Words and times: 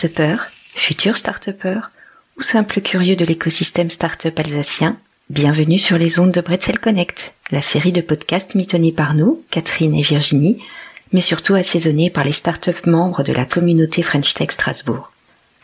start 0.00 0.52
futur 0.76 1.16
start 1.16 1.50
ou 2.36 2.42
simple 2.42 2.80
curieux 2.80 3.16
de 3.16 3.24
l'écosystème 3.24 3.90
start-up 3.90 4.38
alsacien, 4.38 4.96
bienvenue 5.28 5.78
sur 5.78 5.98
les 5.98 6.20
ondes 6.20 6.30
de 6.30 6.40
Bretzel 6.40 6.78
Connect, 6.78 7.32
la 7.50 7.62
série 7.62 7.90
de 7.90 8.00
podcasts 8.00 8.54
mitonnés 8.54 8.92
par 8.92 9.14
nous, 9.14 9.42
Catherine 9.50 9.96
et 9.96 10.02
Virginie, 10.02 10.62
mais 11.12 11.20
surtout 11.20 11.54
assaisonnés 11.54 12.10
par 12.10 12.22
les 12.22 12.30
start-up 12.30 12.86
membres 12.86 13.24
de 13.24 13.32
la 13.32 13.44
communauté 13.44 14.04
French 14.04 14.34
Tech 14.34 14.52
Strasbourg. 14.52 15.10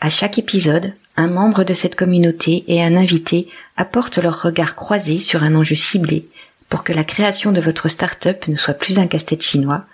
À 0.01 0.09
chaque 0.09 0.37
épisode, 0.37 0.95
un 1.15 1.27
membre 1.27 1.63
de 1.63 1.73
cette 1.73 1.95
communauté 1.95 2.65
et 2.67 2.83
un 2.83 2.97
invité 2.97 3.47
apportent 3.77 4.17
leur 4.17 4.41
regard 4.41 4.75
croisé 4.75 5.21
sur 5.21 5.43
un 5.43 5.55
enjeu 5.55 5.75
ciblé 5.75 6.27
pour 6.67 6.83
que 6.83 6.91
la 6.91 7.05
création 7.05 7.53
de 7.53 7.61
votre 7.61 7.87
start-up 7.87 8.49
ne 8.49 8.57
soit 8.57 8.73
plus 8.73 8.99
un 8.99 9.07
casse-tête 9.07 9.43
chinois, 9.43 9.85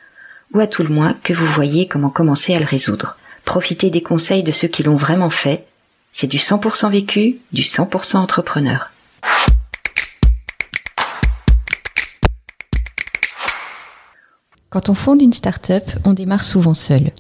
ou 0.55 0.59
à 0.59 0.66
tout 0.66 0.81
le 0.81 0.89
moins 0.89 1.16
que 1.23 1.33
vous 1.33 1.45
voyez 1.45 1.88
comment 1.88 2.09
commencer 2.09 2.55
à 2.55 2.59
le 2.59 2.66
résoudre. 2.66 3.17
Profitez 3.45 3.90
des 3.90 4.02
conseils 4.02 4.44
de 4.44 4.52
ceux 4.52 4.68
qui 4.68 4.84
l'ont 4.84 4.95
vraiment 4.95 5.30
fait. 5.30 5.66
C'est 6.12 6.27
du 6.27 6.38
100% 6.38 6.91
vécu, 6.91 7.40
du 7.52 7.62
100% 7.62 8.17
entrepreneur. 8.17 8.91
Quand 14.70 14.88
on 14.88 14.94
fonde 14.94 15.22
une 15.22 15.34
start-up, 15.34 15.84
on 16.05 16.14
démarre 16.14 16.45
souvent 16.45 16.73
seul, 16.73 17.12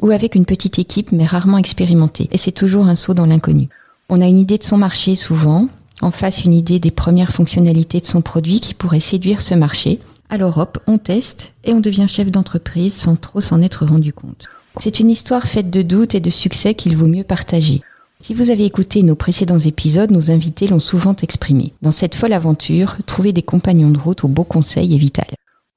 ou 0.00 0.10
avec 0.10 0.34
une 0.34 0.44
petite 0.44 0.80
équipe 0.80 1.12
mais 1.12 1.24
rarement 1.24 1.58
expérimentée, 1.58 2.28
et 2.32 2.36
c'est 2.36 2.50
toujours 2.50 2.88
un 2.88 2.96
saut 2.96 3.14
dans 3.14 3.26
l'inconnu. 3.26 3.68
On 4.08 4.20
a 4.20 4.26
une 4.26 4.38
idée 4.38 4.58
de 4.58 4.64
son 4.64 4.76
marché 4.76 5.14
souvent, 5.14 5.68
en 6.00 6.10
face 6.10 6.44
une 6.44 6.52
idée 6.52 6.80
des 6.80 6.90
premières 6.90 7.32
fonctionnalités 7.32 8.00
de 8.00 8.06
son 8.06 8.22
produit 8.22 8.58
qui 8.58 8.74
pourrait 8.74 9.00
séduire 9.00 9.40
ce 9.40 9.54
marché. 9.54 10.00
Alors 10.30 10.58
hop, 10.58 10.78
on 10.88 10.98
teste 10.98 11.52
et 11.62 11.72
on 11.72 11.80
devient 11.80 12.06
chef 12.08 12.30
d'entreprise 12.30 12.94
sans 12.94 13.14
trop 13.14 13.40
s'en 13.40 13.62
être 13.62 13.86
rendu 13.86 14.12
compte. 14.12 14.48
C'est 14.78 15.00
une 15.00 15.10
histoire 15.10 15.46
faite 15.48 15.70
de 15.70 15.82
doutes 15.82 16.14
et 16.14 16.20
de 16.20 16.30
succès 16.30 16.74
qu'il 16.74 16.96
vaut 16.96 17.06
mieux 17.06 17.24
partager. 17.24 17.82
Si 18.20 18.34
vous 18.34 18.50
avez 18.50 18.64
écouté 18.64 19.02
nos 19.02 19.14
précédents 19.14 19.58
épisodes, 19.58 20.10
nos 20.10 20.30
invités 20.30 20.66
l'ont 20.68 20.80
souvent 20.80 21.16
exprimé. 21.22 21.72
Dans 21.82 21.90
cette 21.90 22.14
folle 22.14 22.32
aventure, 22.32 22.96
trouver 23.06 23.32
des 23.32 23.42
compagnons 23.42 23.90
de 23.90 23.98
route 23.98 24.24
au 24.24 24.28
beau 24.28 24.44
conseil 24.44 24.94
est 24.94 24.98
vital. 24.98 25.26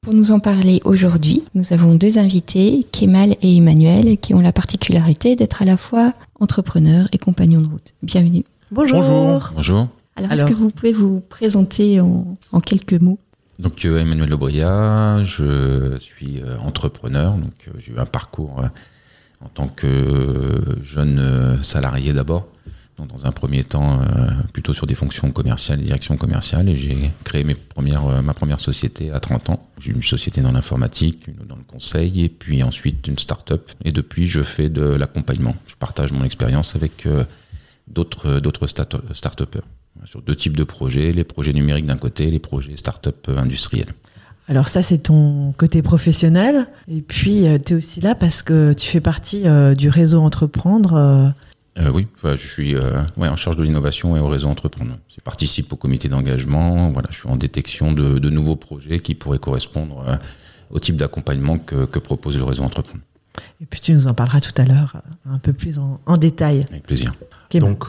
Pour 0.01 0.13
nous 0.13 0.31
en 0.31 0.39
parler 0.39 0.79
aujourd'hui, 0.85 1.43
nous 1.55 1.73
avons 1.73 1.95
deux 1.95 2.17
invités, 2.17 2.85
Kemal 2.91 3.35
et 3.41 3.57
Emmanuel, 3.57 4.17
qui 4.17 4.33
ont 4.33 4.39
la 4.39 4.53
particularité 4.53 5.35
d'être 5.35 5.61
à 5.61 5.65
la 5.65 5.75
fois 5.75 6.13
entrepreneurs 6.39 7.09
et 7.11 7.17
compagnons 7.17 7.61
de 7.61 7.67
route. 7.67 7.93
Bienvenue. 8.01 8.45
Bonjour. 8.71 9.01
Bonjour. 9.01 9.51
Bonjour. 9.55 9.87
Alors, 10.15 10.31
est-ce 10.31 10.45
que 10.45 10.53
vous 10.53 10.69
pouvez 10.69 10.93
vous 10.93 11.21
présenter 11.21 11.99
en, 11.99 12.25
en 12.51 12.59
quelques 12.59 12.99
mots? 12.99 13.19
Donc 13.59 13.83
euh, 13.83 13.99
Emmanuel 13.99 14.29
Lebria, 14.29 15.21
je 15.25 15.97
suis 15.99 16.41
euh, 16.41 16.57
entrepreneur, 16.59 17.33
donc 17.33 17.53
euh, 17.67 17.71
j'ai 17.77 17.91
eu 17.91 17.99
un 17.99 18.05
parcours 18.05 18.63
en 19.41 19.49
tant 19.49 19.67
que 19.67 20.79
jeune 20.81 21.61
salarié 21.61 22.13
d'abord, 22.13 22.47
dans 22.97 23.25
un 23.25 23.31
premier 23.31 23.63
temps 23.63 24.01
plutôt 24.51 24.73
sur 24.73 24.85
des 24.85 24.95
fonctions 24.95 25.31
commerciales, 25.31 25.79
direction 25.79 26.17
commerciale, 26.17 26.67
et 26.67 26.75
j'ai 26.75 27.09
créé 27.23 27.45
mes 27.45 27.55
premières, 27.55 28.21
ma 28.21 28.33
première 28.33 28.59
société 28.59 29.11
à 29.11 29.21
30 29.21 29.51
ans. 29.51 29.61
J'ai 29.77 29.93
une 29.93 30.03
société 30.03 30.41
dans 30.41 30.51
l'informatique, 30.51 31.25
une 31.27 31.47
dans 31.47 31.55
le 31.55 31.63
conseil, 31.63 32.25
et 32.25 32.27
puis 32.27 32.63
ensuite 32.63 33.07
une 33.07 33.17
start-up. 33.17 33.71
Et 33.85 33.93
depuis, 33.93 34.27
je 34.27 34.41
fais 34.41 34.67
de 34.67 34.83
l'accompagnement. 34.83 35.55
Je 35.67 35.75
partage 35.75 36.11
mon 36.11 36.25
expérience 36.25 36.75
avec 36.75 37.07
d'autres 37.87 38.67
start-upers 38.67 39.63
sur 40.05 40.21
deux 40.21 40.35
types 40.35 40.55
de 40.55 40.63
projets, 40.63 41.11
les 41.11 41.23
projets 41.23 41.53
numériques 41.53 41.85
d'un 41.85 41.97
côté, 41.97 42.31
les 42.31 42.39
projets 42.39 42.77
start-up 42.77 43.29
industriels. 43.35 43.93
Alors 44.49 44.67
ça, 44.67 44.81
c'est 44.81 44.97
ton 44.97 45.53
côté 45.55 45.83
professionnel. 45.83 46.67
Et 46.87 47.01
puis, 47.01 47.47
euh, 47.47 47.59
tu 47.63 47.73
es 47.73 47.75
aussi 47.77 48.01
là 48.01 48.15
parce 48.15 48.41
que 48.41 48.73
tu 48.73 48.87
fais 48.87 48.99
partie 48.99 49.47
euh, 49.47 49.75
du 49.75 49.89
réseau 49.89 50.21
Entreprendre. 50.21 51.33
Euh. 51.77 51.91
oui, 51.91 52.07
je 52.23 52.35
suis 52.35 52.75
ouais, 52.75 53.27
en 53.27 53.35
charge 53.35 53.57
de 53.57 53.63
l'innovation 53.63 54.17
et 54.17 54.19
au 54.19 54.27
réseau 54.27 54.47
Entreprendre. 54.47 54.97
Je 55.15 55.21
participe 55.21 55.71
au 55.71 55.75
comité 55.75 56.09
d'engagement. 56.09 56.91
Voilà, 56.91 57.09
je 57.11 57.19
suis 57.19 57.29
en 57.29 57.35
détection 57.35 57.91
de, 57.91 58.17
de, 58.17 58.29
nouveaux 58.31 58.55
projets 58.55 58.99
qui 58.99 59.13
pourraient 59.13 59.39
correspondre 59.39 60.03
au 60.71 60.79
type 60.79 60.95
d'accompagnement 60.95 61.59
que, 61.59 61.85
que, 61.85 61.99
propose 61.99 62.35
le 62.35 62.43
réseau 62.43 62.63
Entreprendre. 62.63 63.03
Et 63.61 63.65
puis 63.65 63.79
tu 63.79 63.93
nous 63.93 64.07
en 64.07 64.15
parleras 64.15 64.41
tout 64.41 64.59
à 64.59 64.65
l'heure 64.65 64.95
un 65.29 65.37
peu 65.37 65.53
plus 65.53 65.77
en, 65.77 65.99
en 66.07 66.17
détail. 66.17 66.65
Avec 66.71 66.83
plaisir. 66.83 67.13
Donc, 67.53 67.85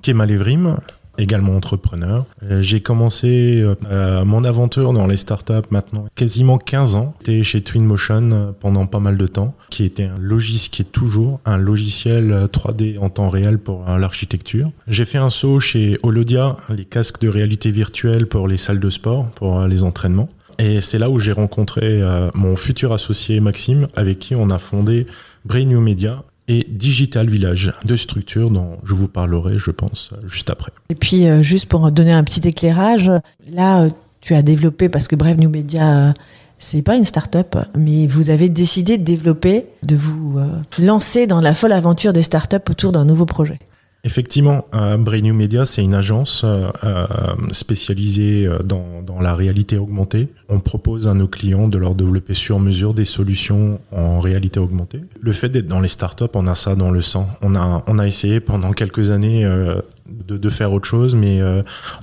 Kemal 0.00 0.30
Evrim, 0.30 0.76
également 1.18 1.56
entrepreneur. 1.56 2.26
Euh, 2.42 2.62
j'ai 2.62 2.80
commencé 2.80 3.62
euh, 3.90 4.24
mon 4.24 4.44
aventure 4.44 4.92
dans 4.92 5.06
les 5.06 5.16
startups 5.16 5.68
maintenant 5.70 6.06
quasiment 6.14 6.58
15 6.58 6.94
ans. 6.94 7.14
J'étais 7.20 7.42
chez 7.42 7.62
Twinmotion 7.62 8.30
euh, 8.32 8.52
pendant 8.58 8.86
pas 8.86 9.00
mal 9.00 9.16
de 9.16 9.26
temps, 9.26 9.54
qui 9.70 9.84
était 9.84 10.04
un 10.04 10.18
logiciel, 10.18 10.70
qui 10.70 10.82
est 10.82 10.92
toujours 10.92 11.40
un 11.44 11.56
logiciel 11.56 12.48
3D 12.52 12.98
en 12.98 13.08
temps 13.08 13.28
réel 13.28 13.58
pour 13.58 13.84
l'architecture. 13.86 14.70
J'ai 14.88 15.04
fait 15.04 15.18
un 15.18 15.30
saut 15.30 15.60
chez 15.60 15.98
Holodia, 16.02 16.56
les 16.74 16.84
casques 16.84 17.20
de 17.20 17.28
réalité 17.28 17.70
virtuelle 17.70 18.26
pour 18.26 18.48
les 18.48 18.56
salles 18.56 18.80
de 18.80 18.90
sport, 18.90 19.26
pour 19.30 19.62
les 19.62 19.84
entraînements. 19.84 20.28
Et 20.58 20.80
c'est 20.80 20.98
là 20.98 21.10
où 21.10 21.18
j'ai 21.18 21.32
rencontré 21.32 22.02
mon 22.34 22.56
futur 22.56 22.92
associé 22.92 23.40
Maxime, 23.40 23.88
avec 23.96 24.18
qui 24.18 24.34
on 24.34 24.50
a 24.50 24.58
fondé 24.58 25.06
Brain 25.44 25.64
New 25.64 25.80
Media, 25.80 26.22
et 26.48 26.66
Digital 26.68 27.28
Village, 27.28 27.72
deux 27.84 27.96
structures 27.96 28.50
dont 28.50 28.78
je 28.84 28.94
vous 28.94 29.08
parlerai, 29.08 29.58
je 29.58 29.70
pense, 29.70 30.10
juste 30.26 30.50
après. 30.50 30.72
Et 30.90 30.94
puis, 30.94 31.28
euh, 31.28 31.42
juste 31.42 31.66
pour 31.66 31.90
donner 31.92 32.12
un 32.12 32.24
petit 32.24 32.46
éclairage, 32.46 33.10
là, 33.50 33.82
euh, 33.82 33.90
tu 34.20 34.34
as 34.34 34.42
développé, 34.42 34.88
parce 34.88 35.08
que 35.08 35.16
Bref 35.16 35.36
New 35.36 35.50
Media, 35.50 36.08
euh, 36.08 36.12
c'est 36.58 36.82
pas 36.82 36.96
une 36.96 37.04
start-up, 37.04 37.56
mais 37.76 38.06
vous 38.06 38.30
avez 38.30 38.48
décidé 38.48 38.98
de 38.98 39.04
développer, 39.04 39.66
de 39.84 39.96
vous 39.96 40.38
lancer 40.78 41.26
dans 41.26 41.40
la 41.40 41.54
folle 41.54 41.72
aventure 41.72 42.12
des 42.12 42.22
start-up 42.22 42.70
autour 42.70 42.92
d'un 42.92 43.04
nouveau 43.04 43.26
projet. 43.26 43.58
Effectivement, 44.04 44.66
euh, 44.74 44.96
Brain 44.96 45.20
New 45.20 45.34
Media, 45.34 45.64
c'est 45.64 45.84
une 45.84 45.94
agence 45.94 46.42
euh, 46.44 46.68
euh, 46.82 47.06
spécialisée 47.52 48.48
dans, 48.64 49.00
dans, 49.00 49.20
la 49.20 49.36
réalité 49.36 49.78
augmentée. 49.78 50.26
On 50.48 50.58
propose 50.58 51.06
à 51.06 51.14
nos 51.14 51.28
clients 51.28 51.68
de 51.68 51.78
leur 51.78 51.94
développer 51.94 52.34
sur 52.34 52.58
mesure 52.58 52.94
des 52.94 53.04
solutions 53.04 53.78
en 53.92 54.18
réalité 54.18 54.58
augmentée. 54.58 55.00
Le 55.20 55.30
fait 55.30 55.48
d'être 55.48 55.68
dans 55.68 55.78
les 55.78 55.86
startups, 55.86 56.24
on 56.34 56.48
a 56.48 56.56
ça 56.56 56.74
dans 56.74 56.90
le 56.90 57.00
sang. 57.00 57.28
On 57.42 57.54
a, 57.54 57.84
on 57.86 58.00
a 58.00 58.06
essayé 58.08 58.40
pendant 58.40 58.72
quelques 58.72 59.12
années 59.12 59.44
de, 59.44 60.36
de, 60.36 60.48
faire 60.48 60.72
autre 60.72 60.88
chose, 60.88 61.14
mais 61.14 61.40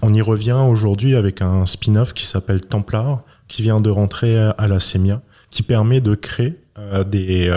on 0.02 0.14
y 0.14 0.22
revient 0.22 0.58
aujourd'hui 0.70 1.16
avec 1.16 1.42
un 1.42 1.66
spin-off 1.66 2.14
qui 2.14 2.26
s'appelle 2.26 2.62
Templar, 2.62 3.24
qui 3.50 3.62
vient 3.62 3.82
de 3.82 3.90
rentrer 3.90 4.38
à 4.38 4.68
la 4.70 4.80
SEMIA, 4.80 5.22
qui 5.52 5.64
permet 5.64 6.00
de 6.00 6.16
créer 6.16 6.56
des 7.08 7.52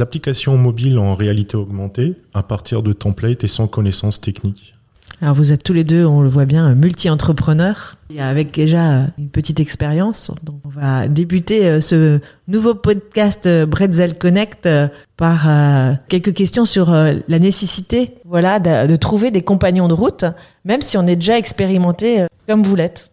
applications 0.00 0.56
mobiles 0.56 0.98
en 0.98 1.14
réalité 1.14 1.56
augmentée 1.56 2.14
à 2.34 2.42
partir 2.42 2.82
de 2.82 2.92
templates 2.92 3.44
et 3.44 3.48
sans 3.48 3.66
connaissance 3.66 4.20
technique. 4.20 4.76
Alors 5.22 5.34
vous 5.34 5.52
êtes 5.52 5.62
tous 5.62 5.72
les 5.72 5.84
deux, 5.84 6.04
on 6.04 6.20
le 6.20 6.28
voit 6.28 6.44
bien, 6.44 6.74
multi-entrepreneurs 6.74 7.96
et 8.10 8.20
avec 8.20 8.52
déjà 8.52 9.06
une 9.16 9.30
petite 9.30 9.60
expérience. 9.60 10.30
Donc 10.42 10.56
on 10.64 10.68
va 10.68 11.08
débuter 11.08 11.66
euh, 11.66 11.80
ce 11.80 12.20
nouveau 12.48 12.74
podcast 12.74 13.46
euh, 13.46 13.64
Bretzel 13.64 14.18
Connect 14.18 14.66
euh, 14.66 14.88
par 15.16 15.48
quelques 16.08 16.34
questions 16.34 16.66
sur 16.66 16.90
la 16.92 17.38
nécessité, 17.38 18.16
voilà, 18.26 18.58
de 18.58 18.96
trouver 18.96 19.30
des 19.30 19.40
compagnons 19.40 19.88
de 19.88 19.94
route, 19.94 20.26
même 20.66 20.82
si 20.82 20.98
on 20.98 21.06
est 21.06 21.16
déjà 21.16 21.38
expérimenté 21.38 22.26
comme 22.46 22.62
vous 22.62 22.76
l'êtes. 22.76 23.08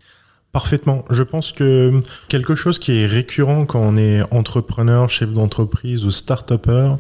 Parfaitement. 0.54 1.04
Je 1.10 1.24
pense 1.24 1.52
que 1.52 2.00
quelque 2.28 2.54
chose 2.54 2.78
qui 2.78 3.00
est 3.00 3.08
récurrent 3.08 3.66
quand 3.66 3.80
on 3.80 3.98
est 3.98 4.22
entrepreneur, 4.32 5.10
chef 5.10 5.34
d'entreprise 5.34 6.06
ou 6.06 6.12
start-upper, 6.12 6.92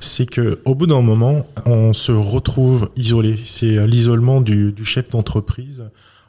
c'est 0.00 0.24
que 0.24 0.60
au 0.64 0.74
bout 0.74 0.86
d'un 0.86 1.02
moment, 1.02 1.44
on 1.66 1.92
se 1.92 2.10
retrouve 2.10 2.88
isolé. 2.96 3.38
C'est 3.44 3.86
l'isolement 3.86 4.40
du, 4.40 4.74
chef 4.84 5.10
d'entreprise. 5.10 5.84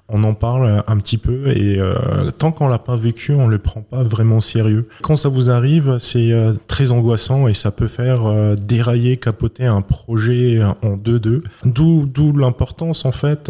On 0.10 0.26
en 0.26 0.34
parle 0.34 0.84
un 0.86 0.98
petit 0.98 1.18
peu 1.18 1.48
et 1.48 1.80
euh, 1.80 2.32
tant 2.38 2.52
qu'on 2.52 2.68
l'a 2.68 2.80
pas 2.80 2.98
vécu, 2.98 3.32
on 3.32 3.48
le 3.48 3.60
prend 3.60 3.80
pas 3.80 4.04
vraiment 4.04 4.42
sérieux. 4.42 4.90
Quand 5.02 5.16
ça 5.16 5.30
vous 5.30 5.50
arrive, 5.50 5.96
c'est 6.00 6.34
euh, 6.34 6.52
très 6.68 6.92
angoissant 6.92 7.48
et 7.48 7.54
ça 7.54 7.72
peut 7.72 7.88
faire 7.88 8.26
euh, 8.26 8.56
dérailler, 8.58 9.16
capoter 9.16 9.66
un 9.66 9.80
projet 9.80 10.62
en 10.82 10.98
deux-deux. 10.98 11.44
D'où 11.64 12.06
d'où 12.06 12.34
l'importance 12.34 13.06
en 13.06 13.14
fait 13.14 13.50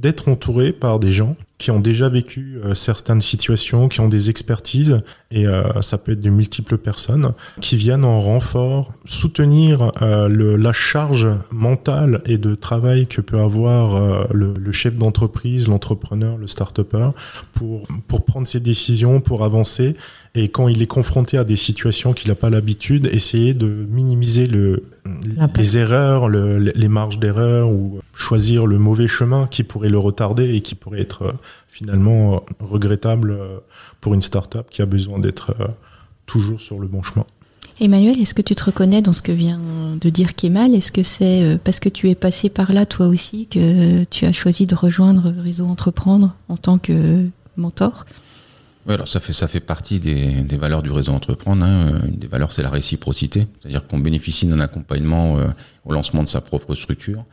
d'être 0.00 0.28
entouré 0.28 0.72
par 0.72 1.00
des 1.00 1.12
gens 1.12 1.36
qui 1.58 1.72
ont 1.72 1.80
déjà 1.80 2.08
vécu 2.08 2.60
euh, 2.64 2.74
certaines 2.74 3.20
situations, 3.20 3.88
qui 3.88 4.00
ont 4.00 4.08
des 4.08 4.30
expertises, 4.30 4.98
et 5.32 5.46
euh, 5.48 5.82
ça 5.82 5.98
peut 5.98 6.12
être 6.12 6.20
de 6.20 6.30
multiples 6.30 6.78
personnes, 6.78 7.32
qui 7.60 7.76
viennent 7.76 8.04
en 8.04 8.20
renfort 8.20 8.92
soutenir 9.06 9.90
euh, 10.00 10.28
le, 10.28 10.54
la 10.54 10.72
charge 10.72 11.26
mentale 11.50 12.22
et 12.26 12.38
de 12.38 12.54
travail 12.54 13.08
que 13.08 13.20
peut 13.20 13.40
avoir 13.40 14.28
le, 14.32 14.54
le, 14.54 14.72
chef 14.72 14.94
d'entreprise, 14.94 15.66
l'entrepreneur, 15.66 16.36
le 16.36 16.46
start-upper, 16.46 17.10
pour, 17.52 17.82
pour 18.06 18.24
prendre 18.24 18.46
ses 18.46 18.60
décisions, 18.60 19.20
pour 19.20 19.44
avancer, 19.44 19.96
et 20.36 20.46
quand 20.46 20.68
il 20.68 20.80
est 20.80 20.86
confronté 20.86 21.38
à 21.38 21.44
des 21.44 21.56
situations 21.56 22.12
qu'il 22.12 22.28
n'a 22.28 22.36
pas 22.36 22.50
l'habitude, 22.50 23.08
essayer 23.12 23.54
de 23.54 23.66
minimiser 23.66 24.46
le, 24.46 24.84
les 25.56 25.78
erreurs, 25.78 26.28
le, 26.28 26.58
les 26.58 26.88
marges 26.88 27.18
d'erreur 27.18 27.70
ou 27.70 28.00
choisir 28.14 28.66
le 28.66 28.78
mauvais 28.78 29.08
chemin 29.08 29.46
qui 29.46 29.62
pourrait 29.62 29.88
le 29.88 29.98
retarder 29.98 30.54
et 30.54 30.60
qui 30.60 30.74
pourrait 30.74 31.00
être 31.00 31.22
euh, 31.22 31.32
finalement 31.68 32.34
euh, 32.34 32.38
regrettable 32.60 33.30
euh, 33.30 33.58
pour 34.00 34.14
une 34.14 34.22
start-up 34.22 34.68
qui 34.70 34.82
a 34.82 34.86
besoin 34.86 35.18
d'être 35.18 35.54
toujours 36.26 36.60
sur 36.60 36.78
le 36.78 36.86
bon 36.86 37.02
chemin. 37.02 37.24
Emmanuel, 37.80 38.20
est-ce 38.20 38.34
que 38.34 38.42
tu 38.42 38.54
te 38.54 38.64
reconnais 38.64 39.02
dans 39.02 39.12
ce 39.12 39.22
que 39.22 39.32
vient 39.32 39.60
de 40.00 40.10
dire 40.10 40.34
Kemal, 40.34 40.74
est-ce 40.74 40.92
que 40.92 41.02
c'est 41.02 41.58
parce 41.62 41.80
que 41.80 41.88
tu 41.88 42.10
es 42.10 42.14
passé 42.14 42.48
par 42.48 42.72
là 42.72 42.86
toi 42.86 43.06
aussi 43.06 43.46
que 43.46 44.04
tu 44.04 44.24
as 44.24 44.32
choisi 44.32 44.66
de 44.66 44.74
rejoindre 44.74 45.32
Réseau 45.42 45.66
Entreprendre 45.66 46.34
en 46.48 46.56
tant 46.56 46.78
que 46.78 47.26
mentor? 47.56 48.04
Oui, 48.86 48.94
alors 48.94 49.08
ça 49.08 49.20
fait, 49.20 49.32
ça 49.32 49.48
fait 49.48 49.60
partie 49.60 50.00
des, 50.00 50.30
des 50.42 50.56
valeurs 50.56 50.82
du 50.82 50.90
réseau 50.90 51.12
Entreprendre. 51.12 51.64
Hein. 51.64 52.00
Une 52.06 52.16
des 52.16 52.26
valeurs, 52.26 52.52
c'est 52.52 52.62
la 52.62 52.70
réciprocité. 52.70 53.46
C'est-à-dire 53.60 53.86
qu'on 53.86 53.98
bénéficie 53.98 54.46
d'un 54.46 54.60
accompagnement 54.60 55.38
euh, 55.38 55.48
au 55.84 55.92
lancement 55.92 56.22
de 56.22 56.28
sa 56.28 56.40
propre 56.40 56.74
structure. 56.74 57.24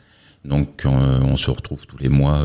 Donc 0.43 0.85
euh, 0.85 0.89
on 0.89 1.37
se 1.37 1.49
retrouve 1.49 1.85
tous 1.87 1.97
les 1.97 2.09
mois 2.09 2.39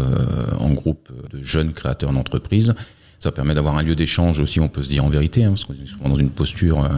en 0.58 0.70
groupe 0.70 1.10
de 1.30 1.42
jeunes 1.42 1.72
créateurs 1.72 2.12
d'entreprises. 2.12 2.74
Ça 3.18 3.32
permet 3.32 3.52
d'avoir 3.54 3.76
un 3.76 3.82
lieu 3.82 3.94
d'échange 3.94 4.40
aussi, 4.40 4.60
on 4.60 4.68
peut 4.68 4.82
se 4.82 4.88
dire 4.88 5.04
en 5.04 5.10
vérité, 5.10 5.44
hein, 5.44 5.50
parce 5.50 5.64
qu'on 5.64 5.74
est 5.74 5.86
souvent 5.86 6.08
dans 6.08 6.16
une 6.16 6.30
posture 6.30 6.88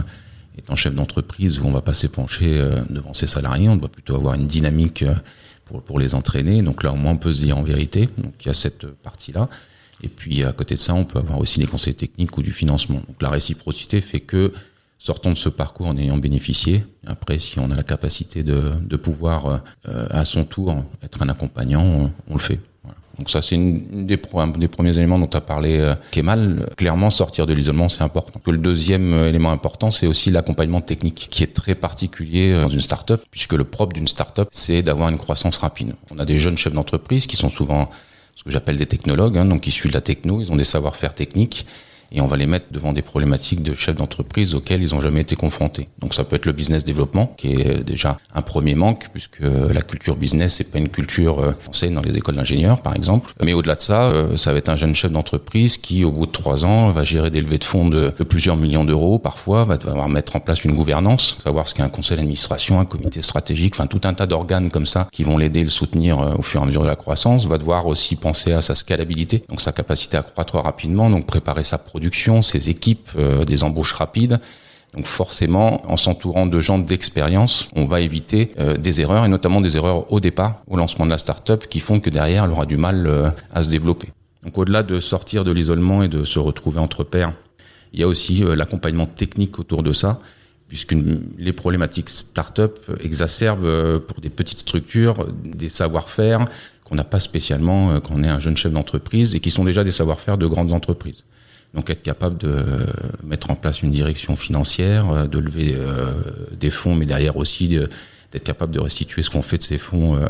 étant 0.57 0.75
chef 0.75 0.93
d'entreprise 0.93 1.59
où 1.59 1.65
on 1.65 1.71
va 1.71 1.81
pas 1.81 1.93
s'épancher 1.93 2.59
euh, 2.59 2.81
devant 2.89 3.13
ses 3.13 3.27
salariés, 3.27 3.69
on 3.69 3.75
doit 3.75 3.89
plutôt 3.89 4.15
avoir 4.15 4.35
une 4.35 4.47
dynamique 4.47 5.03
euh, 5.03 5.13
pour, 5.65 5.81
pour 5.81 5.99
les 5.99 6.15
entraîner. 6.15 6.61
Donc 6.61 6.83
là, 6.83 6.91
au 6.93 6.95
moins, 6.95 7.13
on 7.13 7.17
peut 7.17 7.33
se 7.33 7.41
dire 7.41 7.57
en 7.57 7.63
vérité. 7.63 8.09
Donc 8.17 8.33
il 8.41 8.47
y 8.47 8.51
a 8.51 8.53
cette 8.53 8.85
partie-là. 8.85 9.49
Et 10.03 10.09
puis 10.09 10.43
à 10.43 10.51
côté 10.51 10.75
de 10.75 10.79
ça, 10.79 10.93
on 10.93 11.05
peut 11.05 11.19
avoir 11.19 11.39
aussi 11.39 11.59
des 11.59 11.65
conseils 11.65 11.95
techniques 11.95 12.37
ou 12.37 12.43
du 12.43 12.51
financement. 12.51 13.01
Donc 13.07 13.21
la 13.21 13.29
réciprocité 13.29 14.01
fait 14.01 14.19
que 14.19 14.53
sortons 14.99 15.31
de 15.31 15.35
ce 15.35 15.49
parcours 15.49 15.87
en 15.87 15.95
ayant 15.97 16.17
bénéficié. 16.17 16.85
Après, 17.07 17.39
si 17.39 17.59
on 17.59 17.71
a 17.71 17.75
la 17.75 17.83
capacité 17.83 18.43
de, 18.43 18.73
de 18.81 18.95
pouvoir 18.95 19.61
euh, 19.87 20.07
à 20.09 20.25
son 20.25 20.43
tour 20.45 20.75
être 21.01 21.21
un 21.21 21.29
accompagnant, 21.29 22.11
on 22.29 22.33
le 22.33 22.39
fait. 22.39 22.59
Donc 23.19 23.29
ça, 23.29 23.41
c'est 23.43 23.55
une 23.55 24.07
des, 24.07 24.19
un 24.33 24.47
des 24.47 24.67
premiers 24.67 24.97
éléments 24.97 25.19
dont 25.19 25.27
tu 25.27 25.39
parlé, 25.39 25.77
euh, 25.77 25.93
Kemal. 26.11 26.69
Clairement, 26.77 27.11
sortir 27.11 27.45
de 27.45 27.53
l'isolement, 27.53 27.87
c'est 27.87 28.01
important. 28.01 28.39
Que 28.43 28.49
le 28.49 28.57
deuxième 28.57 29.13
euh, 29.13 29.29
élément 29.29 29.51
important, 29.51 29.91
c'est 29.91 30.07
aussi 30.07 30.31
l'accompagnement 30.31 30.81
technique, 30.81 31.27
qui 31.29 31.43
est 31.43 31.53
très 31.53 31.75
particulier 31.75 32.51
euh, 32.51 32.63
dans 32.63 32.69
une 32.69 32.81
start-up, 32.81 33.23
puisque 33.29 33.53
le 33.53 33.65
propre 33.65 33.93
d'une 33.93 34.07
start-up, 34.07 34.47
c'est 34.51 34.81
d'avoir 34.81 35.09
une 35.09 35.19
croissance 35.19 35.57
rapide. 35.59 35.93
On 36.09 36.17
a 36.17 36.25
des 36.25 36.37
jeunes 36.37 36.57
chefs 36.57 36.73
d'entreprise 36.73 37.27
qui 37.27 37.37
sont 37.37 37.49
souvent 37.49 37.89
ce 38.35 38.43
que 38.43 38.49
j'appelle 38.49 38.77
des 38.77 38.85
technologues, 38.85 39.37
hein, 39.37 39.45
donc 39.45 39.67
issus 39.67 39.87
de 39.87 39.93
la 39.93 40.01
techno, 40.01 40.41
ils 40.41 40.51
ont 40.51 40.55
des 40.55 40.63
savoir-faire 40.63 41.13
techniques 41.13 41.65
et 42.13 42.21
on 42.21 42.27
va 42.27 42.37
les 42.37 42.45
mettre 42.45 42.67
devant 42.71 42.93
des 42.93 43.01
problématiques 43.01 43.63
de 43.63 43.73
chefs 43.75 43.95
d'entreprise 43.95 44.53
auxquelles 44.55 44.83
ils 44.83 44.93
n'ont 44.93 45.01
jamais 45.01 45.21
été 45.21 45.35
confrontés. 45.35 45.89
Donc 45.99 46.13
ça 46.13 46.23
peut 46.23 46.35
être 46.35 46.45
le 46.45 46.51
business 46.51 46.83
développement, 46.83 47.33
qui 47.37 47.53
est 47.53 47.83
déjà 47.83 48.17
un 48.33 48.41
premier 48.41 48.75
manque, 48.75 49.07
puisque 49.11 49.41
la 49.41 49.81
culture 49.81 50.15
business, 50.15 50.55
c'est 50.55 50.71
pas 50.71 50.77
une 50.77 50.89
culture 50.89 51.39
euh, 51.39 51.51
enseigne 51.67 51.93
dans 51.93 52.01
les 52.01 52.15
écoles 52.15 52.35
d'ingénieurs, 52.35 52.81
par 52.81 52.95
exemple. 52.95 53.33
Mais 53.43 53.53
au-delà 53.53 53.75
de 53.75 53.81
ça, 53.81 54.03
euh, 54.03 54.37
ça 54.37 54.51
va 54.51 54.59
être 54.59 54.69
un 54.69 54.75
jeune 54.75 54.93
chef 54.93 55.11
d'entreprise 55.11 55.77
qui, 55.77 56.03
au 56.03 56.11
bout 56.11 56.27
de 56.27 56.31
trois 56.31 56.65
ans, 56.65 56.91
va 56.91 57.03
gérer 57.03 57.31
des 57.31 57.41
levées 57.41 57.57
de 57.57 57.63
fonds 57.63 57.87
de, 57.87 58.09
plusieurs 58.09 58.57
millions 58.57 58.85
d'euros, 58.85 59.17
parfois, 59.17 59.65
va 59.65 59.77
devoir 59.77 60.07
mettre 60.07 60.35
en 60.35 60.39
place 60.39 60.63
une 60.63 60.75
gouvernance, 60.75 61.37
savoir 61.43 61.67
ce 61.67 61.73
qu'est 61.73 61.81
un 61.81 61.89
conseil 61.89 62.17
d'administration, 62.17 62.79
un 62.79 62.85
comité 62.85 63.21
stratégique, 63.21 63.73
enfin 63.75 63.87
tout 63.87 64.01
un 64.05 64.13
tas 64.13 64.27
d'organes 64.27 64.69
comme 64.69 64.85
ça 64.85 65.07
qui 65.11 65.23
vont 65.23 65.37
l'aider, 65.37 65.63
le 65.63 65.69
soutenir 65.69 66.19
euh, 66.19 66.35
au 66.37 66.41
fur 66.41 66.59
et 66.59 66.63
à 66.63 66.65
mesure 66.67 66.83
de 66.83 66.87
la 66.87 66.95
croissance, 66.95 67.47
va 67.47 67.57
devoir 67.57 67.87
aussi 67.87 68.15
penser 68.15 68.53
à 68.53 68.61
sa 68.61 68.75
scalabilité, 68.75 69.43
donc 69.49 69.61
sa 69.61 69.71
capacité 69.71 70.17
à 70.17 70.21
croître 70.21 70.55
rapidement, 70.55 71.09
donc 71.09 71.25
préparer 71.25 71.63
sa 71.63 71.77
production 71.77 72.02
ses 72.41 72.69
équipes, 72.69 73.09
euh, 73.17 73.43
des 73.43 73.63
embauches 73.63 73.93
rapides. 73.93 74.39
Donc 74.93 75.07
forcément, 75.07 75.81
en 75.89 75.97
s'entourant 75.97 76.45
de 76.45 76.59
gens 76.59 76.77
d'expérience, 76.77 77.67
on 77.75 77.85
va 77.85 78.01
éviter 78.01 78.51
euh, 78.59 78.77
des 78.77 79.01
erreurs, 79.01 79.25
et 79.25 79.27
notamment 79.27 79.59
des 79.59 79.75
erreurs 79.75 80.11
au 80.11 80.19
départ, 80.19 80.61
au 80.67 80.77
lancement 80.77 81.05
de 81.05 81.11
la 81.11 81.17
start-up, 81.17 81.65
qui 81.67 81.79
font 81.79 81.99
que 81.99 82.11
derrière, 82.11 82.43
elle 82.45 82.51
aura 82.51 82.65
du 82.65 82.77
mal 82.77 83.07
euh, 83.07 83.29
à 83.51 83.63
se 83.63 83.69
développer. 83.69 84.09
Donc 84.43 84.57
au-delà 84.57 84.83
de 84.83 84.99
sortir 84.99 85.43
de 85.43 85.51
l'isolement 85.51 86.03
et 86.03 86.07
de 86.07 86.25
se 86.25 86.37
retrouver 86.37 86.79
entre 86.79 87.03
pairs, 87.03 87.33
il 87.93 87.99
y 87.99 88.03
a 88.03 88.07
aussi 88.07 88.43
l'accompagnement 88.55 89.05
technique 89.05 89.59
autour 89.59 89.83
de 89.83 89.93
ça, 89.93 90.19
puisque 90.67 90.95
les 91.37 91.53
problématiques 91.53 92.09
start-up 92.09 92.79
exacerbent 93.03 93.99
pour 93.99 94.19
des 94.19 94.31
petites 94.31 94.57
structures 94.59 95.27
des 95.45 95.69
savoir-faire 95.69 96.47
qu'on 96.83 96.95
n'a 96.95 97.03
pas 97.03 97.19
spécialement 97.19 97.99
quand 98.01 98.15
on 98.15 98.23
est 98.23 98.29
un 98.29 98.39
jeune 98.39 98.57
chef 98.57 98.73
d'entreprise 98.73 99.35
et 99.35 99.41
qui 99.41 99.51
sont 99.51 99.63
déjà 99.63 99.83
des 99.83 99.91
savoir-faire 99.91 100.39
de 100.39 100.47
grandes 100.47 100.73
entreprises. 100.73 101.23
Donc 101.73 101.89
être 101.89 102.03
capable 102.03 102.37
de 102.37 102.63
mettre 103.23 103.49
en 103.49 103.55
place 103.55 103.81
une 103.81 103.91
direction 103.91 104.35
financière, 104.35 105.09
euh, 105.09 105.27
de 105.27 105.39
lever 105.39 105.73
euh, 105.75 106.11
des 106.59 106.69
fonds, 106.69 106.95
mais 106.95 107.05
derrière 107.05 107.37
aussi 107.37 107.67
d'être 107.67 108.43
capable 108.43 108.73
de 108.73 108.79
restituer 108.79 109.23
ce 109.23 109.29
qu'on 109.29 109.41
fait 109.41 109.57
de 109.57 109.63
ces 109.63 109.79
fonds 109.79 110.15
euh, 110.15 110.27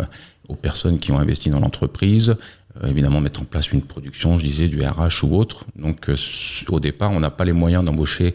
aux 0.48 0.56
personnes 0.56 1.00
qui 1.00 1.12
ont 1.12 1.20
investi 1.20 1.50
dans 1.50 1.60
l'entreprise. 1.60 2.36
évidemment 2.84 3.22
mettre 3.22 3.42
en 3.42 3.46
place 3.46 3.72
une 3.72 3.82
production, 3.82 4.38
je 4.38 4.44
disais, 4.44 4.68
du 4.68 4.82
RH 4.82 5.24
ou 5.24 5.36
autre. 5.36 5.66
Donc 5.76 6.10
au 6.70 6.80
départ, 6.80 7.12
on 7.12 7.20
n'a 7.20 7.30
pas 7.30 7.46
les 7.46 7.54
moyens 7.54 7.86
d'embaucher 7.86 8.34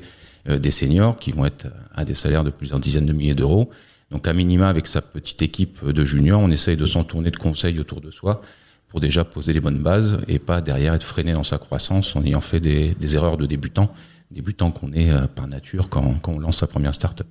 des 0.49 0.71
seniors 0.71 1.17
qui 1.17 1.33
vont 1.33 1.45
être 1.45 1.67
à 1.95 2.07
des 2.07 2.15
salaires 2.15 2.45
de 2.45 2.51
plusieurs 2.51 2.81
dizaines 2.81 3.05
de 3.05 3.13
milliers 3.13 3.35
d'euros. 3.35 3.69
Donc 4.11 4.27
à 4.27 4.33
minima, 4.33 4.71
avec 4.71 4.87
sa 4.87 5.03
petite 5.03 5.43
équipe 5.43 5.85
de 5.85 6.05
juniors, 6.05 6.41
on 6.41 6.51
essaye 6.51 6.79
de 6.79 6.87
s'entourner 6.87 7.31
de 7.31 7.37
conseils 7.37 7.79
autour 7.79 8.01
de 8.01 8.11
soi 8.11 8.41
pour 8.89 9.01
déjà 9.01 9.25
poser 9.25 9.53
les 9.53 9.61
bonnes 9.61 9.79
bases 9.79 10.19
et 10.29 10.39
pas 10.39 10.61
derrière 10.61 10.95
être 10.95 11.05
freiné 11.05 11.33
dans 11.33 11.45
sa 11.45 11.59
croissance 11.59 12.17
en 12.17 12.25
ayant 12.25 12.41
fait 12.41 12.61
des, 12.61 13.15
erreurs 13.15 13.37
de 13.37 13.47
débutant, 13.47 13.91
débutant 14.31 14.71
qu'on 14.71 14.93
est 14.93 15.11
euh, 15.11 15.27
par 15.27 15.47
nature 15.47 15.89
quand, 15.89 16.21
on 16.27 16.39
lance 16.39 16.59
sa 16.59 16.67
première 16.67 16.95
start-up. 16.95 17.27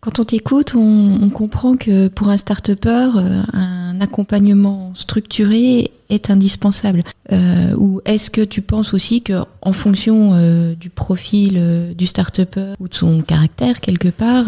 Quand 0.00 0.18
on 0.18 0.24
t'écoute, 0.24 0.74
on, 0.74 1.30
comprend 1.30 1.76
que 1.76 2.08
pour 2.08 2.28
un 2.28 2.36
start-upper, 2.36 3.10
euh, 3.16 3.42
un 3.52 4.00
accompagnement 4.00 4.92
structuré 4.94 5.92
est 6.08 6.30
indispensable. 6.30 7.02
Euh, 7.30 7.72
ou 7.76 8.00
est-ce 8.04 8.28
que 8.28 8.40
tu 8.40 8.62
penses 8.62 8.94
aussi 8.94 9.22
que, 9.22 9.44
en 9.60 9.72
fonction 9.72 10.74
du 10.74 10.90
profil 10.90 11.94
du 11.96 12.06
start-upper 12.08 12.74
ou 12.80 12.88
de 12.88 12.94
son 12.94 13.22
caractère 13.22 13.80
quelque 13.80 14.08
part, 14.08 14.46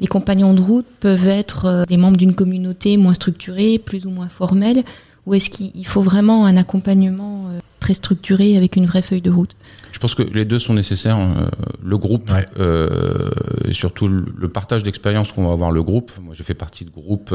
les 0.00 0.06
compagnons 0.06 0.52
de 0.52 0.60
route 0.60 0.86
peuvent 1.00 1.28
être 1.28 1.86
des 1.88 1.96
membres 1.96 2.18
d'une 2.18 2.34
communauté 2.34 2.98
moins 2.98 3.14
structurée, 3.14 3.78
plus 3.78 4.04
ou 4.04 4.10
moins 4.10 4.28
formelle, 4.28 4.84
ou 5.26 5.34
est-ce 5.34 5.50
qu'il 5.50 5.86
faut 5.86 6.02
vraiment 6.02 6.46
un 6.46 6.56
accompagnement 6.56 7.48
euh, 7.48 7.60
très 7.80 7.94
structuré 7.94 8.56
avec 8.56 8.76
une 8.76 8.86
vraie 8.86 9.02
feuille 9.02 9.22
de 9.22 9.30
route? 9.30 9.56
Je 9.92 9.98
pense 9.98 10.14
que 10.14 10.22
les 10.22 10.44
deux 10.44 10.58
sont 10.58 10.74
nécessaires. 10.74 11.18
Euh, 11.18 11.48
le 11.82 11.96
groupe, 11.96 12.30
euh, 12.58 13.30
et 13.66 13.72
surtout 13.72 14.08
le 14.08 14.48
partage 14.48 14.82
d'expérience 14.82 15.32
qu'on 15.32 15.46
va 15.46 15.52
avoir 15.52 15.70
le 15.70 15.82
groupe. 15.82 16.12
Moi, 16.20 16.34
j'ai 16.36 16.44
fait 16.44 16.54
partie 16.54 16.84
de 16.84 16.90
groupes 16.90 17.34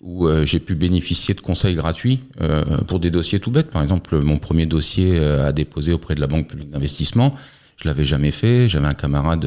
où 0.00 0.28
j'ai 0.44 0.60
pu 0.60 0.76
bénéficier 0.76 1.34
de 1.34 1.40
conseils 1.40 1.74
gratuits 1.74 2.20
pour 2.86 3.00
des 3.00 3.10
dossiers 3.10 3.40
tout 3.40 3.50
bêtes. 3.50 3.70
Par 3.70 3.82
exemple, 3.82 4.16
mon 4.18 4.38
premier 4.38 4.64
dossier 4.64 5.18
à 5.18 5.52
déposer 5.52 5.92
auprès 5.92 6.14
de 6.14 6.20
la 6.20 6.28
Banque 6.28 6.46
publique 6.46 6.70
d'investissement, 6.70 7.34
je 7.76 7.88
l'avais 7.88 8.04
jamais 8.04 8.30
fait. 8.30 8.68
J'avais 8.68 8.86
un 8.86 8.92
camarade 8.92 9.46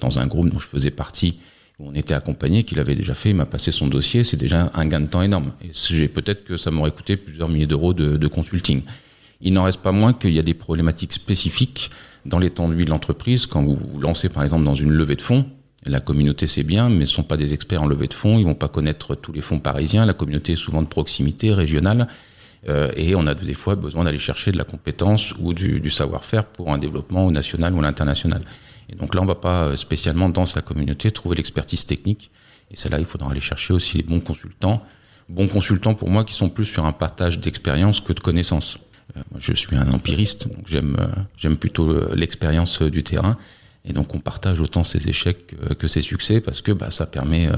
dans 0.00 0.18
un 0.18 0.26
groupe 0.26 0.50
dont 0.50 0.58
je 0.58 0.68
faisais 0.68 0.90
partie 0.90 1.36
on 1.78 1.94
était 1.94 2.14
accompagné, 2.14 2.64
qu'il 2.64 2.80
avait 2.80 2.94
déjà 2.94 3.14
fait, 3.14 3.30
il 3.30 3.36
m'a 3.36 3.44
passé 3.44 3.70
son 3.70 3.86
dossier, 3.86 4.24
c'est 4.24 4.38
déjà 4.38 4.70
un 4.72 4.86
gain 4.86 5.00
de 5.00 5.06
temps 5.06 5.20
énorme. 5.20 5.52
Et 5.62 6.08
peut-être 6.08 6.44
que 6.44 6.56
ça 6.56 6.70
m'aurait 6.70 6.90
coûté 6.90 7.16
plusieurs 7.16 7.48
milliers 7.48 7.66
d'euros 7.66 7.92
de, 7.92 8.26
consulting. 8.28 8.82
Il 9.42 9.52
n'en 9.52 9.64
reste 9.64 9.82
pas 9.82 9.92
moins 9.92 10.14
qu'il 10.14 10.32
y 10.32 10.38
a 10.38 10.42
des 10.42 10.54
problématiques 10.54 11.12
spécifiques 11.12 11.90
dans 12.24 12.40
temps 12.48 12.68
de 12.68 12.84
l'entreprise. 12.88 13.46
Quand 13.46 13.62
vous 13.62 13.76
vous 13.76 14.00
lancez 14.00 14.30
par 14.30 14.42
exemple 14.42 14.64
dans 14.64 14.74
une 14.74 14.90
levée 14.90 15.16
de 15.16 15.22
fonds, 15.22 15.44
la 15.84 16.00
communauté 16.00 16.46
c'est 16.46 16.62
bien, 16.62 16.88
mais 16.88 17.00
ne 17.00 17.04
sont 17.04 17.22
pas 17.22 17.36
des 17.36 17.52
experts 17.52 17.82
en 17.82 17.86
levée 17.86 18.06
de 18.06 18.14
fonds, 18.14 18.38
ils 18.38 18.44
vont 18.44 18.54
pas 18.54 18.68
connaître 18.68 19.14
tous 19.14 19.32
les 19.32 19.42
fonds 19.42 19.60
parisiens. 19.60 20.06
La 20.06 20.14
communauté 20.14 20.54
est 20.54 20.56
souvent 20.56 20.80
de 20.80 20.88
proximité, 20.88 21.52
régionale, 21.52 22.08
euh, 22.68 22.90
et 22.96 23.14
on 23.14 23.26
a 23.26 23.34
des 23.34 23.54
fois 23.54 23.76
besoin 23.76 24.04
d'aller 24.04 24.18
chercher 24.18 24.50
de 24.50 24.56
la 24.56 24.64
compétence 24.64 25.34
ou 25.38 25.52
du, 25.52 25.78
du 25.80 25.90
savoir-faire 25.90 26.46
pour 26.46 26.72
un 26.72 26.78
développement 26.78 27.26
au 27.26 27.30
national 27.30 27.74
ou 27.74 27.80
à 27.80 27.82
l'international. 27.82 28.40
Et 28.88 28.94
donc 28.94 29.14
là, 29.14 29.20
on 29.20 29.24
ne 29.24 29.28
va 29.28 29.34
pas 29.34 29.64
euh, 29.64 29.76
spécialement 29.76 30.28
dans 30.28 30.46
sa 30.46 30.62
communauté 30.62 31.10
trouver 31.10 31.36
l'expertise 31.36 31.86
technique. 31.86 32.30
Et 32.70 32.76
c'est 32.76 32.88
là, 32.88 32.98
il 32.98 33.04
faudra 33.04 33.30
aller 33.30 33.40
chercher 33.40 33.72
aussi 33.72 33.98
les 33.98 34.02
bons 34.02 34.20
consultants. 34.20 34.82
Bons 35.28 35.48
consultants 35.48 35.94
pour 35.94 36.08
moi 36.08 36.24
qui 36.24 36.34
sont 36.34 36.48
plus 36.48 36.64
sur 36.64 36.84
un 36.84 36.92
partage 36.92 37.40
d'expérience 37.40 38.00
que 38.00 38.12
de 38.12 38.20
connaissances. 38.20 38.78
Euh, 39.16 39.20
je 39.38 39.54
suis 39.54 39.76
un 39.76 39.90
empiriste, 39.92 40.48
donc 40.48 40.66
j'aime 40.66 40.96
euh, 41.00 41.08
j'aime 41.36 41.56
plutôt 41.56 42.14
l'expérience 42.14 42.82
du 42.82 43.02
terrain. 43.02 43.36
Et 43.84 43.92
donc 43.92 44.14
on 44.14 44.20
partage 44.20 44.60
autant 44.60 44.82
ses 44.82 45.08
échecs 45.08 45.54
que 45.78 45.86
ses 45.86 46.00
succès 46.00 46.40
parce 46.40 46.60
que 46.60 46.72
bah, 46.72 46.90
ça 46.90 47.06
permet 47.06 47.48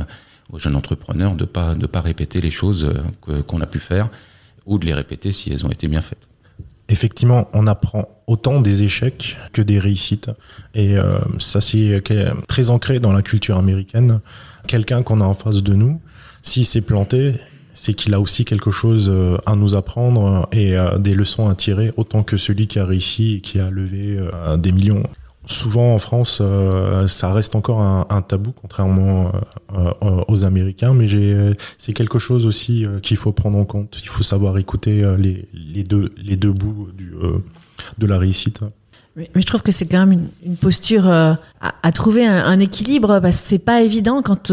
aux 0.52 0.58
jeunes 0.58 0.76
entrepreneurs 0.76 1.35
de 1.35 1.47
pas 1.47 1.75
de 1.75 1.87
pas 1.87 2.02
répéter 2.02 2.42
les 2.42 2.50
choses 2.50 2.92
qu'on 3.23 3.62
a 3.62 3.66
pu 3.66 3.80
faire 3.80 4.11
ou 4.66 4.78
de 4.78 4.85
les 4.85 4.92
répéter 4.92 5.32
si 5.32 5.50
elles 5.50 5.64
ont 5.64 5.70
été 5.70 5.88
bien 5.88 6.02
faites 6.02 6.27
effectivement, 6.88 7.49
on 7.52 7.66
apprend 7.66 8.09
autant 8.26 8.61
des 8.61 8.83
échecs 8.83 9.37
que 9.52 9.62
des 9.62 9.78
réussites. 9.78 10.30
Et 10.75 10.97
euh, 10.97 11.18
ça, 11.38 11.61
c'est 11.61 12.02
très 12.47 12.71
ancré 12.71 13.00
dans 13.00 13.12
la 13.12 13.23
culture 13.23 13.59
américaine. 13.59 14.21
Quelqu'un 14.66 15.02
qu'on 15.02 15.21
a 15.21 15.25
en 15.25 15.35
face 15.35 15.62
de 15.62 15.75
nous, 15.75 16.00
s'il 16.42 16.64
s'est 16.64 16.83
planté, 16.83 17.35
c'est 17.75 17.95
qu'il 17.95 18.12
a 18.14 18.21
aussi 18.21 18.45
quelque 18.45 18.71
chose 18.71 19.09
euh, 19.09 19.38
à 19.47 19.54
nous 19.54 19.76
apprendre 19.76 20.49
et 20.52 20.76
euh, 20.76 20.99
des 20.99 21.14
leçons 21.14 21.49
à 21.49 21.54
tirer, 21.54 21.92
autant 21.97 22.23
que 22.23 22.37
celui 22.37 22.66
qui 22.66 22.78
a 22.78 22.85
réussi 22.85 23.35
et 23.35 23.40
qui 23.40 23.61
a 23.61 23.71
levé 23.71 24.18
des 24.59 24.73
millions 24.73 25.04
souvent 25.48 25.94
en 25.94 25.98
France, 25.98 26.38
euh, 26.40 27.06
ça 27.06 27.32
reste 27.32 27.56
encore 27.56 27.80
un, 27.80 28.22
tabou, 28.22 28.52
contrairement 28.52 29.32
euh, 29.74 29.90
euh, 30.02 30.22
aux 30.28 30.44
Américains, 30.44 30.94
mais 30.94 31.06
c'est 31.78 31.92
quelque 31.92 32.18
chose 32.18 32.46
aussi 32.46 32.86
qu'il 33.02 33.16
faut 33.16 33.32
prendre 33.32 33.58
en 33.58 33.64
compte. 33.64 33.98
Il 34.00 34.08
faut 34.08 34.22
savoir 34.22 34.58
écouter 34.58 35.04
les, 35.18 35.82
deux, 35.82 36.12
les 36.16 36.36
deux 36.36 36.52
bouts 36.52 36.88
de 37.98 38.06
la 38.06 38.18
réussite. 38.18 38.60
Mais, 39.16 39.28
je 39.34 39.46
trouve 39.46 39.62
que 39.62 39.72
c'est 39.72 39.86
quand 39.86 40.06
même 40.06 40.28
une, 40.44 40.56
posture 40.56 41.08
à, 41.08 41.92
trouver 41.92 42.26
un, 42.26 42.60
équilibre, 42.60 43.18
parce 43.20 43.40
que 43.40 43.48
c'est 43.48 43.58
pas 43.58 43.82
évident 43.82 44.22
quand 44.22 44.52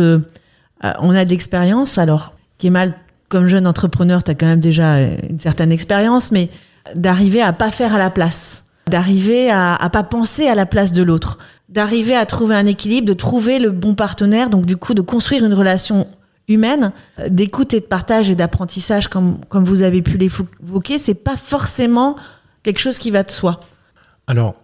Euh, 0.83 0.91
on 0.99 1.15
a 1.15 1.25
d'expérience. 1.25 1.97
Alors, 1.97 2.33
Kemal, 2.57 2.93
comme 3.29 3.47
jeune 3.47 3.67
entrepreneur, 3.67 4.23
tu 4.23 4.31
as 4.31 4.35
quand 4.35 4.45
même 4.45 4.59
déjà 4.59 5.01
une 5.01 5.39
certaine 5.39 5.71
expérience, 5.71 6.31
mais 6.31 6.49
d'arriver 6.95 7.41
à 7.41 7.53
pas 7.53 7.71
faire 7.71 7.95
à 7.95 7.97
la 7.97 8.09
place, 8.09 8.64
d'arriver 8.95 9.49
à, 9.49 9.75
à 9.75 9.89
pas 9.89 10.03
penser 10.03 10.47
à 10.47 10.55
la 10.55 10.65
place 10.65 10.93
de 10.93 11.03
l'autre, 11.03 11.37
d'arriver 11.67 12.15
à 12.15 12.25
trouver 12.25 12.55
un 12.55 12.65
équilibre, 12.65 13.05
de 13.05 13.13
trouver 13.13 13.59
le 13.59 13.69
bon 13.69 13.93
partenaire, 13.93 14.49
donc 14.49 14.65
du 14.65 14.77
coup 14.77 14.93
de 14.93 15.01
construire 15.01 15.43
une 15.43 15.53
relation 15.53 16.07
humaine, 16.47 16.93
euh, 17.19 17.27
d'écoute 17.27 17.73
et 17.73 17.81
de 17.81 17.85
partage 17.85 18.29
et 18.29 18.35
d'apprentissage, 18.35 19.09
comme, 19.09 19.39
comme 19.49 19.65
vous 19.65 19.81
avez 19.81 20.01
pu 20.01 20.17
l'évoquer, 20.17 20.97
c'est 20.97 21.13
pas 21.13 21.35
forcément 21.35 22.15
quelque 22.63 22.79
chose 22.79 22.97
qui 22.97 23.11
va 23.11 23.23
de 23.23 23.31
soi. 23.31 23.59
Alors, 24.27 24.55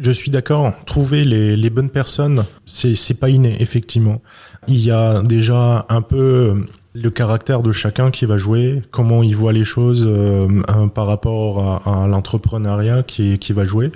je 0.00 0.10
suis 0.10 0.32
d'accord. 0.32 0.72
Trouver 0.84 1.22
les, 1.22 1.56
les, 1.56 1.70
bonnes 1.70 1.90
personnes, 1.90 2.44
c'est 2.66 3.20
pas 3.20 3.30
inné, 3.30 3.56
effectivement. 3.60 4.20
Il 4.66 4.80
y 4.80 4.90
a 4.90 5.22
déjà 5.22 5.86
un 5.88 6.02
peu 6.02 6.66
le 7.02 7.10
caractère 7.10 7.62
de 7.62 7.72
chacun 7.72 8.10
qui 8.10 8.26
va 8.26 8.36
jouer, 8.36 8.82
comment 8.90 9.22
il 9.22 9.36
voit 9.36 9.52
les 9.52 9.64
choses 9.64 10.04
euh, 10.08 10.48
par 10.94 11.06
rapport 11.06 11.82
à, 11.86 12.06
l'entrepreneuriat 12.06 13.02
qui, 13.02 13.38
qui 13.38 13.52
va 13.52 13.64
jouer. 13.64 13.92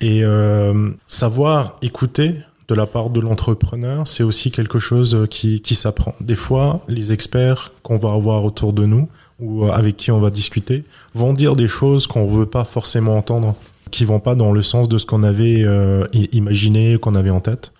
Et 0.00 0.24
euh, 0.24 0.90
savoir 1.06 1.76
écouter 1.82 2.34
de 2.68 2.74
la 2.74 2.86
part 2.86 3.10
de 3.10 3.20
l'entrepreneur, 3.20 4.06
c'est 4.06 4.22
aussi 4.22 4.50
quelque 4.50 4.78
chose 4.78 5.26
qui, 5.30 5.60
qui 5.60 5.74
s'apprend. 5.74 6.14
Des 6.20 6.34
fois, 6.34 6.80
les 6.88 7.12
experts 7.12 7.72
qu'on 7.82 7.96
va 7.96 8.12
avoir 8.12 8.44
autour 8.44 8.72
de 8.72 8.84
nous 8.84 9.08
ou 9.40 9.64
avec 9.66 9.96
qui 9.96 10.10
on 10.10 10.18
va 10.18 10.30
discuter 10.30 10.84
vont 11.14 11.32
dire 11.32 11.56
des 11.56 11.68
choses 11.68 12.06
qu'on 12.06 12.26
veut 12.26 12.46
pas 12.46 12.64
forcément 12.64 13.16
entendre, 13.16 13.54
qui 13.90 14.04
vont 14.04 14.20
pas 14.20 14.34
dans 14.34 14.52
le 14.52 14.62
sens 14.62 14.88
de 14.88 14.98
ce 14.98 15.06
qu'on 15.06 15.22
avait 15.22 15.62
euh, 15.64 16.06
imaginé, 16.32 16.98
qu'on 16.98 17.14
avait 17.14 17.30
en 17.30 17.40
tête. 17.40 17.72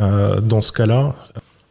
Euh, 0.00 0.40
dans 0.40 0.62
ce 0.62 0.72
cas-là, 0.72 1.14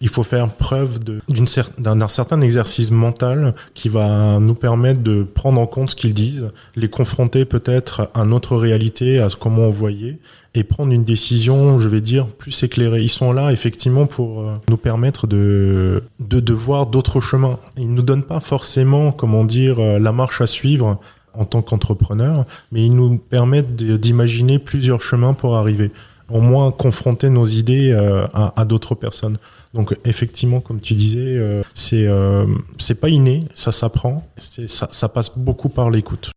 il 0.02 0.08
faut 0.08 0.24
faire 0.24 0.50
preuve 0.50 1.00
d'un 1.00 2.08
certain 2.08 2.42
exercice 2.42 2.90
mental 2.92 3.54
qui 3.74 3.90
va 3.90 4.40
nous 4.40 4.56
permettre 4.56 5.02
de 5.02 5.24
prendre 5.24 5.60
en 5.60 5.66
compte 5.66 5.90
ce 5.90 5.96
qu'ils 5.96 6.14
disent, 6.14 6.48
les 6.76 6.90
confronter 6.90 7.44
peut-être 7.44 8.10
à 8.14 8.24
notre 8.24 8.56
réalité, 8.56 9.20
à 9.20 9.28
ce 9.28 9.36
comment 9.36 9.64
on 9.64 9.72
voyait, 9.72 10.18
et 10.56 10.64
prendre 10.64 10.94
une 10.94 11.04
décision, 11.04 11.80
je 11.80 11.90
vais 11.90 12.02
dire, 12.02 12.28
plus 12.28 12.64
éclairée. 12.64 13.02
Ils 13.02 13.10
sont 13.10 13.34
là 13.34 13.52
effectivement 13.52 14.06
pour 14.06 14.42
euh, 14.42 14.54
nous 14.70 14.78
permettre 14.78 15.28
de, 15.28 16.02
de, 16.20 16.40
de 16.40 16.54
voir 16.54 16.86
d'autres 16.86 17.20
chemins. 17.20 17.60
Ils 17.78 17.94
nous 17.94 18.02
donnent 18.02 18.24
pas 18.24 18.40
forcément, 18.40 19.12
comment 19.12 19.44
dire, 19.44 19.80
euh, 19.80 20.00
la 20.00 20.12
marche 20.12 20.42
à 20.42 20.48
suivre 20.48 20.98
en 21.34 21.46
tant 21.46 21.62
qu'entrepreneur, 21.62 22.46
mais 22.72 22.86
ils 22.86 22.96
nous 22.96 23.18
permettent 23.18 23.76
d'imaginer 23.76 24.60
plusieurs 24.60 25.02
chemins 25.02 25.34
pour 25.34 25.56
arriver. 25.56 25.92
Au 26.30 26.42
moins 26.42 26.72
confronter 26.72 27.30
nos 27.30 27.46
idées 27.46 27.92
euh, 27.92 28.26
à 28.34 28.66
d'autres 28.66 28.96
personnes. 28.96 29.38
Donc 29.74 29.96
effectivement, 30.06 30.62
comme 30.62 30.80
tu 30.80 30.96
disais, 30.96 31.38
euh, 31.38 31.62
c'est 31.76 32.08
euh, 32.08 32.46
c'est 32.80 32.96
pas 32.96 33.10
inné, 33.10 33.42
ça 33.54 33.72
s'apprend, 33.72 34.28
ça, 34.38 34.90
ça 34.92 35.10
passe 35.10 35.38
beaucoup 35.38 35.70
par 35.70 35.92
l'écoute. 35.92 36.32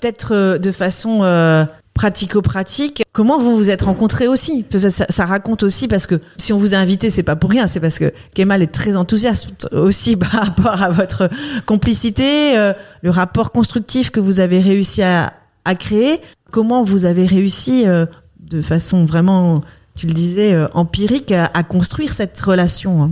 Peut-être 0.00 0.34
euh, 0.34 0.58
de 0.58 0.72
façon 0.72 1.22
euh, 1.22 1.64
pratico-pratique, 1.94 3.04
comment 3.12 3.38
vous 3.38 3.56
vous 3.56 3.70
êtes 3.70 3.82
rencontrés 3.82 4.26
aussi? 4.26 4.64
Ça, 4.78 5.26
raconte 5.26 5.62
aussi 5.62 5.86
parce 5.86 6.08
que 6.08 6.20
si 6.38 6.52
on 6.52 6.58
vous 6.58 6.74
a 6.74 6.78
invité, 6.78 7.10
c'est 7.10 7.22
pas 7.22 7.36
pour 7.36 7.50
rien, 7.50 7.68
c'est 7.68 7.78
parce 7.78 8.00
que 8.00 8.12
Kemal 8.34 8.62
est 8.62 8.72
très 8.72 8.96
enthousiaste 8.96 9.68
aussi 9.70 10.16
par 10.16 10.30
rapport 10.30 10.82
à 10.82 10.90
votre 10.90 11.30
complicité, 11.66 12.54
le 13.02 13.10
rapport 13.10 13.52
constructif 13.52 14.10
que 14.10 14.18
vous 14.18 14.40
avez 14.40 14.60
réussi 14.60 15.02
à, 15.02 15.34
créer. 15.78 16.20
Comment 16.50 16.82
vous 16.82 17.04
avez 17.04 17.26
réussi 17.26 17.84
de 17.84 18.60
façon 18.62 19.04
vraiment 19.04 19.60
tu 19.96 20.06
le 20.06 20.14
disais, 20.14 20.54
euh, 20.54 20.68
empirique 20.74 21.32
à, 21.32 21.62
construire 21.62 22.12
cette 22.12 22.40
relation. 22.40 23.02
Hein. 23.02 23.10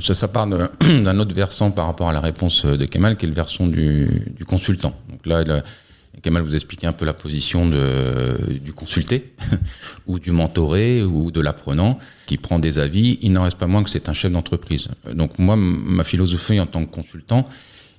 Ça, 0.00 0.28
part 0.28 0.46
d'un 0.80 1.18
autre 1.18 1.34
versant 1.34 1.70
par 1.70 1.86
rapport 1.86 2.08
à 2.08 2.12
la 2.12 2.20
réponse 2.20 2.64
de 2.64 2.84
Kemal, 2.84 3.16
qui 3.16 3.26
est 3.26 3.28
le 3.28 3.34
versant 3.34 3.66
du, 3.66 4.08
consultant. 4.46 4.94
Donc 5.08 5.26
là, 5.26 5.44
Kemal 6.22 6.42
vous 6.42 6.54
expliquer 6.54 6.86
un 6.86 6.92
peu 6.92 7.04
la 7.04 7.12
position 7.12 7.68
du 7.68 8.72
consulté, 8.72 9.32
ou 10.06 10.18
du 10.18 10.30
mentoré, 10.30 11.02
ou 11.02 11.30
de 11.30 11.40
l'apprenant, 11.40 11.98
qui 12.26 12.36
prend 12.36 12.58
des 12.58 12.78
avis. 12.78 13.18
Il 13.22 13.32
n'en 13.32 13.42
reste 13.42 13.58
pas 13.58 13.66
moins 13.66 13.82
que 13.82 13.90
c'est 13.90 14.08
un 14.08 14.12
chef 14.12 14.30
d'entreprise. 14.30 14.88
Donc 15.12 15.38
moi, 15.38 15.56
ma 15.56 16.04
philosophie 16.04 16.60
en 16.60 16.66
tant 16.66 16.84
que 16.84 16.90
consultant, 16.90 17.46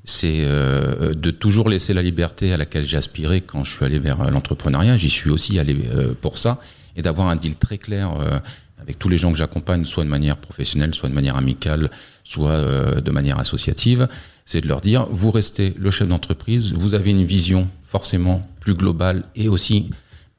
c'est 0.04 0.42
euh, 0.46 1.14
de 1.14 1.32
toujours 1.32 1.70
laisser 1.70 1.94
la 1.94 2.02
liberté 2.02 2.54
à 2.54 2.58
laquelle 2.58 2.86
j'ai 2.88 2.98
aspiré 2.98 3.42
quand 3.42 3.64
je 3.64 3.76
suis 3.76 3.86
allé 3.86 4.00
vers 4.00 4.32
l'entrepreneuriat. 4.32 4.98
J'y 4.98 5.10
suis 5.10 5.30
aussi 5.30 5.60
allé 5.60 5.78
euh, 5.94 6.14
pour 6.20 6.38
ça 6.38 6.60
et 7.02 7.04
d'avoir 7.04 7.28
un 7.30 7.36
deal 7.36 7.56
très 7.56 7.80
clair 7.80 8.14
euh, 8.20 8.40
avec 8.80 9.00
tous 9.00 9.10
les 9.10 9.18
gens 9.18 9.32
que 9.32 9.38
j'accompagne, 9.38 9.86
soit 9.86 10.04
de 10.04 10.10
manière 10.10 10.38
professionnelle, 10.38 10.94
soit 10.94 11.10
de 11.10 11.14
manière 11.14 11.36
amicale, 11.36 11.90
soit 12.24 12.52
euh, 12.52 13.02
de 13.02 13.12
manière 13.12 13.40
associative, 13.40 14.08
c'est 14.46 14.62
de 14.62 14.68
leur 14.68 14.82
dire, 14.82 15.08
vous 15.10 15.32
restez 15.32 15.74
le 15.80 15.92
chef 15.92 16.08
d'entreprise, 16.08 16.74
vous 16.74 16.94
avez 16.94 17.12
une 17.12 17.26
vision 17.26 17.68
forcément 17.84 18.48
plus 18.60 18.76
globale 18.76 19.24
et 19.36 19.50
aussi 19.50 19.90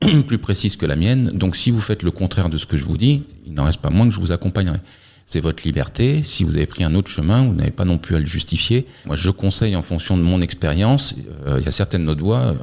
plus 0.26 0.38
précise 0.38 0.76
que 0.76 0.86
la 0.86 0.96
mienne, 0.96 1.24
donc 1.34 1.56
si 1.56 1.70
vous 1.70 1.80
faites 1.80 2.04
le 2.04 2.12
contraire 2.12 2.48
de 2.48 2.58
ce 2.58 2.66
que 2.66 2.76
je 2.76 2.84
vous 2.84 2.96
dis, 2.96 3.22
il 3.46 3.54
n'en 3.54 3.64
reste 3.64 3.80
pas 3.80 3.90
moins 3.90 4.08
que 4.08 4.14
je 4.14 4.20
vous 4.20 4.32
accompagnerai. 4.32 4.78
C'est 5.26 5.40
votre 5.40 5.62
liberté. 5.64 6.20
Si 6.22 6.44
vous 6.44 6.56
avez 6.56 6.66
pris 6.66 6.84
un 6.84 6.94
autre 6.94 7.08
chemin, 7.08 7.44
vous 7.46 7.54
n'avez 7.54 7.70
pas 7.70 7.84
non 7.84 7.96
plus 7.96 8.16
à 8.16 8.18
le 8.18 8.26
justifier. 8.26 8.86
Moi, 9.06 9.16
je 9.16 9.30
conseille 9.30 9.76
en 9.76 9.82
fonction 9.82 10.16
de 10.16 10.22
mon 10.22 10.40
expérience. 10.40 11.14
Euh, 11.46 11.58
il 11.60 11.64
y 11.64 11.68
a 11.68 11.72
certaines 11.72 12.08
autres 12.08 12.22
voies. 12.22 12.54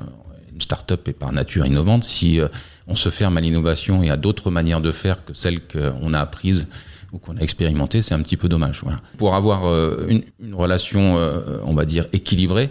Une 0.54 0.62
start-up 0.62 1.08
est 1.08 1.14
par 1.14 1.32
nature 1.32 1.66
innovante. 1.66 2.04
Si 2.04 2.40
on 2.90 2.96
se 2.96 3.10
ferme 3.10 3.38
à 3.38 3.42
l'innovation 3.42 4.04
et 4.04 4.10
à 4.10 4.18
d'autres 4.18 4.50
manières 4.52 4.82
de 4.82 4.92
faire 4.92 5.24
que 5.24 5.34
celles 5.34 5.62
qu'on 5.62 6.14
a 6.14 6.20
apprises 6.20 6.68
ou 7.14 7.20
qu'on 7.20 7.38
a 7.38 7.40
expérimentées, 7.40 8.02
c'est 8.02 8.16
un 8.16 8.22
petit 8.22 8.38
peu 8.38 8.50
dommage. 8.50 8.82
Voilà. 8.84 9.00
Pour 9.18 9.36
avoir 9.36 9.68
euh, 9.68 10.08
une, 10.40 10.54
relation, 10.54 11.18
euh, 11.18 11.60
on 11.64 11.74
va 11.74 11.86
dire, 11.86 12.06
équilibrée 12.14 12.70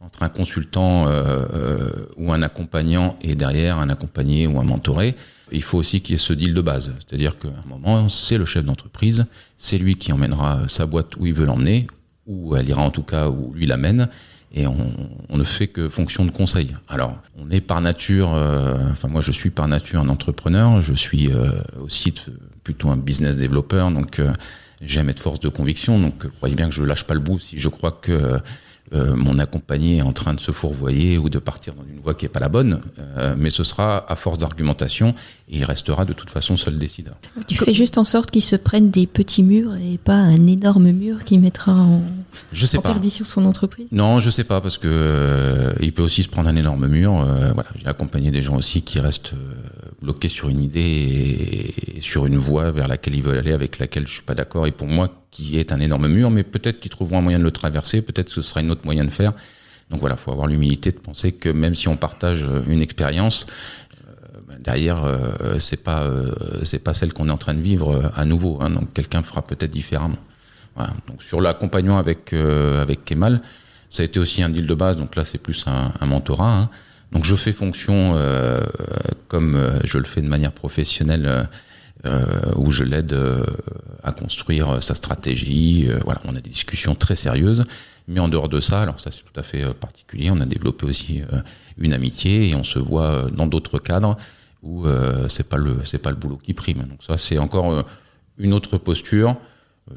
entre 0.00 0.22
un 0.22 0.28
consultant 0.28 1.06
euh, 1.08 1.88
ou 2.16 2.32
un 2.32 2.42
accompagnant 2.42 3.16
et 3.22 3.34
derrière 3.34 3.78
un 3.78 3.90
accompagné 3.90 4.46
ou 4.46 4.58
un 4.58 4.64
mentoré, 4.64 5.14
il 5.52 5.62
faut 5.62 5.78
aussi 5.78 6.00
qu'il 6.00 6.14
y 6.14 6.16
ait 6.16 6.18
ce 6.18 6.32
deal 6.32 6.54
de 6.54 6.60
base. 6.60 6.92
C'est-à-dire 6.98 7.38
qu'à 7.38 7.48
un 7.48 7.68
moment, 7.68 8.08
c'est 8.08 8.38
le 8.38 8.44
chef 8.44 8.64
d'entreprise, 8.64 9.26
c'est 9.56 9.78
lui 9.78 9.96
qui 9.96 10.12
emmènera 10.12 10.68
sa 10.68 10.86
boîte 10.86 11.16
où 11.16 11.26
il 11.26 11.34
veut 11.34 11.44
l'emmener, 11.44 11.86
ou 12.26 12.56
elle 12.56 12.68
ira 12.68 12.82
en 12.82 12.90
tout 12.90 13.02
cas 13.02 13.28
où 13.28 13.52
lui 13.52 13.66
l'amène, 13.66 14.08
et 14.52 14.66
on, 14.66 14.92
on, 15.28 15.36
ne 15.36 15.44
fait 15.44 15.68
que 15.68 15.88
fonction 15.88 16.24
de 16.24 16.30
conseil. 16.30 16.74
Alors, 16.88 17.16
on 17.38 17.50
est 17.50 17.60
par 17.60 17.80
nature, 17.80 18.34
euh, 18.34 18.90
enfin 18.90 19.08
moi 19.08 19.20
je 19.20 19.30
suis 19.30 19.50
par 19.50 19.68
nature 19.68 20.00
un 20.00 20.08
entrepreneur, 20.08 20.82
je 20.82 20.92
suis 20.92 21.30
euh, 21.30 21.52
aussi 21.80 22.12
plutôt 22.64 22.90
un 22.90 22.96
business 22.96 23.36
développeur, 23.36 23.90
donc 23.92 24.18
euh, 24.18 24.32
j'aime 24.80 25.08
être 25.08 25.20
force 25.20 25.40
de 25.40 25.48
conviction, 25.48 26.00
donc 26.00 26.26
croyez 26.38 26.56
bien 26.56 26.68
que 26.68 26.74
je 26.74 26.82
lâche 26.82 27.04
pas 27.04 27.14
le 27.14 27.20
bout 27.20 27.38
si 27.38 27.58
je 27.58 27.68
crois 27.68 27.92
que 27.92 28.38
euh, 28.92 29.14
mon 29.14 29.38
accompagné 29.38 29.98
est 29.98 30.02
en 30.02 30.12
train 30.12 30.34
de 30.34 30.40
se 30.40 30.50
fourvoyer 30.50 31.16
ou 31.16 31.30
de 31.30 31.38
partir 31.38 31.74
dans 31.74 31.84
une 31.84 32.00
voie 32.00 32.14
qui 32.14 32.24
n'est 32.24 32.28
pas 32.30 32.40
la 32.40 32.48
bonne, 32.48 32.80
euh, 32.98 33.36
mais 33.38 33.50
ce 33.50 33.62
sera 33.62 34.04
à 34.10 34.16
force 34.16 34.38
d'argumentation 34.38 35.14
et 35.48 35.58
il 35.58 35.64
restera 35.64 36.04
de 36.04 36.12
toute 36.12 36.28
façon 36.30 36.56
seul 36.56 36.76
décideur. 36.76 37.14
Tu 37.46 37.56
fais 37.56 37.72
juste 37.72 37.98
en 37.98 38.04
sorte 38.04 38.32
qu'il 38.32 38.42
se 38.42 38.56
prenne 38.56 38.90
des 38.90 39.06
petits 39.06 39.44
murs 39.44 39.76
et 39.76 39.96
pas 39.98 40.16
un 40.16 40.46
énorme 40.48 40.90
mur 40.90 41.24
qui 41.24 41.38
mettra 41.38 41.72
en, 41.72 42.02
je 42.52 42.66
sais 42.66 42.78
en 42.78 42.82
pas. 42.82 42.90
perdition 42.90 43.24
son 43.24 43.44
entreprise 43.44 43.86
Non, 43.92 44.18
je 44.18 44.28
sais 44.28 44.44
pas 44.44 44.60
parce 44.60 44.78
que 44.78 44.88
euh, 44.90 45.72
il 45.80 45.92
peut 45.92 46.02
aussi 46.02 46.24
se 46.24 46.28
prendre 46.28 46.48
un 46.48 46.56
énorme 46.56 46.88
mur. 46.88 47.12
Voilà, 47.54 47.68
j'ai 47.76 47.86
accompagné 47.86 48.32
des 48.32 48.42
gens 48.42 48.56
aussi 48.56 48.82
qui 48.82 48.98
restent 48.98 49.34
bloqués 50.00 50.28
sur 50.28 50.48
une 50.48 50.60
idée 50.60 51.74
et, 51.96 52.00
sur 52.00 52.26
une 52.26 52.36
voie 52.36 52.70
vers 52.70 52.88
laquelle 52.88 53.14
ils 53.14 53.22
veulent 53.22 53.38
aller, 53.38 53.52
avec 53.52 53.78
laquelle 53.78 54.06
je 54.06 54.14
suis 54.14 54.22
pas 54.22 54.34
d'accord 54.34 54.66
et 54.66 54.72
pour 54.72 54.88
moi 54.88 55.08
qui 55.30 55.58
est 55.58 55.72
un 55.72 55.80
énorme 55.80 56.08
mur, 56.08 56.30
mais 56.30 56.42
peut-être 56.42 56.80
qu'ils 56.80 56.90
trouveront 56.90 57.18
un 57.18 57.22
moyen 57.22 57.38
de 57.38 57.44
le 57.44 57.50
traverser, 57.50 58.02
peut-être 58.02 58.28
que 58.28 58.32
ce 58.32 58.42
sera 58.42 58.60
une 58.60 58.70
autre 58.70 58.82
moyen 58.84 59.04
de 59.04 59.10
faire. 59.10 59.32
Donc 59.90 60.00
voilà, 60.00 60.16
faut 60.16 60.30
avoir 60.30 60.46
l'humilité 60.46 60.92
de 60.92 60.98
penser 60.98 61.32
que 61.32 61.48
même 61.48 61.74
si 61.74 61.88
on 61.88 61.96
partage 61.96 62.46
une 62.68 62.80
expérience, 62.80 63.46
euh, 64.08 64.56
derrière 64.60 65.04
euh, 65.04 65.58
c'est 65.58 65.82
pas 65.82 66.04
euh, 66.04 66.32
c'est 66.62 66.78
pas 66.78 66.94
celle 66.94 67.12
qu'on 67.12 67.28
est 67.28 67.32
en 67.32 67.38
train 67.38 67.54
de 67.54 67.60
vivre 67.60 68.10
à 68.14 68.24
nouveau. 68.24 68.58
Hein, 68.60 68.70
donc 68.70 68.92
quelqu'un 68.92 69.22
fera 69.22 69.42
peut-être 69.42 69.70
différemment. 69.70 70.18
Voilà. 70.76 70.92
Donc 71.08 71.22
sur 71.22 71.40
l'accompagnement 71.40 71.98
avec 71.98 72.32
avec 72.32 73.04
Kemal, 73.04 73.42
ça 73.88 74.02
a 74.02 74.06
été 74.06 74.20
aussi 74.20 74.42
un 74.42 74.48
deal 74.48 74.66
de 74.66 74.74
base. 74.74 74.96
Donc 74.96 75.16
là 75.16 75.24
c'est 75.24 75.38
plus 75.38 75.64
un, 75.66 75.92
un 76.00 76.06
mentorat. 76.06 76.56
Hein. 76.56 76.70
Donc 77.12 77.24
je 77.24 77.34
fais 77.34 77.52
fonction 77.52 78.14
comme 79.28 79.80
je 79.84 79.98
le 79.98 80.04
fais 80.04 80.22
de 80.22 80.28
manière 80.28 80.52
professionnelle 80.52 81.48
euh, 82.06 82.24
où 82.56 82.70
je 82.70 82.82
l'aide 82.82 83.12
euh, 83.12 83.44
à 84.02 84.12
construire 84.12 84.82
sa 84.82 84.94
stratégie. 84.94 85.84
Euh, 85.86 85.98
voilà, 86.06 86.22
on 86.24 86.34
a 86.34 86.40
des 86.40 86.48
discussions 86.48 86.94
très 86.94 87.14
sérieuses. 87.14 87.64
Mais 88.08 88.20
en 88.20 88.28
dehors 88.28 88.48
de 88.48 88.58
ça, 88.58 88.80
alors 88.80 88.98
ça 89.00 89.10
c'est 89.10 89.22
tout 89.22 89.38
à 89.38 89.42
fait 89.42 89.74
particulier, 89.74 90.30
on 90.30 90.40
a 90.40 90.46
développé 90.46 90.86
aussi 90.86 91.22
une 91.78 91.92
amitié 91.92 92.48
et 92.48 92.54
on 92.56 92.64
se 92.64 92.80
voit 92.80 93.26
dans 93.30 93.46
d'autres 93.46 93.78
cadres 93.78 94.16
où 94.62 94.84
c'est 95.28 95.48
pas 95.48 95.58
le 95.58 95.76
c'est 95.84 95.98
pas 95.98 96.10
le 96.10 96.16
boulot 96.16 96.36
qui 96.36 96.52
prime. 96.52 96.82
Donc 96.88 97.04
ça 97.04 97.18
c'est 97.18 97.38
encore 97.38 97.84
une 98.38 98.52
autre 98.52 98.78
posture. 98.78 99.36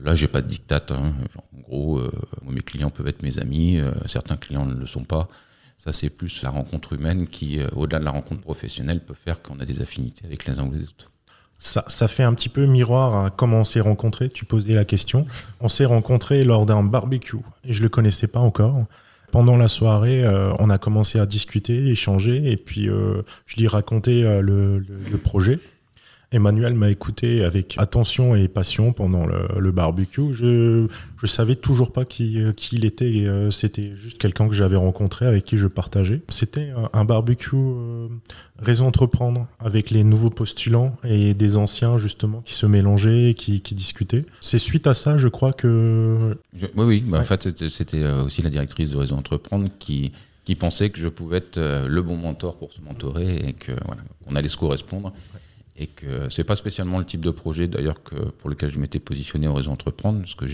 Là, 0.01 0.15
j'ai 0.15 0.27
pas 0.27 0.41
de 0.41 0.47
dictat. 0.47 0.85
Hein. 0.91 1.13
En 1.55 1.61
gros, 1.61 1.99
euh, 1.99 2.11
mes 2.47 2.61
clients 2.61 2.89
peuvent 2.89 3.07
être 3.07 3.21
mes 3.21 3.39
amis, 3.39 3.79
euh, 3.79 3.91
certains 4.05 4.37
clients 4.37 4.65
ne 4.65 4.75
le 4.75 4.87
sont 4.87 5.03
pas. 5.03 5.27
Ça, 5.77 5.91
c'est 5.91 6.09
plus 6.09 6.43
la 6.43 6.49
rencontre 6.49 6.93
humaine 6.93 7.27
qui, 7.27 7.59
euh, 7.59 7.67
au-delà 7.75 7.99
de 7.99 8.05
la 8.05 8.11
rencontre 8.11 8.41
professionnelle, 8.41 9.01
peut 9.01 9.13
faire 9.13 9.41
qu'on 9.41 9.59
a 9.59 9.65
des 9.65 9.81
affinités 9.81 10.25
avec 10.25 10.45
les 10.45 10.59
uns 10.59 10.67
ou 10.67 10.71
les 10.71 10.83
autres. 10.83 11.11
ça, 11.59 12.07
fait 12.07 12.23
un 12.23 12.33
petit 12.33 12.49
peu 12.49 12.65
miroir 12.65 13.25
à 13.25 13.29
comment 13.29 13.59
on 13.59 13.63
s'est 13.63 13.81
rencontrés. 13.81 14.29
Tu 14.29 14.45
posais 14.45 14.73
la 14.73 14.85
question. 14.85 15.25
On 15.61 15.69
s'est 15.69 15.85
rencontrés 15.85 16.43
lors 16.43 16.65
d'un 16.65 16.83
barbecue 16.83 17.37
et 17.63 17.73
je 17.73 17.81
le 17.81 17.89
connaissais 17.89 18.27
pas 18.27 18.39
encore. 18.39 18.85
Pendant 19.31 19.57
la 19.57 19.67
soirée, 19.67 20.23
euh, 20.23 20.53
on 20.59 20.69
a 20.69 20.77
commencé 20.77 21.19
à 21.19 21.25
discuter, 21.25 21.87
échanger, 21.87 22.51
et 22.51 22.55
puis 22.57 22.87
euh, 22.87 23.23
je 23.47 23.55
lui 23.55 23.67
le, 23.67 24.79
le 24.79 25.17
projet. 25.17 25.59
Emmanuel 26.33 26.73
m'a 26.73 26.89
écouté 26.89 27.43
avec 27.43 27.75
attention 27.77 28.35
et 28.35 28.47
passion 28.47 28.91
pendant 28.91 29.25
le, 29.25 29.47
le 29.59 29.71
barbecue. 29.71 30.33
Je 30.33 30.87
je 31.21 31.27
savais 31.27 31.55
toujours 31.55 31.93
pas 31.93 32.03
qui, 32.03 32.41
euh, 32.41 32.51
qui 32.51 32.75
il 32.75 32.83
était. 32.85 33.25
euh, 33.27 33.49
C'était 33.51 33.95
juste 33.95 34.17
quelqu'un 34.17 34.49
que 34.49 34.53
j'avais 34.55 34.75
rencontré 34.75 35.25
avec 35.25 35.45
qui 35.45 35.57
je 35.57 35.67
partageais. 35.67 36.21
C'était 36.29 36.71
un, 36.71 36.89
un 36.91 37.05
barbecue 37.05 37.55
euh, 37.55 38.07
réseau 38.59 38.83
entreprendre 38.85 39.47
avec 39.59 39.89
les 39.91 40.03
nouveaux 40.03 40.29
postulants 40.31 40.95
et 41.03 41.33
des 41.33 41.55
anciens 41.55 41.97
justement 41.97 42.41
qui 42.41 42.55
se 42.55 42.65
mélangeaient, 42.65 43.35
qui, 43.37 43.61
qui 43.61 43.75
discutaient. 43.75 44.25
C'est 44.41 44.57
suite 44.57 44.87
à 44.87 44.93
ça, 44.93 45.17
je 45.17 45.27
crois 45.27 45.53
que 45.53 46.35
Je- 46.57 46.65
oui, 46.75 46.83
oui. 46.85 47.03
Bah, 47.07 47.19
En 47.19 47.23
fait, 47.23 47.67
c'était- 47.69 48.03
euh, 48.03 48.25
aussi 48.25 48.41
la 48.41 48.49
directrice 48.49 48.89
de 48.89 48.97
Réseau 48.97 49.15
Entreprendre 49.15 49.69
qui, 49.79 50.11
qui 50.45 50.55
pensait 50.55 50.89
que 50.89 50.99
je 50.99 51.07
pouvais 51.07 51.37
être 51.37 51.57
euh, 51.57 51.87
le 51.87 52.01
bon 52.01 52.17
mentor 52.17 52.57
pour 52.57 52.73
se 52.73 52.81
mentorer 52.81 53.35
et 53.47 53.53
que 53.53 53.71
voilà, 53.85 54.01
on 54.27 54.35
allait 54.35 54.49
se 54.49 54.57
correspondre. 54.57 55.13
Et 55.75 55.87
que 55.87 56.29
c'est 56.29 56.43
pas 56.43 56.55
spécialement 56.55 56.99
le 56.99 57.05
type 57.05 57.21
de 57.21 57.31
projet 57.31 57.67
d'ailleurs 57.67 58.03
que 58.03 58.15
pour 58.15 58.49
lequel 58.49 58.69
je 58.69 58.79
m'étais 58.79 58.99
positionné 58.99 59.47
au 59.47 59.53
Réseau 59.53 59.71
Entreprendre, 59.71 60.19
parce 60.19 60.35
que 60.35 60.45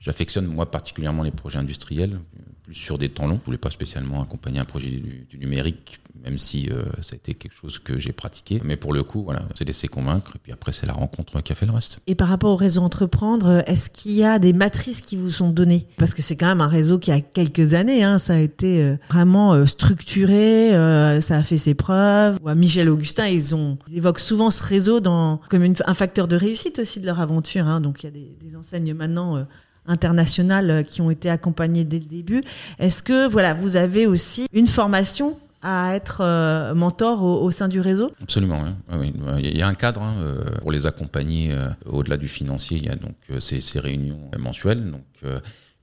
j'affectionne 0.00 0.46
moi 0.46 0.70
particulièrement 0.70 1.22
les 1.22 1.30
projets 1.30 1.58
industriels, 1.58 2.20
plus 2.62 2.74
sur 2.74 2.98
des 2.98 3.08
temps 3.08 3.26
longs. 3.26 3.38
Je 3.40 3.46
voulais 3.46 3.58
pas 3.58 3.70
spécialement 3.70 4.22
accompagner 4.22 4.58
un 4.58 4.66
projet 4.66 4.90
du 4.90 5.38
numérique, 5.38 6.00
même 6.24 6.38
si 6.38 6.68
euh, 6.70 6.84
ça 7.00 7.14
a 7.14 7.16
été 7.16 7.34
quelque 7.34 7.54
chose 7.54 7.78
que 7.78 7.98
j'ai 7.98 8.12
pratiqué. 8.12 8.60
Mais 8.64 8.76
pour 8.76 8.92
le 8.92 9.02
coup, 9.02 9.22
voilà, 9.24 9.42
c'est 9.54 9.64
laisser 9.64 9.88
convaincre. 9.88 10.32
Et 10.34 10.38
puis 10.42 10.52
après, 10.52 10.72
c'est 10.72 10.86
la 10.86 10.92
rencontre 10.92 11.40
qui 11.42 11.52
a 11.52 11.54
fait 11.54 11.66
le 11.66 11.72
reste. 11.72 12.00
Et 12.06 12.14
par 12.14 12.28
rapport 12.28 12.50
au 12.50 12.56
réseau 12.56 12.82
Entreprendre, 12.82 13.62
est-ce 13.66 13.90
qu'il 13.90 14.12
y 14.12 14.24
a 14.24 14.38
des 14.38 14.52
matrices 14.52 15.00
qui 15.00 15.16
vous 15.16 15.30
sont 15.30 15.50
données? 15.50 15.86
Parce 15.98 16.14
que 16.14 16.22
c'est 16.22 16.36
quand 16.36 16.46
même 16.46 16.60
un 16.60 16.68
réseau 16.68 16.98
qui 16.98 17.10
a 17.12 17.20
quelques 17.20 17.74
années, 17.74 18.02
hein, 18.04 18.18
ça 18.18 18.34
a 18.34 18.38
été 18.38 18.82
euh, 18.82 18.96
vraiment 19.10 19.52
euh, 19.54 19.66
structuré, 19.66 20.74
euh, 20.74 21.20
ça 21.20 21.36
a 21.36 21.42
fait 21.42 21.56
ses 21.56 21.74
preuves. 21.74 22.38
À 22.46 22.54
Michel 22.54 22.88
Augustin, 22.88 23.26
ils, 23.26 23.54
ont, 23.54 23.78
évoquent 23.92 24.20
souvent 24.20 24.50
ce 24.50 24.62
réseau 24.62 25.00
comme 25.00 25.74
un 25.86 25.94
facteur 25.94 26.28
de 26.28 26.36
réussite 26.36 26.78
aussi 26.78 27.00
de 27.00 27.06
leur 27.06 27.20
aventure. 27.20 27.66
hein. 27.66 27.80
Donc 27.80 28.02
il 28.02 28.06
y 28.06 28.08
a 28.08 28.12
des, 28.12 28.36
des 28.40 28.56
enseignes 28.56 28.94
maintenant 28.94 29.36
euh, 29.36 29.44
internationales 29.86 30.70
euh, 30.70 30.82
qui 30.82 31.00
ont 31.00 31.10
été 31.10 31.30
accompagnées 31.30 31.84
dès 31.84 31.98
le 31.98 32.04
début. 32.04 32.42
Est-ce 32.78 33.02
que 33.02 33.28
voilà, 33.28 33.54
vous 33.54 33.76
avez 33.76 34.06
aussi 34.06 34.46
une 34.52 34.66
formation 34.66 35.38
à 35.66 35.96
être 35.96 36.20
euh, 36.20 36.74
mentor 36.74 37.24
au, 37.24 37.50
sein 37.50 37.66
du 37.66 37.80
réseau? 37.80 38.12
Absolument. 38.22 38.64
Oui, 38.92 39.12
oui. 39.12 39.40
Il 39.42 39.58
y 39.58 39.62
a 39.62 39.66
un 39.66 39.74
cadre 39.74 40.00
hein, 40.00 40.14
euh, 40.20 40.44
pour 40.60 40.70
les 40.70 40.86
accompagner 40.86 41.50
euh, 41.50 41.68
au-delà 41.86 42.16
du 42.16 42.28
financier. 42.28 42.76
Il 42.76 42.84
y 42.84 42.88
a 42.88 42.94
donc 42.94 43.16
ces, 43.40 43.80
réunions 43.80 44.30
mensuelles. 44.38 44.88
Donc 44.88 45.04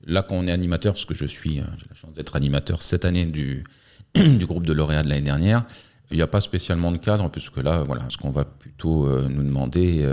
là, 0.06 0.22
quand 0.22 0.36
on 0.36 0.46
est 0.46 0.52
animateur, 0.52 0.94
parce 0.94 1.04
que 1.04 1.12
je 1.12 1.26
suis, 1.26 1.56
j'ai 1.56 1.86
la 1.90 1.94
chance 1.94 2.14
d'être 2.14 2.34
animateur 2.34 2.80
cette 2.80 3.04
année 3.04 3.26
du, 3.26 3.62
groupe 4.46 4.66
de 4.66 4.72
lauréats 4.72 5.02
de 5.02 5.10
l'année 5.10 5.20
dernière. 5.20 5.64
Il 6.10 6.16
n'y 6.16 6.22
a 6.22 6.26
pas 6.26 6.40
spécialement 6.40 6.90
de 6.90 6.98
cadre, 6.98 7.28
puisque 7.30 7.58
là, 7.58 7.82
voilà, 7.82 8.04
ce 8.08 8.16
qu'on 8.16 8.30
va 8.30 8.46
plutôt 8.46 9.06
nous 9.28 9.42
demander, 9.42 10.06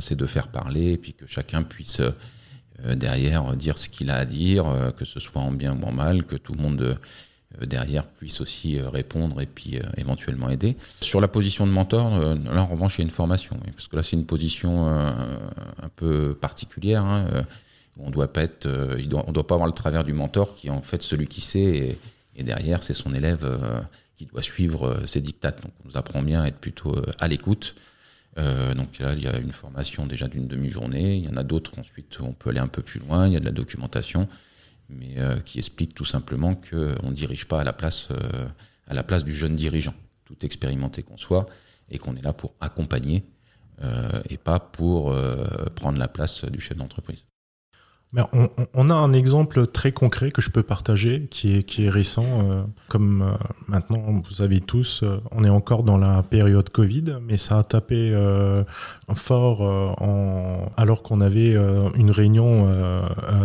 c'est 0.00 0.16
de 0.16 0.26
faire 0.26 0.48
parler, 0.48 0.92
et 0.92 0.98
puis 0.98 1.14
que 1.14 1.26
chacun 1.26 1.62
puisse 1.64 2.00
derrière 2.84 3.56
dire 3.56 3.78
ce 3.78 3.88
qu'il 3.88 4.10
a 4.10 4.16
à 4.16 4.24
dire, 4.24 4.66
que 4.96 5.04
ce 5.04 5.18
soit 5.18 5.40
en 5.40 5.50
bien 5.50 5.76
ou 5.80 5.84
en 5.84 5.92
mal, 5.92 6.24
que 6.24 6.36
tout 6.36 6.52
le 6.52 6.62
monde 6.62 6.96
derrière 7.66 8.06
puisse 8.06 8.40
aussi 8.40 8.78
euh, 8.78 8.88
répondre 8.88 9.40
et 9.40 9.46
puis 9.46 9.78
euh, 9.78 9.82
éventuellement 9.96 10.50
aider. 10.50 10.76
Sur 11.00 11.20
la 11.20 11.28
position 11.28 11.66
de 11.66 11.72
mentor, 11.72 12.14
euh, 12.14 12.34
là 12.52 12.62
en 12.62 12.66
revanche 12.66 12.98
il 12.98 13.02
y 13.02 13.04
a 13.04 13.06
une 13.06 13.10
formation, 13.10 13.56
parce 13.72 13.88
que 13.88 13.96
là 13.96 14.02
c'est 14.02 14.16
une 14.16 14.26
position 14.26 14.88
euh, 14.88 15.10
un 15.82 15.88
peu 15.94 16.34
particulière. 16.34 17.04
Hein, 17.04 17.26
euh, 17.32 17.42
on 17.98 18.10
doit 18.10 18.30
euh, 18.66 19.02
doit, 19.06 19.46
pas 19.46 19.54
avoir 19.54 19.66
le 19.66 19.72
travers 19.72 20.04
du 20.04 20.12
mentor 20.12 20.54
qui 20.54 20.66
est 20.66 20.70
en 20.70 20.82
fait 20.82 21.02
celui 21.02 21.26
qui 21.26 21.40
sait 21.40 21.98
et, 22.36 22.42
derrière 22.42 22.82
c'est 22.82 22.92
son 22.92 23.14
élève 23.14 23.44
euh, 23.44 23.80
qui 24.16 24.26
doit 24.26 24.42
suivre 24.42 24.88
euh, 24.88 25.06
ses 25.06 25.20
dictates. 25.20 25.62
Donc 25.62 25.72
on 25.84 25.88
nous 25.88 25.96
apprend 25.96 26.22
bien 26.22 26.42
à 26.42 26.48
être 26.48 26.58
plutôt 26.58 26.94
euh, 26.94 27.04
à 27.18 27.28
l'écoute. 27.28 27.74
Euh, 28.38 28.74
donc 28.74 28.98
là, 28.98 29.14
il 29.14 29.22
y 29.22 29.26
a 29.26 29.38
une 29.38 29.52
formation 29.52 30.04
déjà 30.06 30.28
d'une 30.28 30.46
demi-journée. 30.46 31.16
Il 31.16 31.24
y 31.24 31.28
en 31.28 31.36
a 31.36 31.42
d'autres 31.42 31.78
ensuite 31.78 32.18
où 32.18 32.24
on 32.24 32.32
peut 32.32 32.50
aller 32.50 32.60
un 32.60 32.68
peu 32.68 32.82
plus 32.82 33.00
loin. 33.00 33.26
Il 33.26 33.32
y 33.32 33.36
a 33.36 33.40
de 33.40 33.46
la 33.46 33.52
documentation, 33.52 34.28
mais 34.88 35.18
euh, 35.18 35.38
qui 35.40 35.58
explique 35.58 35.94
tout 35.94 36.04
simplement 36.04 36.54
qu'on 36.54 37.08
ne 37.10 37.14
dirige 37.14 37.46
pas 37.46 37.60
à 37.60 37.64
la 37.64 37.72
place 37.72 38.08
euh, 38.10 38.48
à 38.86 38.94
la 38.94 39.02
place 39.02 39.24
du 39.24 39.34
jeune 39.34 39.56
dirigeant, 39.56 39.94
tout 40.24 40.36
expérimenté 40.44 41.02
qu'on 41.02 41.16
soit, 41.16 41.48
et 41.90 41.98
qu'on 41.98 42.14
est 42.16 42.22
là 42.22 42.32
pour 42.32 42.54
accompagner 42.60 43.24
euh, 43.82 44.22
et 44.30 44.36
pas 44.36 44.60
pour 44.60 45.14
prendre 45.74 45.98
la 45.98 46.08
place 46.08 46.44
du 46.44 46.60
chef 46.60 46.76
d'entreprise. 46.76 47.26
On, 48.74 48.88
a 48.88 48.94
un 48.94 49.12
exemple 49.12 49.66
très 49.66 49.92
concret 49.92 50.30
que 50.30 50.40
je 50.40 50.50
peux 50.50 50.62
partager, 50.62 51.26
qui 51.30 51.52
est, 51.54 51.90
récent. 51.90 52.24
euh, 52.24 52.62
comme 52.88 53.22
euh, 53.22 53.34
maintenant, 53.68 54.02
vous 54.24 54.32
savez 54.32 54.60
tous, 54.60 55.02
euh, 55.02 55.18
on 55.32 55.44
est 55.44 55.50
encore 55.50 55.82
dans 55.82 55.98
la 55.98 56.22
période 56.22 56.70
Covid, 56.70 57.18
mais 57.22 57.36
ça 57.36 57.58
a 57.58 57.62
tapé 57.62 58.14
fort 59.14 59.96
alors 60.76 61.02
qu'on 61.02 61.20
avait 61.20 61.54
une 61.96 62.10
réunion 62.10 62.66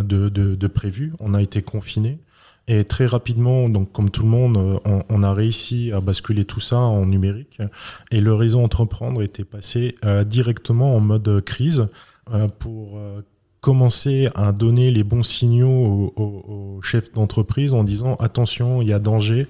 de, 0.04 0.30
de, 0.30 0.68
prévu. 0.68 1.14
On 1.20 1.34
a 1.34 1.42
été 1.42 1.62
confinés. 1.62 2.20
Et 2.68 2.86
très 2.86 3.08
rapidement, 3.08 3.68
donc 3.68 3.92
comme 3.92 4.10
tout 4.10 4.24
le 4.24 4.30
monde, 4.30 4.80
on, 5.10 5.24
a 5.24 5.34
réussi 5.34 5.92
à 5.92 6.00
basculer 6.00 6.46
tout 6.46 6.60
ça 6.60 6.78
en 6.78 7.06
numérique. 7.06 7.60
Et 8.12 8.22
le 8.22 8.34
réseau 8.34 8.62
Entreprendre 8.62 9.22
était 9.22 9.44
passé 9.44 9.96
directement 10.26 10.96
en 10.96 11.00
mode 11.02 11.42
crise 11.44 11.88
pour 12.60 13.00
commencer 13.62 14.28
à 14.34 14.52
donner 14.52 14.90
les 14.90 15.04
bons 15.04 15.24
signaux 15.24 16.14
aux, 16.16 16.80
chefs 16.82 17.12
d'entreprise 17.14 17.76
en 17.76 17.84
disant 17.84 18.16
attention, 18.16 18.82
il 18.82 18.88
y 18.88 18.94
a 18.94 19.00
danger, 19.00 19.46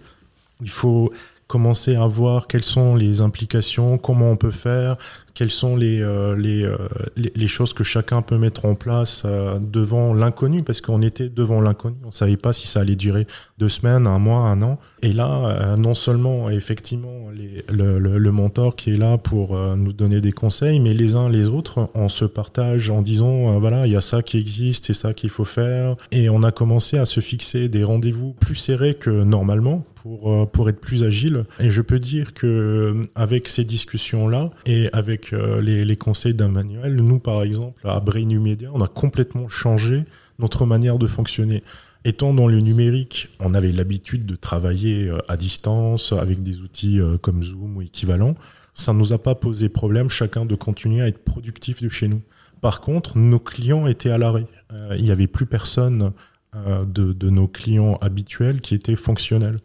il 0.59 0.69
faut 0.69 1.11
commencer 1.47 1.95
à 1.95 2.07
voir 2.07 2.47
quelles 2.47 2.63
sont 2.63 2.95
les 2.95 3.21
implications, 3.21 3.97
comment 3.97 4.31
on 4.31 4.35
peut 4.35 4.51
faire, 4.51 4.97
quelles 5.33 5.49
sont 5.49 5.75
les, 5.75 6.01
euh, 6.01 6.35
euh, 6.37 7.47
choses 7.47 7.73
que 7.73 7.83
chacun 7.83 8.21
peut 8.21 8.37
mettre 8.37 8.65
en 8.65 8.75
place 8.75 9.23
euh, 9.25 9.59
devant 9.59 10.13
l'inconnu, 10.13 10.63
parce 10.63 10.81
qu'on 10.81 11.01
était 11.01 11.29
devant 11.29 11.61
l'inconnu, 11.61 11.95
on 12.05 12.11
savait 12.11 12.37
pas 12.37 12.53
si 12.53 12.67
ça 12.67 12.81
allait 12.81 12.95
durer 12.95 13.27
deux 13.57 13.69
semaines, 13.69 14.07
un 14.07 14.19
mois, 14.19 14.41
un 14.41 14.61
an. 14.61 14.79
Et 15.03 15.13
là, 15.13 15.45
euh, 15.45 15.77
non 15.77 15.95
seulement 15.95 16.49
effectivement 16.49 17.29
le, 17.71 17.97
le, 17.97 18.17
le 18.19 18.31
mentor 18.31 18.75
qui 18.75 18.93
est 18.93 18.97
là 18.97 19.17
pour 19.17 19.55
euh, 19.55 19.75
nous 19.75 19.93
donner 19.93 20.21
des 20.21 20.31
conseils, 20.31 20.79
mais 20.79 20.93
les 20.93 21.15
uns 21.15 21.27
les 21.27 21.47
autres, 21.47 21.89
on 21.95 22.07
se 22.07 22.25
partage 22.25 22.89
en 22.91 23.01
disant 23.01 23.55
euh, 23.55 23.59
voilà, 23.59 23.87
il 23.87 23.93
y 23.93 23.95
a 23.95 24.01
ça 24.01 24.21
qui 24.21 24.37
existe 24.37 24.91
et 24.91 24.93
ça 24.93 25.13
qu'il 25.13 25.31
faut 25.31 25.45
faire. 25.45 25.95
Et 26.11 26.29
on 26.29 26.43
a 26.43 26.51
commencé 26.51 26.99
à 26.99 27.05
se 27.05 27.19
fixer 27.19 27.67
des 27.67 27.83
rendez-vous 27.83 28.33
plus 28.33 28.55
serrés 28.55 28.93
que 28.93 29.09
normalement 29.09 29.83
pour, 29.95 30.49
pour 30.51 30.69
être 30.69 30.79
plus 30.79 31.03
agile. 31.03 31.45
Et 31.59 31.69
je 31.69 31.81
peux 31.81 31.99
dire 31.99 32.33
que 32.33 33.01
avec 33.15 33.47
ces 33.47 33.63
discussions-là 33.63 34.51
et 34.65 34.89
avec 34.93 35.31
les, 35.31 35.85
les 35.85 35.95
conseils 35.95 36.33
d'un 36.33 36.49
manuel, 36.49 36.95
nous 36.95 37.19
par 37.19 37.43
exemple 37.43 37.87
à 37.87 37.99
Brain 37.99 38.39
Media, 38.39 38.69
on 38.73 38.81
a 38.81 38.87
complètement 38.87 39.47
changé 39.47 40.03
notre 40.39 40.65
manière 40.65 40.97
de 40.97 41.07
fonctionner. 41.07 41.63
Étant 42.03 42.33
dans 42.33 42.47
le 42.47 42.59
numérique, 42.59 43.29
on 43.39 43.53
avait 43.53 43.71
l'habitude 43.71 44.25
de 44.25 44.35
travailler 44.35 45.07
euh, 45.07 45.19
à 45.27 45.37
distance 45.37 46.13
avec 46.13 46.41
des 46.41 46.61
outils 46.61 46.99
euh, 46.99 47.17
comme 47.19 47.43
Zoom 47.43 47.77
ou 47.77 47.81
équivalent. 47.83 48.35
Ça 48.73 48.91
ne 48.91 48.97
nous 48.97 49.13
a 49.13 49.19
pas 49.19 49.35
posé 49.35 49.69
problème, 49.69 50.09
chacun 50.09 50.45
de 50.45 50.55
continuer 50.55 51.03
à 51.03 51.07
être 51.07 51.23
productif 51.23 51.83
de 51.83 51.89
chez 51.89 52.07
nous. 52.07 52.21
Par 52.59 52.81
contre, 52.81 53.19
nos 53.19 53.37
clients 53.37 53.85
étaient 53.85 54.09
à 54.09 54.17
l'arrêt. 54.17 54.47
Euh, 54.73 54.95
il 54.97 55.03
n'y 55.03 55.11
avait 55.11 55.27
plus 55.27 55.45
personne 55.45 56.11
de, 56.53 57.29
nos 57.29 57.47
clients 57.47 57.95
habituels 58.01 58.59
qui 58.59 58.75
étaient 58.75 58.97
fonctionnels. 58.97 59.59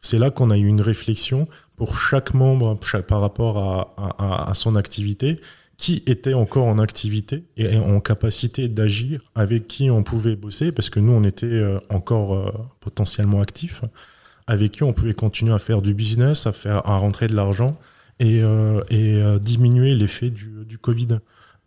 C'est 0.00 0.18
là 0.18 0.30
qu'on 0.30 0.50
a 0.50 0.58
eu 0.58 0.66
une 0.66 0.80
réflexion 0.80 1.46
pour 1.76 1.96
chaque 1.96 2.34
membre 2.34 2.76
par 3.06 3.20
rapport 3.20 3.94
à 4.18 4.52
son 4.54 4.74
activité, 4.74 5.40
qui 5.80 6.02
était 6.06 6.34
encore 6.34 6.66
en 6.66 6.78
activité 6.78 7.44
et 7.56 7.78
en 7.78 8.00
capacité 8.00 8.68
d'agir, 8.68 9.22
avec 9.34 9.66
qui 9.66 9.90
on 9.90 10.02
pouvait 10.02 10.36
bosser, 10.36 10.72
parce 10.72 10.90
que 10.90 11.00
nous, 11.00 11.12
on 11.12 11.24
était 11.24 11.46
euh, 11.46 11.78
encore 11.88 12.34
euh, 12.34 12.52
potentiellement 12.80 13.40
actifs, 13.40 13.80
avec 14.46 14.72
qui 14.72 14.82
on 14.82 14.92
pouvait 14.92 15.14
continuer 15.14 15.54
à 15.54 15.58
faire 15.58 15.80
du 15.80 15.94
business, 15.94 16.46
à, 16.46 16.52
faire, 16.52 16.86
à 16.86 16.98
rentrer 16.98 17.28
de 17.28 17.34
l'argent 17.34 17.78
et, 18.18 18.42
euh, 18.42 18.82
et 18.90 19.22
diminuer 19.40 19.94
l'effet 19.94 20.28
du, 20.28 20.66
du 20.66 20.76
Covid. 20.76 21.18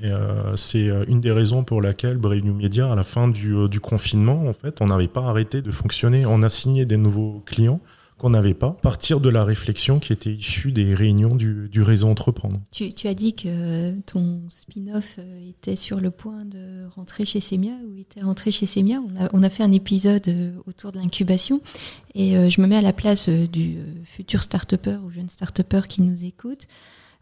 Euh, 0.03 0.55
c'est 0.57 0.91
une 1.07 1.19
des 1.19 1.31
raisons 1.31 1.63
pour 1.63 1.81
laquelle 1.81 2.17
Brain 2.17 2.41
New 2.41 2.53
Media, 2.53 2.91
à 2.91 2.95
la 2.95 3.03
fin 3.03 3.27
du, 3.27 3.67
du 3.67 3.79
confinement, 3.79 4.45
en 4.45 4.53
fait, 4.53 4.79
on 4.79 4.85
n'avait 4.85 5.07
pas 5.07 5.23
arrêté 5.23 5.63
de 5.63 5.71
fonctionner. 5.71 6.27
On 6.27 6.43
a 6.43 6.49
signé 6.49 6.85
des 6.85 6.97
nouveaux 6.97 7.41
clients 7.47 7.81
qu'on 8.17 8.29
n'avait 8.29 8.53
pas, 8.53 8.71
partir 8.81 9.19
de 9.19 9.29
la 9.29 9.43
réflexion 9.43 9.99
qui 9.99 10.13
était 10.13 10.33
issue 10.33 10.71
des 10.71 10.93
réunions 10.93 11.35
du, 11.35 11.81
réseau 11.81 12.07
Entreprendre. 12.07 12.59
Tu, 12.71 13.07
as 13.07 13.13
dit 13.13 13.33
que 13.35 13.91
ton 14.01 14.41
spin-off 14.49 15.15
euh, 15.19 15.49
était 15.49 15.75
sur 15.75 15.99
le 15.99 16.11
point 16.11 16.45
de 16.45 16.87
rentrer 16.95 17.25
chez 17.25 17.41
Semia 17.41 17.73
ou 17.87 17.97
était 17.97 18.21
rentré 18.21 18.51
chez 18.51 18.65
Semia. 18.65 19.01
On 19.33 19.43
a, 19.43 19.49
fait 19.49 19.63
un 19.63 19.71
épisode 19.71 20.27
euh, 20.27 20.51
autour 20.67 20.91
de 20.91 20.99
l'incubation 20.99 21.61
et 22.15 22.37
euh, 22.37 22.49
je 22.49 22.61
me 22.61 22.67
mets 22.67 22.77
à 22.77 22.81
la 22.81 22.93
place 22.93 23.29
euh, 23.29 23.47
du 23.47 23.77
euh, 23.77 23.83
futur 24.05 24.43
start-upper 24.43 24.97
ou 25.03 25.11
jeune 25.11 25.29
start-upper 25.29 25.81
qui 25.87 26.01
nous 26.01 26.23
écoute. 26.23 26.67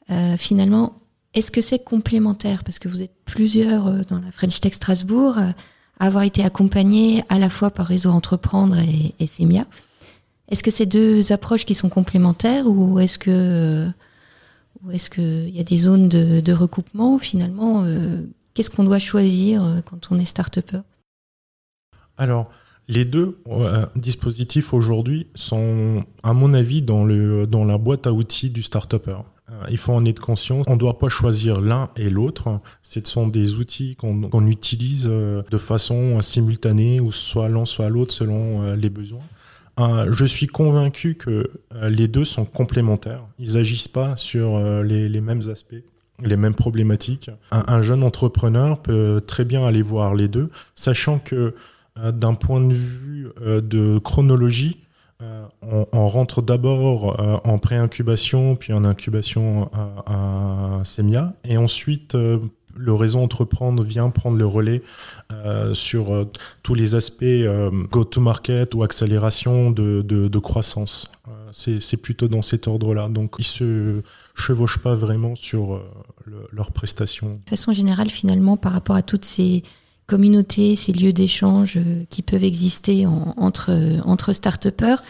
Euh, 0.10 0.38
finalement, 0.38 0.93
Est-ce 1.34 1.51
que 1.51 1.62
c'est 1.62 1.84
complémentaire? 1.84 2.63
Parce 2.63 2.77
que 2.80 2.89
vous 2.89 3.01
êtes 3.01 3.15
plusieurs 3.25 3.88
euh, 3.88 4.01
dans 4.10 4.19
la 4.19 4.32
French 4.32 4.60
Tech 4.60 4.73
Strasbourg 4.73 5.38
euh, 5.38 5.51
à 5.99 6.08
avoir 6.08 6.23
été 6.23 6.43
accompagnés 6.43 7.23
à 7.30 7.39
la 7.39 7.49
fois 7.49 7.71
par 7.71 7.88
Réseau 7.88 8.10
Entreprendre 8.10 8.77
et, 8.77 9.15
et 9.19 9.27
SEMIA. 9.27 9.65
Est-ce 10.52 10.64
que 10.64 10.72
c'est 10.72 10.86
deux 10.86 11.32
approches 11.32 11.64
qui 11.64 11.74
sont 11.74 11.88
complémentaires 11.88 12.68
ou 12.68 13.00
est-ce 13.00 13.18
que 13.18 13.32
euh, 13.32 14.98
qu'il 15.10 15.56
y 15.56 15.62
a 15.62 15.64
des 15.64 15.78
zones 15.78 16.10
de, 16.10 16.54
recoupement 16.54 17.18
Finalement, 17.18 17.84
euh, 17.86 18.22
qu'est-ce 18.54 18.70
qu'on 18.70 18.84
doit 18.84 19.00
choisir 19.00 19.64
euh, 19.64 19.80
quand 19.90 20.10
on 20.12 20.20
est 20.20 20.26
start-upper? 20.26 20.82
Alors, 22.18 22.52
les 22.90 23.06
deux 23.06 23.42
dispositifs 23.96 24.74
aujourd'hui 24.74 25.28
sont, 25.36 26.04
à 26.22 26.34
mon 26.34 26.54
avis, 26.54 26.82
dans, 26.82 27.06
la 27.06 27.78
boîte 27.78 28.06
à 28.06 28.12
outils 28.12 28.50
du 28.50 28.62
start-upper. 28.62 29.20
Il 29.70 29.78
faut 29.78 29.94
en 29.94 30.04
être 30.04 30.20
conscient. 30.20 30.64
On 30.68 30.74
ne 30.74 30.80
doit 30.80 31.00
pas 31.00 31.08
choisir 31.08 31.62
l'un 31.62 31.90
et 31.96 32.10
l'autre. 32.10 32.60
Ce 32.84 33.00
sont 33.04 33.28
des 33.28 33.56
outils 33.56 33.96
qu'on 33.96 34.48
utilise 34.48 35.06
de 35.06 35.58
façon 35.58 36.22
simultanée, 36.22 37.00
ou 37.00 37.14
soit 37.14 37.48
l'un, 37.48 37.66
soit 37.66 37.90
l'autre, 37.90 38.14
selon 38.14 38.76
les 38.76 38.90
besoins. 38.90 39.24
Je 40.12 40.26
suis 40.26 40.48
convaincu 40.48 41.15
que 41.15 41.50
euh, 41.76 41.89
les 41.89 42.08
deux 42.08 42.26
sont 42.26 42.46
complémentaires. 42.46 43.24
Ils 43.39 43.58
agissent 43.58 43.88
pas 43.88 44.15
sur 44.15 44.56
euh, 44.56 44.84
les, 44.84 45.22
mêmes 45.22 45.41
aspects, 45.50 45.84
les 46.24 46.38
mêmes 46.38 46.56
problématiques. 46.56 47.30
Un, 47.52 47.63
un 47.67 47.82
jeune 47.82 48.04
entrepreneur 48.04 48.82
peut 48.82 49.22
très 49.26 49.46
bien 49.46 49.65
aller 49.65 49.82
voir 49.82 50.15
les 50.15 50.28
deux, 50.28 50.50
sachant 50.76 51.20
que 51.20 51.56
euh, 52.00 52.12
d'un 52.12 52.34
point 52.34 52.62
de 52.62 52.74
vue 52.74 53.28
de 53.39 54.00
chronologie, 54.00 54.82
on, 55.62 56.08
rentre 56.08 56.41
d'abord 56.41 57.41
en 57.46 57.60
pré-incubation, 57.60 58.56
puis 58.56 58.74
en 58.74 58.84
incubation 58.84 59.70
à, 59.72 60.80
à 60.80 60.84
Semia, 60.84 61.36
et 61.44 61.58
ensuite 61.58 62.17
le 62.78 62.94
réseau 62.94 63.20
entreprendre 63.20 63.84
vient 63.84 64.10
prendre 64.10 64.38
le 64.38 64.46
relais 64.46 64.82
euh, 65.32 65.74
sur 65.74 66.14
euh, 66.14 66.30
tous 66.64 66.74
les 66.74 66.96
aspects 66.96 67.24
euh, 67.24 67.70
go-to-market 67.92 68.74
ou 68.76 68.84
accélération 68.84 69.72
de, 69.72 70.02
de, 70.02 70.28
de 70.28 70.40
croissance. 70.40 71.12
Euh, 71.28 71.32
c'est 71.80 71.98
plutôt 71.98 72.28
dans 72.28 72.42
cet 72.42 72.68
ordre-là. 72.68 73.10
Donc 73.10 73.36
ils 73.40 73.46
se 73.46 74.02
chevauchent 74.36 74.80
pas 74.80 74.96
vraiment 74.96 75.36
sur 75.36 75.74
euh, 75.76 75.80
le- 76.26 76.48
leurs 76.52 76.72
prestations. 76.72 77.40
De 77.46 77.50
façon 77.50 77.74
générale, 77.74 78.10
finalement, 78.10 78.58
par 78.58 78.72
rapport 78.74 78.96
à 78.96 79.02
toutes 79.02 79.26
ces 79.26 79.64
communautés, 80.08 80.76
ces 80.76 80.92
lieux 80.94 81.14
d'échange 81.14 81.78
euh, 81.78 82.04
qui 82.10 82.22
peuvent 82.22 82.44
exister 82.44 83.06
en- 83.06 83.34
entre, 83.38 83.72
entre 84.06 84.34
start-upers, 84.34 85.02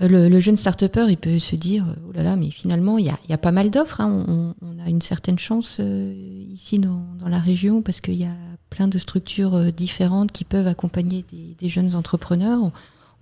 le, 0.00 0.28
le 0.28 0.40
jeune 0.40 0.56
start-upper, 0.56 1.06
il 1.08 1.16
peut 1.16 1.38
se 1.38 1.54
dire, 1.54 1.84
oh 2.08 2.12
là 2.12 2.22
là, 2.22 2.36
mais 2.36 2.50
finalement, 2.50 2.98
il 2.98 3.06
y 3.06 3.32
a, 3.32 3.38
pas 3.38 3.52
mal 3.52 3.70
d'offres. 3.70 4.00
hein. 4.00 4.24
On, 4.28 4.78
a 4.84 4.88
une 4.88 5.00
certaine 5.00 5.38
chance 5.38 5.78
euh, 5.80 6.12
ici 6.52 6.78
dans, 6.78 7.06
dans 7.18 7.28
la 7.28 7.38
région 7.38 7.80
parce 7.80 8.00
qu'il 8.00 8.14
y 8.14 8.24
a 8.24 8.36
plein 8.70 8.88
de 8.88 8.98
structures 8.98 9.54
euh, 9.54 9.70
différentes 9.70 10.30
qui 10.32 10.44
peuvent 10.44 10.66
accompagner 10.66 11.24
des, 11.58 11.68
jeunes 11.68 11.94
entrepreneurs. 11.94 12.60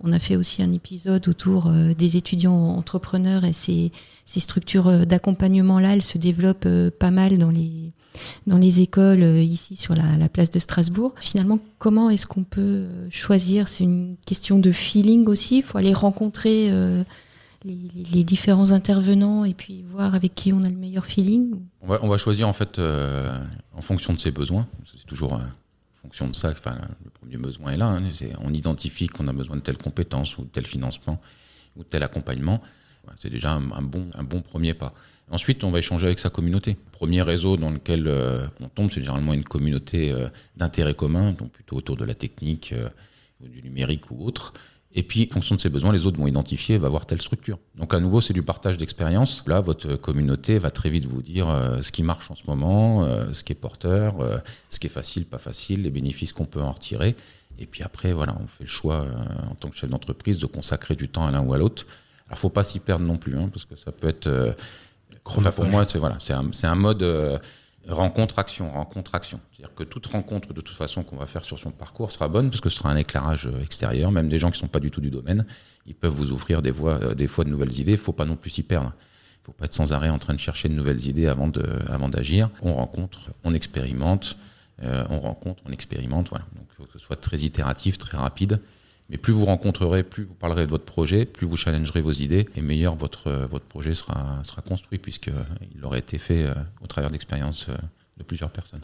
On, 0.01 0.11
a 0.11 0.19
fait 0.19 0.35
aussi 0.35 0.61
un 0.61 0.73
épisode 0.73 1.27
autour 1.29 1.67
euh, 1.67 1.93
des 1.93 2.17
étudiants 2.17 2.75
entrepreneurs 2.75 3.45
et 3.45 3.53
ces, 3.53 3.91
structures 4.25 5.05
d'accompagnement-là, 5.05 5.93
elles 5.93 6.01
se 6.01 6.17
développent 6.17 6.67
pas 6.99 7.11
mal 7.11 7.37
dans 7.37 7.51
les, 7.51 7.93
dans 8.47 8.57
les 8.57 8.81
écoles 8.81 9.23
euh, 9.23 9.41
ici 9.41 9.75
sur 9.75 9.95
la, 9.95 10.17
la 10.17 10.29
place 10.29 10.49
de 10.49 10.59
Strasbourg. 10.59 11.13
Finalement, 11.17 11.59
comment 11.79 12.09
est-ce 12.09 12.27
qu'on 12.27 12.43
peut 12.43 12.61
euh, 12.61 13.07
choisir? 13.09 13.67
C'est 13.67 13.83
une 13.83 14.15
question 14.25 14.59
de 14.59 14.71
feeling 14.71 15.27
aussi. 15.27 15.57
Il 15.57 15.63
faut 15.63 15.77
aller 15.77 15.93
rencontrer 15.93 16.69
euh, 16.71 17.03
les, 17.63 18.23
différents 18.23 18.71
intervenants 18.71 19.45
et 19.45 19.53
puis 19.53 19.83
voir 19.83 20.15
avec 20.15 20.35
qui 20.35 20.53
on 20.53 20.63
a 20.63 20.69
le 20.69 20.75
meilleur 20.75 21.05
feeling. 21.05 21.53
On 21.81 22.07
va, 22.07 22.17
choisir 22.17 22.47
en 22.47 22.53
fait 22.53 22.79
en 22.79 23.81
fonction 23.81 24.13
de 24.13 24.19
ses 24.19 24.31
besoins. 24.31 24.67
C'est 24.85 25.05
toujours 25.05 25.33
en 25.33 25.41
fonction 26.01 26.27
de 26.27 26.35
ça. 26.35 26.49
Enfin, 26.51 26.77
le 27.03 27.09
premier 27.09 27.37
besoin 27.37 27.71
est 27.71 27.77
là. 27.77 27.87
hein. 27.87 28.01
On 28.41 28.53
identifie 28.53 29.07
qu'on 29.07 29.27
a 29.27 29.33
besoin 29.33 29.55
de 29.55 29.61
telle 29.61 29.77
compétence 29.77 30.37
ou 30.37 30.43
tel 30.43 30.65
financement 30.65 31.21
ou 31.77 31.83
tel 31.83 32.03
accompagnement. 32.03 32.61
C'est 33.15 33.29
déjà 33.29 33.53
un 33.53 33.81
bon 33.81 34.41
premier 34.41 34.73
pas. 34.73 34.93
Ensuite, 35.33 35.63
on 35.63 35.71
va 35.71 35.79
échanger 35.79 36.05
avec 36.05 36.19
sa 36.19 36.29
communauté. 36.29 36.77
Premier 36.91 37.23
réseau 37.23 37.57
dans 37.57 37.71
lequel 37.71 38.07
euh, 38.07 38.45
on 38.61 38.69
tombe, 38.69 38.91
c'est 38.91 39.01
généralement 39.01 39.33
une 39.33 39.43
communauté 39.43 40.11
euh, 40.11 40.29
d'intérêt 40.57 40.93
commun, 40.93 41.31
donc 41.31 41.49
plutôt 41.49 41.75
autour 41.75 41.95
de 41.97 42.05
la 42.05 42.13
technique 42.13 42.71
euh, 42.71 42.87
ou 43.41 43.47
du 43.47 43.63
numérique 43.63 44.11
ou 44.11 44.23
autre. 44.23 44.53
Et 44.93 45.01
puis, 45.01 45.27
en 45.31 45.33
fonction 45.33 45.55
de 45.55 45.59
ses 45.59 45.69
besoins, 45.69 45.91
les 45.91 46.05
autres 46.05 46.19
vont 46.19 46.27
identifier, 46.27 46.77
va 46.77 46.87
voir 46.87 47.07
telle 47.07 47.19
structure. 47.19 47.57
Donc, 47.73 47.95
à 47.95 47.99
nouveau, 47.99 48.21
c'est 48.21 48.33
du 48.33 48.43
partage 48.43 48.77
d'expérience. 48.77 49.43
Là, 49.47 49.59
votre 49.59 49.95
communauté 49.95 50.59
va 50.59 50.69
très 50.69 50.91
vite 50.91 51.05
vous 51.05 51.23
dire 51.23 51.49
euh, 51.49 51.81
ce 51.81 51.91
qui 51.91 52.03
marche 52.03 52.29
en 52.29 52.35
ce 52.35 52.43
moment, 52.45 53.03
ce 53.33 53.43
qui 53.43 53.53
est 53.53 53.55
porteur, 53.55 54.17
ce 54.69 54.77
qui 54.77 54.85
est 54.85 54.91
facile, 54.91 55.25
pas 55.25 55.39
facile, 55.39 55.81
les 55.81 55.89
bénéfices 55.89 56.31
qu'on 56.31 56.45
peut 56.45 56.61
en 56.61 56.71
retirer. 56.71 57.15
Et 57.57 57.65
puis 57.65 57.81
après, 57.81 58.13
voilà, 58.13 58.35
on 58.39 58.45
fait 58.45 58.65
le 58.65 58.69
choix 58.69 59.07
en 59.49 59.55
tant 59.55 59.69
que 59.69 59.75
chef 59.75 59.89
d'entreprise 59.89 60.37
de 60.37 60.45
consacrer 60.45 60.95
du 60.95 61.09
temps 61.09 61.25
à 61.25 61.31
l'un 61.31 61.41
ou 61.41 61.55
à 61.55 61.57
l'autre. 61.57 61.87
Alors, 62.27 62.37
faut 62.37 62.49
pas 62.49 62.63
s'y 62.63 62.79
perdre 62.79 63.03
non 63.03 63.17
plus, 63.17 63.35
hein, 63.35 63.49
parce 63.51 63.65
que 63.65 63.75
ça 63.75 63.91
peut 63.91 64.09
être. 64.09 64.55
Pour 65.23 65.65
moi, 65.65 65.85
c'est 65.85 65.99
voilà, 65.99 66.17
un, 66.29 66.51
un 66.63 66.75
mode 66.75 67.03
euh, 67.03 67.37
rencontre-action, 67.87 68.71
rencontre-action. 68.71 69.39
C'est-à-dire 69.51 69.75
que 69.75 69.83
toute 69.83 70.05
rencontre, 70.07 70.53
de 70.53 70.61
toute 70.61 70.75
façon, 70.75 71.03
qu'on 71.03 71.17
va 71.17 71.25
faire 71.25 71.43
sur 71.43 71.59
son 71.59 71.71
parcours 71.71 72.11
sera 72.11 72.27
bonne, 72.27 72.49
parce 72.49 72.61
que 72.61 72.69
ce 72.69 72.77
sera 72.77 72.89
un 72.89 72.95
éclairage 72.95 73.47
euh, 73.47 73.61
extérieur. 73.61 74.11
Même 74.11 74.29
des 74.29 74.39
gens 74.39 74.51
qui 74.51 74.59
sont 74.59 74.67
pas 74.67 74.79
du 74.79 74.91
tout 74.91 75.01
du 75.01 75.11
domaine, 75.11 75.45
ils 75.85 75.95
peuvent 75.95 76.13
vous 76.13 76.31
offrir 76.31 76.61
des, 76.61 76.71
voies, 76.71 76.99
euh, 77.03 77.13
des 77.13 77.27
fois 77.27 77.43
de 77.43 77.49
nouvelles 77.49 77.77
idées. 77.79 77.97
faut 77.97 78.13
pas 78.13 78.25
non 78.25 78.35
plus 78.35 78.51
s'y 78.51 78.63
perdre. 78.63 78.93
faut 79.43 79.51
pas 79.51 79.65
être 79.65 79.73
sans 79.73 79.91
arrêt 79.91 80.09
en 80.09 80.19
train 80.19 80.33
de 80.33 80.39
chercher 80.39 80.69
de 80.69 80.73
nouvelles 80.73 81.07
idées 81.07 81.27
avant 81.27 81.49
d'agir. 82.09 82.49
On 82.61 82.73
rencontre, 82.73 83.31
on 83.43 83.53
expérimente, 83.53 84.37
euh, 84.81 85.03
on 85.09 85.19
rencontre, 85.19 85.63
on 85.65 85.71
expérimente. 85.71 86.29
Voilà. 86.29 86.45
Donc, 86.55 86.67
il 86.71 86.75
faut 86.75 86.83
que 86.83 86.93
ce 86.93 86.99
soit 86.99 87.17
très 87.17 87.37
itératif, 87.39 87.97
très 87.97 88.17
rapide. 88.17 88.61
Mais 89.09 89.17
plus 89.17 89.33
vous 89.33 89.45
rencontrerez, 89.45 90.03
plus 90.03 90.23
vous 90.23 90.33
parlerez 90.33 90.65
de 90.65 90.69
votre 90.69 90.85
projet, 90.85 91.25
plus 91.25 91.45
vous 91.45 91.57
challengerez 91.57 92.01
vos 92.01 92.11
idées, 92.11 92.45
et 92.55 92.61
meilleur 92.61 92.95
votre, 92.95 93.27
euh, 93.27 93.47
votre 93.47 93.65
projet 93.65 93.93
sera, 93.93 94.41
sera 94.43 94.61
construit, 94.61 94.97
puisqu'il 94.97 95.83
aurait 95.83 95.99
été 95.99 96.17
fait 96.17 96.45
euh, 96.45 96.53
au 96.81 96.87
travers 96.87 97.09
d'expériences 97.11 97.67
euh, 97.69 97.75
de 98.17 98.23
plusieurs 98.23 98.49
personnes. 98.49 98.81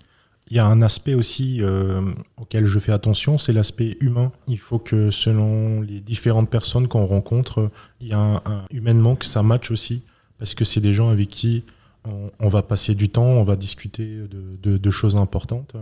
Il 0.51 0.57
y 0.57 0.59
a 0.59 0.65
un 0.65 0.81
aspect 0.81 1.13
aussi 1.13 1.59
euh, 1.61 2.01
auquel 2.37 2.65
je 2.65 2.79
fais 2.79 2.91
attention, 2.91 3.37
c'est 3.37 3.53
l'aspect 3.53 3.97
humain. 4.01 4.31
Il 4.47 4.57
faut 4.57 4.79
que 4.79 5.11
selon 5.11 5.81
les 5.81 6.01
différentes 6.01 6.49
personnes 6.49 6.87
qu'on 6.87 7.05
rencontre, 7.05 7.69
il 8.01 8.07
y 8.07 8.13
a 8.13 8.19
un, 8.19 8.65
humainement 8.71 9.15
que 9.15 9.25
ça 9.27 9.43
matche 9.43 9.69
aussi, 9.69 10.01
parce 10.39 10.55
que 10.55 10.65
c'est 10.65 10.81
des 10.81 10.93
gens 10.93 11.09
avec 11.09 11.29
qui 11.29 11.63
on, 12.39 12.47
va 12.47 12.63
passer 12.63 12.95
du 12.95 13.09
temps, 13.09 13.25
on 13.25 13.43
va 13.43 13.55
discuter 13.55 14.23
de- 14.31 14.77
de 14.77 14.89
choses 14.89 15.17
importantes. 15.17 15.75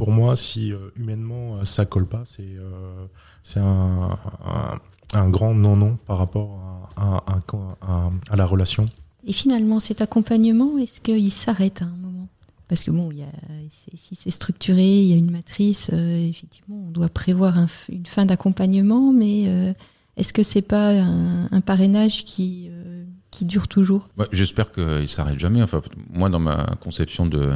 Pour 0.00 0.12
moi, 0.12 0.34
si 0.34 0.72
euh, 0.72 0.78
humainement 0.96 1.56
euh, 1.58 1.64
ça 1.66 1.84
colle 1.84 2.06
pas, 2.06 2.22
c'est 2.24 2.40
euh, 2.42 3.04
c'est 3.42 3.60
un, 3.60 4.18
un, 4.46 4.78
un 5.12 5.28
grand 5.28 5.52
non-non 5.54 5.98
par 6.06 6.16
rapport 6.16 6.58
à, 6.96 7.02
à- 7.02 7.24
à- 7.34 7.40
à- 7.82 8.10
à 8.30 8.36
la 8.36 8.46
relation. 8.46 8.86
Et 9.26 9.34
finalement, 9.34 9.78
cet 9.78 10.00
accompagnement, 10.00 10.78
est-ce 10.78 11.02
qu'il 11.02 11.30
s'arrête 11.30 11.82
à 11.82 11.84
un 11.84 11.96
moment? 12.00 12.28
Parce 12.68 12.82
que 12.82 12.90
bon, 12.90 13.10
y 13.12 13.22
a, 13.22 13.26
si 13.68 14.14
c'est 14.14 14.30
structuré, 14.30 14.82
il 15.02 15.08
y 15.08 15.12
a 15.12 15.16
une 15.16 15.30
matrice, 15.32 15.90
euh, 15.92 16.28
effectivement, 16.30 16.76
on 16.86 16.90
doit 16.90 17.10
prévoir 17.10 17.58
un 17.58 17.66
une 17.90 18.06
fin 18.06 18.24
d'accompagnement, 18.24 19.12
mais 19.12 19.44
euh, 19.48 19.74
est-ce 20.16 20.32
que 20.32 20.42
c'est 20.42 20.62
pas 20.62 20.92
un, 20.98 21.44
un 21.52 21.60
parrainage 21.60 22.24
qui, 22.24 22.68
euh, 22.70 23.04
qui 23.30 23.44
dure 23.44 23.68
toujours? 23.68 24.08
Ouais, 24.16 24.28
J'espère 24.32 24.72
qu'il 24.72 25.08
s'arrête 25.10 25.38
jamais. 25.38 25.62
Enfin, 25.62 25.82
moi, 26.10 26.30
dans 26.30 26.38
ma 26.38 26.64
conception 26.80 27.26
de, 27.26 27.52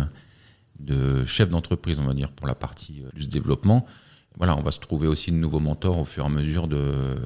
de 0.81 1.25
chef 1.25 1.49
d'entreprise, 1.51 1.99
on 1.99 2.05
va 2.05 2.15
dire, 2.15 2.31
pour 2.31 2.47
la 2.47 2.55
partie 2.55 3.03
euh, 3.05 3.11
plus 3.11 3.29
développement, 3.29 3.87
voilà, 4.37 4.57
on 4.57 4.63
va 4.63 4.73
se 4.73 4.81
trouver 4.81 5.07
aussi 5.07 5.31
de 5.31 5.37
nouveaux 5.37 5.61
mentors 5.61 5.99
au 5.99 6.05
fur 6.05 6.25
et 6.25 6.27
à 6.27 6.31
mesure 6.31 6.67
de, 6.67 7.17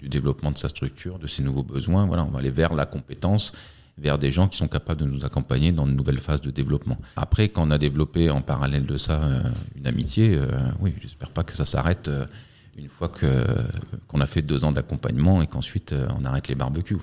du 0.00 0.08
développement 0.08 0.50
de 0.50 0.56
sa 0.56 0.70
structure, 0.70 1.18
de 1.18 1.26
ses 1.26 1.42
nouveaux 1.42 1.62
besoins. 1.62 2.06
Voilà, 2.06 2.24
on 2.24 2.30
va 2.30 2.38
aller 2.38 2.50
vers 2.50 2.72
la 2.72 2.86
compétence, 2.86 3.52
vers 3.98 4.18
des 4.18 4.30
gens 4.30 4.48
qui 4.48 4.56
sont 4.56 4.68
capables 4.68 5.00
de 5.00 5.06
nous 5.06 5.26
accompagner 5.26 5.72
dans 5.72 5.86
de 5.86 5.92
nouvelles 5.92 6.20
phases 6.20 6.40
de 6.40 6.50
développement. 6.50 6.96
Après, 7.16 7.50
quand 7.50 7.68
on 7.68 7.70
a 7.70 7.76
développé 7.76 8.30
en 8.30 8.40
parallèle 8.40 8.86
de 8.86 8.96
ça 8.96 9.22
euh, 9.22 9.42
une 9.76 9.86
amitié, 9.86 10.36
euh, 10.36 10.46
oui, 10.80 10.94
j'espère 11.02 11.30
pas 11.30 11.42
que 11.42 11.54
ça 11.54 11.66
s'arrête 11.66 12.10
une 12.78 12.88
fois 12.88 13.08
que 13.08 13.44
qu'on 14.08 14.22
a 14.22 14.26
fait 14.26 14.42
deux 14.42 14.64
ans 14.64 14.72
d'accompagnement 14.72 15.42
et 15.42 15.46
qu'ensuite 15.46 15.94
on 16.18 16.24
arrête 16.24 16.48
les 16.48 16.54
barbecues. 16.54 16.98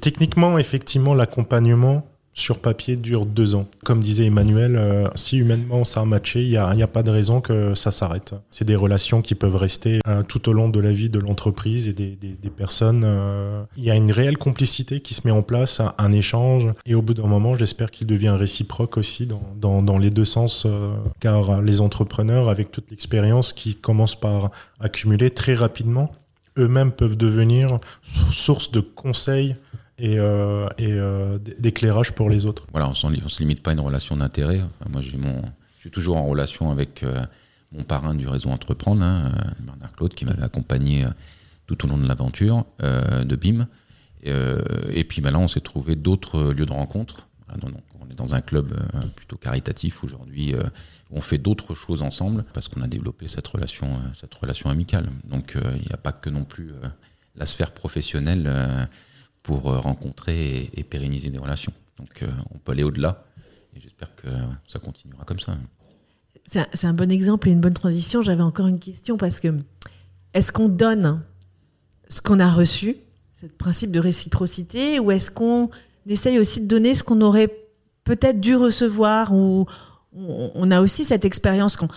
Techniquement, 0.00 0.58
effectivement, 0.58 1.12
l'accompagnement 1.12 2.06
sur 2.36 2.58
papier 2.58 2.96
dure 2.96 3.24
deux 3.24 3.54
ans. 3.54 3.66
Comme 3.82 4.00
disait 4.00 4.26
Emmanuel, 4.26 4.76
euh, 4.76 5.08
si 5.14 5.38
humainement 5.38 5.84
ça 5.84 6.02
a 6.02 6.04
matché, 6.04 6.42
il 6.42 6.50
n'y 6.50 6.56
a, 6.58 6.68
a 6.68 6.86
pas 6.86 7.02
de 7.02 7.10
raison 7.10 7.40
que 7.40 7.74
ça 7.74 7.90
s'arrête. 7.90 8.34
C'est 8.50 8.66
des 8.66 8.76
relations 8.76 9.22
qui 9.22 9.34
peuvent 9.34 9.56
rester 9.56 10.00
euh, 10.06 10.22
tout 10.22 10.48
au 10.50 10.52
long 10.52 10.68
de 10.68 10.78
la 10.78 10.92
vie 10.92 11.08
de 11.08 11.18
l'entreprise 11.18 11.88
et 11.88 11.94
des, 11.94 12.14
des, 12.14 12.50
personnes. 12.50 13.04
euh, 13.04 13.64
il 13.76 13.84
y 13.84 13.90
a 13.90 13.94
une 13.96 14.12
réelle 14.12 14.36
complicité 14.36 15.00
qui 15.00 15.14
se 15.14 15.26
met 15.26 15.32
en 15.32 15.42
place, 15.42 15.80
un, 15.98 16.12
échange, 16.12 16.68
et 16.84 16.94
au 16.94 17.02
bout 17.02 17.14
d'un 17.14 17.26
moment, 17.26 17.56
j'espère 17.56 17.90
qu'il 17.90 18.06
devient 18.06 18.34
réciproque 18.38 18.98
aussi 18.98 19.26
dans, 19.26 19.42
dans, 19.58 19.82
dans 19.82 19.98
les 19.98 20.10
deux 20.10 20.24
sens, 20.24 20.66
car 21.20 21.62
les 21.62 21.80
entrepreneurs, 21.80 22.50
avec 22.50 22.70
toute 22.70 22.90
l'expérience 22.90 23.52
qui 23.52 23.74
commencent 23.74 24.18
par 24.18 24.50
accumuler 24.78 25.30
très 25.30 25.54
rapidement, 25.54 26.12
eux-mêmes 26.58 26.92
peuvent 26.92 27.16
devenir 27.16 27.66
source 28.30 28.70
de 28.72 28.80
conseils 28.80 29.56
et, 29.98 30.18
euh, 30.18 30.68
euh, 30.80 31.38
d'éclairage 31.58 32.12
pour 32.12 32.28
les 32.28 32.44
autres. 32.44 32.66
Voilà, 32.72 32.88
on 32.88 33.10
ne 33.10 33.28
se 33.28 33.38
limite 33.40 33.62
pas 33.62 33.70
à 33.70 33.74
une 33.74 33.80
relation 33.80 34.16
d'intérêt. 34.16 34.60
Moi, 34.88 35.00
j'ai 35.00 35.16
mon, 35.16 35.42
je 35.76 35.80
suis 35.80 35.90
toujours 35.90 36.16
en 36.16 36.26
relation 36.26 36.70
avec 36.70 37.02
euh, 37.02 37.24
mon 37.72 37.82
parrain 37.82 38.14
du 38.14 38.28
réseau 38.28 38.50
Entreprendre, 38.50 39.02
hein, 39.02 39.32
Bernard 39.60 39.92
Claude, 39.92 40.14
qui 40.14 40.24
m'avait 40.24 40.42
accompagné 40.42 41.06
tout 41.66 41.84
au 41.84 41.88
long 41.88 41.98
de 41.98 42.06
l'aventure 42.06 42.64
de 42.80 43.36
BIM. 43.36 43.66
Et, 44.22 45.04
puis 45.04 45.20
maintenant, 45.20 45.42
on 45.42 45.48
s'est 45.48 45.60
trouvé 45.60 45.96
d'autres 45.96 46.52
lieux 46.52 46.66
de 46.66 46.72
rencontre. 46.72 47.26
Donc, 47.60 47.72
on 48.00 48.08
est 48.10 48.14
dans 48.14 48.34
un 48.34 48.40
club 48.40 48.72
plutôt 49.16 49.36
caritatif 49.36 50.04
aujourd'hui. 50.04 50.54
on 51.10 51.20
fait 51.20 51.38
d'autres 51.38 51.74
choses 51.74 52.02
ensemble 52.02 52.44
parce 52.54 52.68
qu'on 52.68 52.82
a 52.82 52.86
développé 52.86 53.26
cette 53.26 53.48
relation, 53.48 53.98
cette 54.12 54.32
relation 54.34 54.70
amicale. 54.70 55.08
Donc 55.24 55.56
il 55.56 55.82
n'y 55.82 55.92
a 55.92 55.96
pas 55.96 56.12
que 56.12 56.30
non 56.30 56.44
plus 56.44 56.70
la 57.34 57.46
sphère 57.46 57.72
professionnelle 57.72 58.88
pour 59.46 59.70
euh, 59.70 59.78
rencontrer 59.78 60.70
et, 60.74 60.82
pérenniser 60.82 61.30
des 61.30 61.38
relations. 61.38 61.72
Donc 61.98 62.22
euh, 62.22 62.28
on 62.52 62.58
peut 62.58 62.72
aller 62.72 62.82
au-delà 62.82 63.24
et 63.76 63.80
j'espère 63.80 64.14
que 64.16 64.26
ça 64.66 64.80
continuera 64.80 65.24
comme 65.24 65.38
ça. 65.38 65.56
C'est 66.46 66.84
un, 66.84 66.92
bon 66.92 67.10
exemple 67.10 67.48
et 67.48 67.52
une 67.52 67.60
bonne 67.60 67.74
transition. 67.74 68.22
J'avais 68.22 68.42
encore 68.42 68.66
une 68.66 68.80
question 68.80 69.16
parce 69.16 69.38
que 69.38 69.54
est-ce 70.34 70.50
qu'on 70.50 70.68
donne 70.68 71.22
ce 72.08 72.20
qu'on 72.20 72.40
a 72.40 72.50
reçu, 72.50 72.96
ce 73.40 73.46
principe 73.46 73.90
de 73.92 74.00
réciprocité, 74.00 74.98
ou 74.98 75.10
est-ce 75.12 75.30
qu'on 75.30 75.70
essaye 76.06 76.38
aussi 76.38 76.60
de 76.60 76.66
donner 76.66 76.94
ce 76.94 77.04
qu'on 77.04 77.20
aurait 77.20 77.52
peut-être 78.04 78.40
dû 78.40 78.56
recevoir 78.56 79.32
ou 79.32 79.66
on, 80.14 80.70
a 80.70 80.80
aussi 80.80 81.04
cette 81.04 81.24
expérience 81.24 81.76
qu'on, 81.76 81.88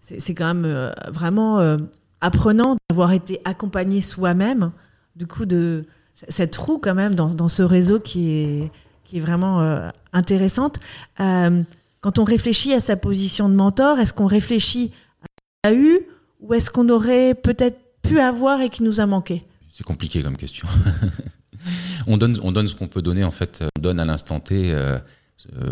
c'est 0.00 0.34
quand 0.34 0.46
même 0.46 0.64
euh, 0.64 0.90
vraiment 1.08 1.78
apprenant 2.20 2.76
d'avoir 2.90 3.12
été 3.12 3.40
accompagné 3.44 4.00
soi-même, 4.00 4.72
du 5.14 5.26
coup 5.26 5.46
de 5.46 5.84
cette 6.14 6.56
roue 6.56 6.78
quand 6.78 6.94
même 6.94 7.14
dans, 7.14 7.48
ce 7.48 7.62
réseau 7.62 8.00
qui 8.00 8.30
est 8.30 9.20
vraiment 9.20 9.60
euh, 9.60 9.90
intéressante. 10.12 10.80
Euh, 11.20 11.62
quand 12.00 12.18
on 12.18 12.24
réfléchit 12.24 12.72
à 12.72 12.80
sa 12.80 12.96
position 12.96 13.48
de 13.48 13.54
mentor, 13.54 13.98
est-ce 13.98 14.12
qu'on 14.12 14.26
réfléchit 14.26 14.92
à 15.22 15.26
ce 15.26 15.70
qu'il 15.70 15.76
a 15.76 15.80
eu 15.80 16.00
ou 16.40 16.54
est-ce 16.54 16.70
qu'on 16.70 16.88
aurait 16.88 17.34
peut-être 17.34 17.78
pu 18.02 18.20
avoir 18.20 18.60
et 18.60 18.68
qui 18.68 18.82
nous 18.82 19.00
a 19.00 19.06
manqué? 19.06 19.44
C'est 19.70 19.84
compliqué 19.84 20.22
comme 20.22 20.36
question. 20.36 20.68
on, 22.06 22.16
donne, 22.16 22.38
on 22.42 22.52
donne 22.52 22.68
ce 22.68 22.76
qu'on 22.76 22.88
peut 22.88 23.02
donner 23.02 23.24
en 23.24 23.30
fait. 23.30 23.64
On 23.76 23.80
donne 23.80 23.98
à 23.98 24.04
l'instant 24.04 24.40
T 24.40 24.72
euh, 24.72 24.98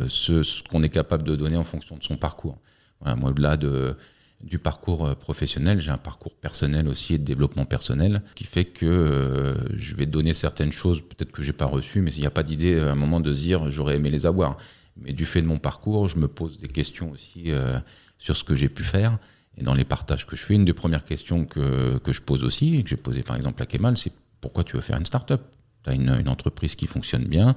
ce, 0.09 0.62
qu'on 0.68 0.83
est 0.83 0.88
capable 0.88 1.24
de 1.24 1.37
donner 1.37 1.57
en 1.57 1.64
fonction 1.64 1.96
de 1.96 2.02
son 2.02 2.16
parcours. 2.16 2.59
Moi, 3.05 3.31
au-delà 3.31 3.57
de, 3.57 3.96
du 4.42 4.59
parcours 4.59 5.07
euh, 5.07 5.14
professionnel, 5.14 5.81
j'ai 5.81 5.90
un 5.90 5.98
parcours 5.98 6.35
personnel 6.35 6.88
aussi 6.88 7.14
et 7.14 7.18
de 7.18 7.24
développement 7.24 7.64
personnel 7.64 8.22
qui 8.35 8.44
fait 8.44 8.64
que 8.64 8.87
euh, 8.87 9.55
je 9.76 9.94
vais 9.94 10.07
donner 10.07 10.35
certaines 10.35 10.72
choses 10.72 11.00
peut-être 11.00 11.31
que 11.31 11.42
j'ai 11.42 11.52
pas 11.52 11.66
reçues, 11.66 12.00
mais 12.00 12.12
il 12.12 12.20
n'y 12.20 12.26
a 12.26 12.31
pas 12.31 12.42
d'idée 12.42 12.78
à 12.78 12.92
un 12.92 12.94
moment 12.94 13.20
de 13.20 13.33
se 13.33 13.40
dire 13.40 13.70
j'aurais 13.70 13.96
aimé 13.96 14.11
les 14.11 14.26
avoir. 14.26 14.57
Mais 14.96 15.12
du 15.12 15.24
fait 15.24 15.40
de 15.40 15.46
mon 15.46 15.59
parcours, 15.59 16.09
je 16.09 16.18
me 16.18 16.28
pose 16.28 16.59
des 16.59 16.68
questions 16.68 17.11
aussi 17.11 17.44
euh, 17.46 17.78
sur 18.18 18.37
ce 18.37 18.44
que 18.44 18.55
j'ai 18.55 18.68
pu 18.68 18.83
faire. 18.83 19.18
Et 19.57 19.62
dans 19.62 19.74
les 19.74 19.85
partages 19.85 20.26
que 20.26 20.37
je 20.37 20.42
fais, 20.42 20.55
une 20.55 20.64
des 20.64 20.74
premières 20.74 21.05
questions 21.05 21.44
que, 21.44 21.98
que 21.98 22.12
je 22.12 22.20
pose 22.20 22.44
aussi, 22.44 22.83
que 22.83 22.88
j'ai 22.88 22.96
posé 22.96 23.22
par 23.22 23.37
exemple 23.37 23.62
à 23.62 23.66
Kemal, 23.66 23.96
c'est 23.96 24.12
pourquoi 24.40 24.64
tu 24.64 24.76
veux 24.76 24.83
faire 24.83 24.98
une 24.98 25.07
start-up? 25.07 25.42
Tu 25.85 25.90
as 25.90 25.94
une, 25.94 26.11
une 26.20 26.28
entreprise 26.28 26.74
qui 26.74 26.87
fonctionne 26.87 27.24
bien, 27.24 27.55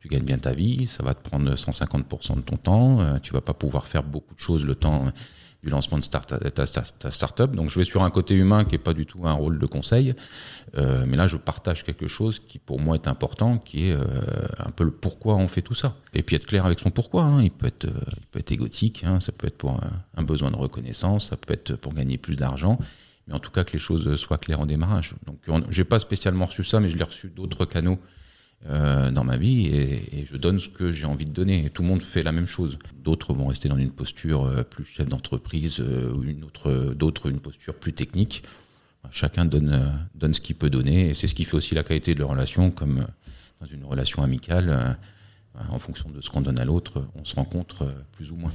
tu 0.00 0.08
gagnes 0.08 0.24
bien 0.24 0.38
ta 0.38 0.52
vie, 0.52 0.86
ça 0.86 1.02
va 1.02 1.14
te 1.14 1.28
prendre 1.28 1.52
150% 1.52 2.36
de 2.36 2.40
ton 2.42 2.56
temps, 2.56 3.00
euh, 3.00 3.18
tu 3.18 3.32
vas 3.32 3.40
pas 3.40 3.54
pouvoir 3.54 3.86
faire 3.86 4.02
beaucoup 4.02 4.34
de 4.34 4.40
choses 4.40 4.64
le 4.64 4.74
temps 4.74 5.12
du 5.62 5.70
lancement 5.70 5.98
de 5.98 6.04
start 6.04 6.28
ta, 6.28 6.38
ta, 6.50 6.66
ta 6.66 7.10
startup. 7.10 7.50
Donc 7.50 7.70
je 7.70 7.78
vais 7.78 7.84
sur 7.84 8.02
un 8.02 8.10
côté 8.10 8.34
humain 8.34 8.64
qui 8.64 8.76
est 8.76 8.78
pas 8.78 8.94
du 8.94 9.06
tout 9.06 9.26
un 9.26 9.32
rôle 9.32 9.58
de 9.58 9.66
conseil, 9.66 10.14
euh, 10.76 11.04
mais 11.06 11.16
là 11.16 11.26
je 11.26 11.36
partage 11.36 11.84
quelque 11.84 12.06
chose 12.06 12.38
qui 12.38 12.58
pour 12.58 12.80
moi 12.80 12.94
est 12.94 13.08
important, 13.08 13.58
qui 13.58 13.88
est 13.88 13.92
euh, 13.92 14.02
un 14.58 14.70
peu 14.70 14.84
le 14.84 14.92
pourquoi 14.92 15.34
on 15.36 15.48
fait 15.48 15.62
tout 15.62 15.74
ça. 15.74 15.96
Et 16.14 16.22
puis 16.22 16.36
être 16.36 16.46
clair 16.46 16.64
avec 16.64 16.78
son 16.78 16.90
pourquoi. 16.90 17.24
Hein. 17.24 17.42
Il 17.42 17.50
peut 17.50 17.66
être, 17.66 17.86
euh, 17.86 18.00
il 18.16 18.26
peut 18.26 18.38
être 18.38 18.52
égotique, 18.52 19.02
hein. 19.04 19.18
ça 19.20 19.32
peut 19.32 19.48
être 19.48 19.58
pour 19.58 19.72
un, 19.72 19.90
un, 20.16 20.22
besoin 20.22 20.50
de 20.50 20.56
reconnaissance, 20.56 21.30
ça 21.30 21.36
peut 21.36 21.52
être 21.52 21.74
pour 21.74 21.92
gagner 21.92 22.18
plus 22.18 22.36
d'argent. 22.36 22.78
Mais 23.26 23.34
en 23.34 23.40
tout 23.40 23.50
cas 23.50 23.64
que 23.64 23.72
les 23.72 23.78
choses 23.78 24.14
soient 24.16 24.38
claires 24.38 24.60
en 24.60 24.66
démarrage. 24.66 25.14
Donc 25.26 25.38
j'ai 25.70 25.84
pas 25.84 25.98
spécialement 25.98 26.46
reçu 26.46 26.64
ça, 26.64 26.80
mais 26.80 26.88
je 26.88 26.96
l'ai 26.96 27.04
reçu 27.04 27.28
d'autres 27.28 27.64
canaux 27.64 27.98
euh, 28.66 29.10
dans 29.12 29.22
ma 29.22 29.36
vie 29.36 29.66
et, 29.68 30.24
je 30.26 30.36
donne 30.36 30.58
ce 30.58 30.68
que 30.68 30.90
j'ai 30.90 31.06
envie 31.06 31.24
de 31.24 31.32
donner. 31.32 31.70
Tout 31.70 31.82
le 31.82 31.88
monde 31.88 32.02
fait 32.02 32.22
la 32.22 32.32
même 32.32 32.46
chose. 32.46 32.78
D'autres 33.02 33.32
vont 33.32 33.46
rester 33.46 33.68
dans 33.68 33.78
une 33.78 33.92
posture 33.92 34.44
euh, 34.44 34.62
plus 34.62 34.84
chef 34.84 35.08
d'entreprise 35.08 35.80
euh, 35.80 36.20
une 36.22 36.44
autre, 36.44 36.92
d'autres 36.94 37.30
une 37.30 37.40
posture 37.40 37.74
plus 37.74 37.92
technique. 37.92 38.42
Chacun 39.10 39.44
donne, 39.44 40.06
donne 40.14 40.34
ce 40.34 40.40
qu'il 40.40 40.56
peut 40.56 40.68
donner 40.68 41.10
et 41.10 41.14
c'est 41.14 41.28
ce 41.28 41.34
qui 41.34 41.44
fait 41.44 41.56
aussi 41.56 41.74
la 41.74 41.82
qualité 41.82 42.14
de 42.14 42.20
la 42.20 42.26
relation, 42.26 42.70
comme 42.70 43.06
dans 43.60 43.66
une 43.66 43.84
relation 43.84 44.22
amicale. 44.22 44.68
Euh, 44.68 44.92
en 45.70 45.78
fonction 45.78 46.10
de 46.10 46.20
ce 46.20 46.30
qu'on 46.30 46.40
donne 46.40 46.58
à 46.58 46.64
l'autre, 46.64 47.04
on 47.14 47.24
se 47.24 47.34
rencontre 47.34 47.92
plus 48.12 48.30
ou 48.30 48.36
moins. 48.36 48.52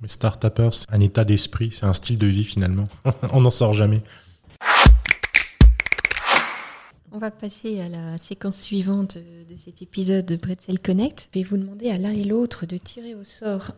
Mais 0.00 0.08
c'est 0.08 0.24
un 0.24 1.00
état 1.00 1.24
d'esprit, 1.24 1.70
c'est 1.70 1.86
un 1.86 1.92
style 1.92 2.18
de 2.18 2.26
vie 2.26 2.44
finalement. 2.44 2.88
on 3.32 3.40
n'en 3.40 3.50
sort 3.50 3.74
jamais. 3.74 4.02
On 7.16 7.20
va 7.20 7.30
passer 7.30 7.80
à 7.80 7.88
la 7.88 8.18
séquence 8.18 8.60
suivante 8.60 9.18
de 9.18 9.56
cet 9.56 9.82
épisode 9.82 10.26
de 10.26 10.34
Bretzel 10.34 10.80
Connect. 10.80 11.28
Je 11.32 11.38
vais 11.38 11.44
vous 11.44 11.56
demander 11.56 11.88
à 11.90 11.96
l'un 11.96 12.10
et 12.10 12.24
l'autre 12.24 12.66
de 12.66 12.76
tirer 12.76 13.14
au 13.14 13.22
sort 13.22 13.70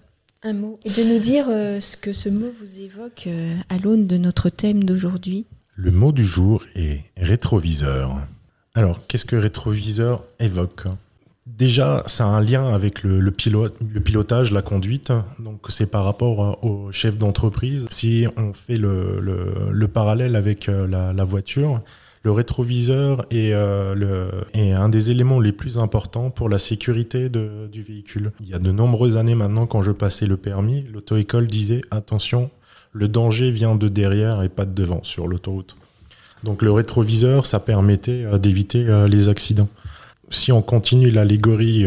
un 0.42 0.55
mot 0.55 0.81
et 0.87 0.88
de 0.88 1.12
nous 1.12 1.18
dire 1.18 1.44
euh, 1.51 1.79
ce 1.81 1.99
que 1.99 2.14
ce 2.14 2.31
mot 2.31 2.51
vous 2.59 2.81
évoque 2.81 3.25
euh, 3.27 3.55
à 3.68 3.77
l'aune 3.77 4.07
de 4.07 4.16
notre 4.16 4.49
thème 4.49 4.85
d'aujourd'hui. 4.85 5.44
Le 5.75 5.90
mot 5.90 6.12
du 6.12 6.25
jour 6.25 6.64
est 6.77 7.01
rétroviseur. 7.18 8.16
Alors, 8.75 9.07
qu'est-ce 9.07 9.27
que 9.27 9.37
rétroviseur 9.37 10.25
évoque? 10.40 10.85
Déjà, 11.44 12.05
ça 12.07 12.25
a 12.25 12.29
un 12.29 12.40
lien 12.40 12.72
avec 12.72 13.03
le, 13.03 13.31
pilote, 13.33 13.77
le 13.87 14.01
pilotage, 14.01 14.51
la 14.51 14.62
conduite. 14.62 15.12
Donc, 15.40 15.66
c'est 15.68 15.85
par 15.85 16.05
rapport 16.05 16.64
au 16.64 16.90
chef 16.90 17.18
d'entreprise. 17.18 17.87
Si 17.90 18.27
on 18.38 18.55
fait 18.55 18.79
le, 18.79 19.20
le, 19.20 19.72
le 19.72 19.88
parallèle 19.88 20.37
avec 20.37 20.70
euh, 20.70 20.87
la 20.87 21.25
voiture, 21.25 21.83
le 22.27 22.33
rétroviseur 22.33 23.25
est, 23.31 23.53
euh, 23.53 24.43
est, 24.53 24.73
un 24.73 24.89
des 24.89 25.12
éléments 25.12 25.39
les 25.39 25.53
plus 25.53 25.79
importants 25.79 26.31
pour 26.31 26.49
la 26.49 26.59
sécurité 26.59 27.29
du 27.29 27.83
véhicule. 27.83 28.33
Il 28.41 28.49
y 28.49 28.55
a 28.55 28.59
de 28.59 28.73
nombreuses 28.73 29.17
années 29.17 29.37
maintenant, 29.37 29.67
quand 29.67 29.81
je 29.81 29.93
passais 29.93 30.27
le 30.27 30.37
permis, 30.37 30.85
l'auto-école 30.93 31.47
disait 31.47 31.83
attention, 31.93 32.51
le 32.93 33.07
danger 33.07 33.53
vient 33.53 33.77
de 33.77 33.87
derrière 33.87 34.43
et 34.43 34.49
pas 34.49 34.65
de 34.65 34.73
devant 34.73 35.05
sur 35.05 35.29
l'autoroute. 35.29 35.77
Donc 36.43 36.62
le 36.62 36.73
rétroviseur, 36.73 37.47
ça 37.47 37.61
permettait 37.61 38.25
euh, 38.25 38.39
d'éviter 38.39 38.89
euh, 38.89 39.07
les 39.07 39.29
accidents. 39.29 39.69
Si 40.29 40.51
on 40.51 40.62
continue 40.62 41.11
l'allégorie 41.11 41.87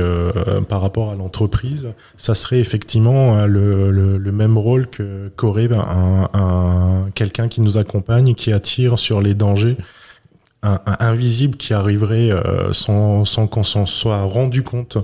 par 0.69 0.79
rapport 0.79 1.11
à 1.11 1.15
l'entreprise, 1.15 1.89
ça 2.15 2.35
serait 2.35 2.59
effectivement 2.59 3.45
le, 3.45 4.31
même 4.31 4.57
rôle 4.57 4.87
qu'aurait 5.35 5.67
un, 5.73 7.09
quelqu'un 7.15 7.49
qui 7.49 7.59
nous 7.59 7.77
accompagne, 7.77 8.35
qui 8.35 8.53
attire 8.53 8.97
sur 8.97 9.19
les 9.19 9.33
dangers 9.33 9.75
un, 10.63 10.79
un 10.85 10.95
invisible 10.99 11.57
qui 11.57 11.73
arriverait 11.73 12.31
euh, 12.31 12.73
sans, 12.73 13.25
sans 13.25 13.47
qu'on 13.47 13.63
s'en 13.63 13.85
soit 13.85 14.21
rendu 14.23 14.63
compte. 14.63 14.97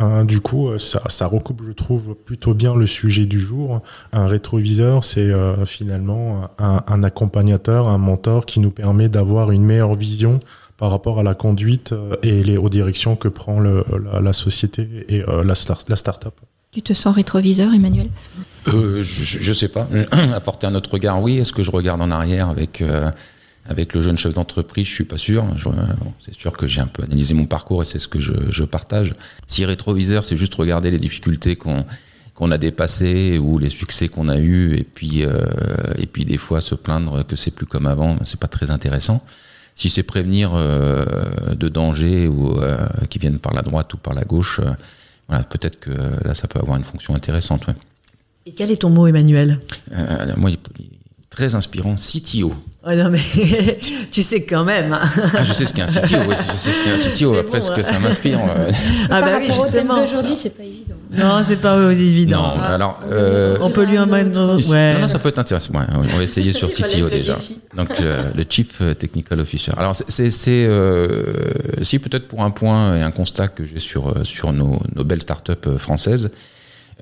Euh, 0.00 0.24
du 0.24 0.40
coup, 0.40 0.78
ça, 0.78 1.02
ça, 1.08 1.26
recoupe, 1.26 1.62
je 1.62 1.72
trouve, 1.72 2.14
plutôt 2.14 2.54
bien 2.54 2.74
le 2.74 2.86
sujet 2.86 3.26
du 3.26 3.38
jour. 3.38 3.82
Un 4.12 4.26
rétroviseur, 4.26 5.04
c'est 5.04 5.20
euh, 5.20 5.66
finalement 5.66 6.50
un, 6.58 6.82
un, 6.86 7.02
accompagnateur, 7.02 7.88
un 7.88 7.98
mentor 7.98 8.46
qui 8.46 8.60
nous 8.60 8.70
permet 8.70 9.10
d'avoir 9.10 9.50
une 9.50 9.64
meilleure 9.64 9.94
vision 9.94 10.40
par 10.78 10.90
rapport 10.90 11.18
à 11.18 11.22
la 11.22 11.34
conduite 11.34 11.94
et 12.22 12.42
les, 12.42 12.56
aux 12.56 12.70
directions 12.70 13.14
que 13.14 13.28
prend 13.28 13.60
le, 13.60 13.84
la, 14.10 14.20
la, 14.20 14.32
société 14.32 14.88
et 15.10 15.22
euh, 15.28 15.44
la, 15.44 15.54
start, 15.54 15.86
la 15.90 15.96
start-up. 15.96 16.34
Tu 16.72 16.80
te 16.80 16.92
sens 16.94 17.14
rétroviseur, 17.14 17.74
Emmanuel? 17.74 18.08
Euh, 18.68 19.02
je, 19.02 19.24
je 19.24 19.52
sais 19.52 19.68
pas. 19.68 19.88
Apporter 20.34 20.68
un 20.68 20.74
autre 20.74 20.90
regard, 20.92 21.20
oui. 21.20 21.36
Est-ce 21.38 21.52
que 21.52 21.62
je 21.62 21.70
regarde 21.70 22.00
en 22.00 22.10
arrière 22.10 22.48
avec 22.48 22.80
euh, 22.80 23.10
avec 23.66 23.94
le 23.94 24.00
jeune 24.00 24.18
chef 24.18 24.32
d'entreprise, 24.34 24.86
je 24.86 24.94
suis 24.94 25.04
pas 25.04 25.18
sûr. 25.18 25.44
Bon, 25.44 26.12
c'est 26.20 26.34
sûr 26.34 26.52
que 26.52 26.66
j'ai 26.66 26.80
un 26.80 26.86
peu 26.86 27.02
analysé 27.02 27.34
mon 27.34 27.46
parcours 27.46 27.82
et 27.82 27.84
c'est 27.84 27.98
ce 27.98 28.08
que 28.08 28.18
je, 28.18 28.32
je, 28.48 28.64
partage. 28.64 29.12
Si 29.46 29.64
rétroviseur, 29.64 30.24
c'est 30.24 30.36
juste 30.36 30.54
regarder 30.54 30.90
les 30.90 30.98
difficultés 30.98 31.56
qu'on 31.56 31.84
qu'on 32.40 32.50
a 32.52 32.58
dépassées 32.58 33.38
ou 33.38 33.58
les 33.58 33.68
succès 33.68 34.08
qu'on 34.08 34.30
a 34.30 34.38
eus 34.38 34.74
et 34.74 34.84
puis 34.84 35.24
euh, 35.24 35.44
et 35.98 36.06
puis 36.06 36.24
des 36.24 36.38
fois 36.38 36.62
se 36.62 36.74
plaindre 36.74 37.22
que 37.26 37.36
c'est 37.36 37.50
plus 37.50 37.66
comme 37.66 37.86
avant, 37.86 38.16
c'est 38.24 38.40
pas 38.40 38.48
très 38.48 38.70
intéressant. 38.70 39.22
Si 39.74 39.90
c'est 39.90 40.02
prévenir 40.02 40.52
euh, 40.54 41.04
de 41.54 41.68
dangers 41.68 42.28
ou 42.28 42.58
euh, 42.58 42.78
qui 43.10 43.18
viennent 43.18 43.38
par 43.38 43.52
la 43.52 43.60
droite 43.60 43.92
ou 43.92 43.98
par 43.98 44.14
la 44.14 44.24
gauche, 44.24 44.60
voilà, 45.28 45.44
peut-être 45.44 45.78
que 45.78 45.90
là 45.90 46.32
ça 46.32 46.48
peut 46.48 46.58
avoir 46.58 46.78
une 46.78 46.84
fonction 46.84 47.14
intéressante. 47.14 47.66
Ouais. 47.66 47.74
Et 48.46 48.52
quel 48.52 48.70
est 48.70 48.80
ton 48.80 48.90
mot, 48.90 49.06
Emmanuel? 49.06 49.60
Moi, 50.38 50.50
il 50.50 50.54
est 50.54 50.60
très 51.28 51.54
inspirant, 51.54 51.94
CTO. 51.96 52.54
Oh 52.82 52.92
non, 52.94 53.10
mais 53.10 53.18
tu 54.10 54.22
sais 54.22 54.42
quand 54.44 54.64
même. 54.64 54.96
Ah, 54.98 55.44
je 55.44 55.52
sais 55.52 55.66
ce 55.66 55.74
qu'est 55.74 55.82
un 55.82 55.86
CTO, 55.86 56.16
oui. 56.26 56.34
Je 56.52 56.56
sais 56.56 56.70
ce 56.72 56.82
qu'est 56.82 56.92
un 56.92 56.96
CTO. 57.30 57.38
Après, 57.38 57.58
bon, 57.60 57.64
ce 57.66 57.70
que 57.72 57.82
ça 57.82 57.98
m'inspire. 57.98 58.38
Euh... 58.40 58.70
Ah, 59.10 59.20
bah 59.20 59.38
oui, 59.38 59.50
justement. 59.54 60.02
Aujourd'hui, 60.02 60.34
c'est 60.34 60.56
pas 60.56 60.62
évident. 60.62 60.94
Non, 61.12 61.42
c'est 61.44 61.60
pas 61.60 61.92
évident. 61.92 62.54
Non, 62.56 62.62
alors. 62.62 63.00
euh, 63.10 63.58
On 63.60 63.70
peut 63.70 63.84
lui 63.84 63.98
en 63.98 64.08
Ouais. 64.10 64.24
Non, 64.94 65.00
non, 65.00 65.08
ça 65.08 65.18
peut 65.18 65.28
être 65.28 65.38
intéressant. 65.38 65.74
Ouais, 65.74 65.84
on 65.92 66.16
va 66.16 66.22
essayer 66.22 66.52
sur 66.52 66.68
CTO 66.72 67.10
déjà. 67.10 67.34
défi. 67.34 67.58
Donc 67.76 67.98
le, 67.98 68.32
le 68.34 68.44
Chief 68.48 68.80
Technical 68.98 69.40
Officer. 69.40 69.72
Alors 69.76 69.94
c'est- 69.94 70.30
euh, 70.66 71.34
si 71.82 71.98
peut-être 71.98 72.28
pour 72.28 72.42
un 72.42 72.50
point 72.50 72.96
et 72.96 73.02
un 73.02 73.10
constat 73.10 73.48
que 73.48 73.66
j'ai 73.66 73.78
sur 73.78 74.08
euh, 74.08 74.24
sur 74.24 74.52
nos, 74.52 74.80
nos 74.94 75.04
belles 75.04 75.20
startups 75.22 75.52
euh, 75.66 75.76
françaises, 75.78 76.30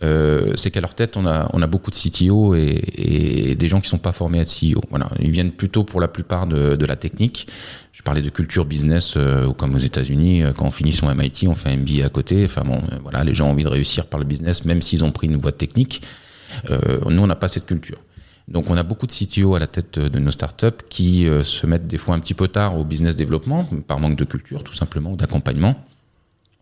euh, 0.02 0.52
c'est 0.56 0.70
qu'à 0.70 0.80
leur 0.80 0.94
tête 0.94 1.16
on 1.16 1.26
a 1.26 1.50
on 1.52 1.62
a 1.62 1.66
beaucoup 1.66 1.90
de 1.90 1.96
CTO 1.96 2.54
et, 2.54 2.82
et 2.94 3.54
des 3.54 3.68
gens 3.68 3.80
qui 3.80 3.88
sont 3.88 3.98
pas 3.98 4.12
formés 4.12 4.38
à 4.38 4.42
être 4.42 4.52
CEO. 4.52 4.80
Voilà, 4.90 5.08
ils 5.20 5.30
viennent 5.30 5.52
plutôt 5.52 5.84
pour 5.84 6.00
la 6.00 6.08
plupart 6.08 6.46
de, 6.46 6.76
de 6.76 6.86
la 6.86 6.96
technique. 6.96 7.48
Je 7.92 8.02
parlais 8.02 8.22
de 8.22 8.30
culture 8.30 8.64
business 8.64 9.14
euh, 9.16 9.52
comme 9.52 9.74
aux 9.74 9.78
États-Unis, 9.78 10.44
euh, 10.44 10.52
quand 10.52 10.66
on 10.66 10.70
finit 10.70 10.92
son 10.92 11.12
MIT, 11.12 11.48
on 11.48 11.54
fait 11.54 11.70
un 11.70 11.76
MBA 11.78 12.04
à 12.04 12.08
côté. 12.08 12.44
Enfin 12.44 12.62
bon, 12.62 12.76
euh, 12.76 12.98
voilà, 13.02 13.24
les 13.24 13.34
gens 13.34 13.48
ont 13.48 13.50
envie 13.50 13.64
de 13.64 13.68
réussir 13.68 14.06
par 14.06 14.20
le 14.20 14.26
business, 14.26 14.64
même 14.64 14.82
s'ils 14.82 15.04
ont 15.04 15.10
pris 15.10 15.26
une 15.26 15.36
voie 15.36 15.52
technique. 15.52 16.02
Euh, 16.70 17.00
nous, 17.08 17.22
on 17.22 17.26
n'a 17.26 17.36
pas 17.36 17.48
cette 17.48 17.66
culture. 17.66 17.98
Donc, 18.48 18.70
on 18.70 18.76
a 18.76 18.82
beaucoup 18.82 19.06
de 19.06 19.12
CTO 19.12 19.54
à 19.54 19.58
la 19.58 19.66
tête 19.66 19.98
de 19.98 20.18
nos 20.18 20.30
startups 20.30 20.82
qui 20.88 21.28
euh, 21.28 21.42
se 21.42 21.66
mettent 21.66 21.86
des 21.86 21.98
fois 21.98 22.14
un 22.14 22.20
petit 22.20 22.34
peu 22.34 22.48
tard 22.48 22.78
au 22.78 22.84
business 22.84 23.14
développement, 23.14 23.68
par 23.86 24.00
manque 24.00 24.16
de 24.16 24.24
culture, 24.24 24.64
tout 24.64 24.72
simplement, 24.72 25.14
d'accompagnement. 25.14 25.74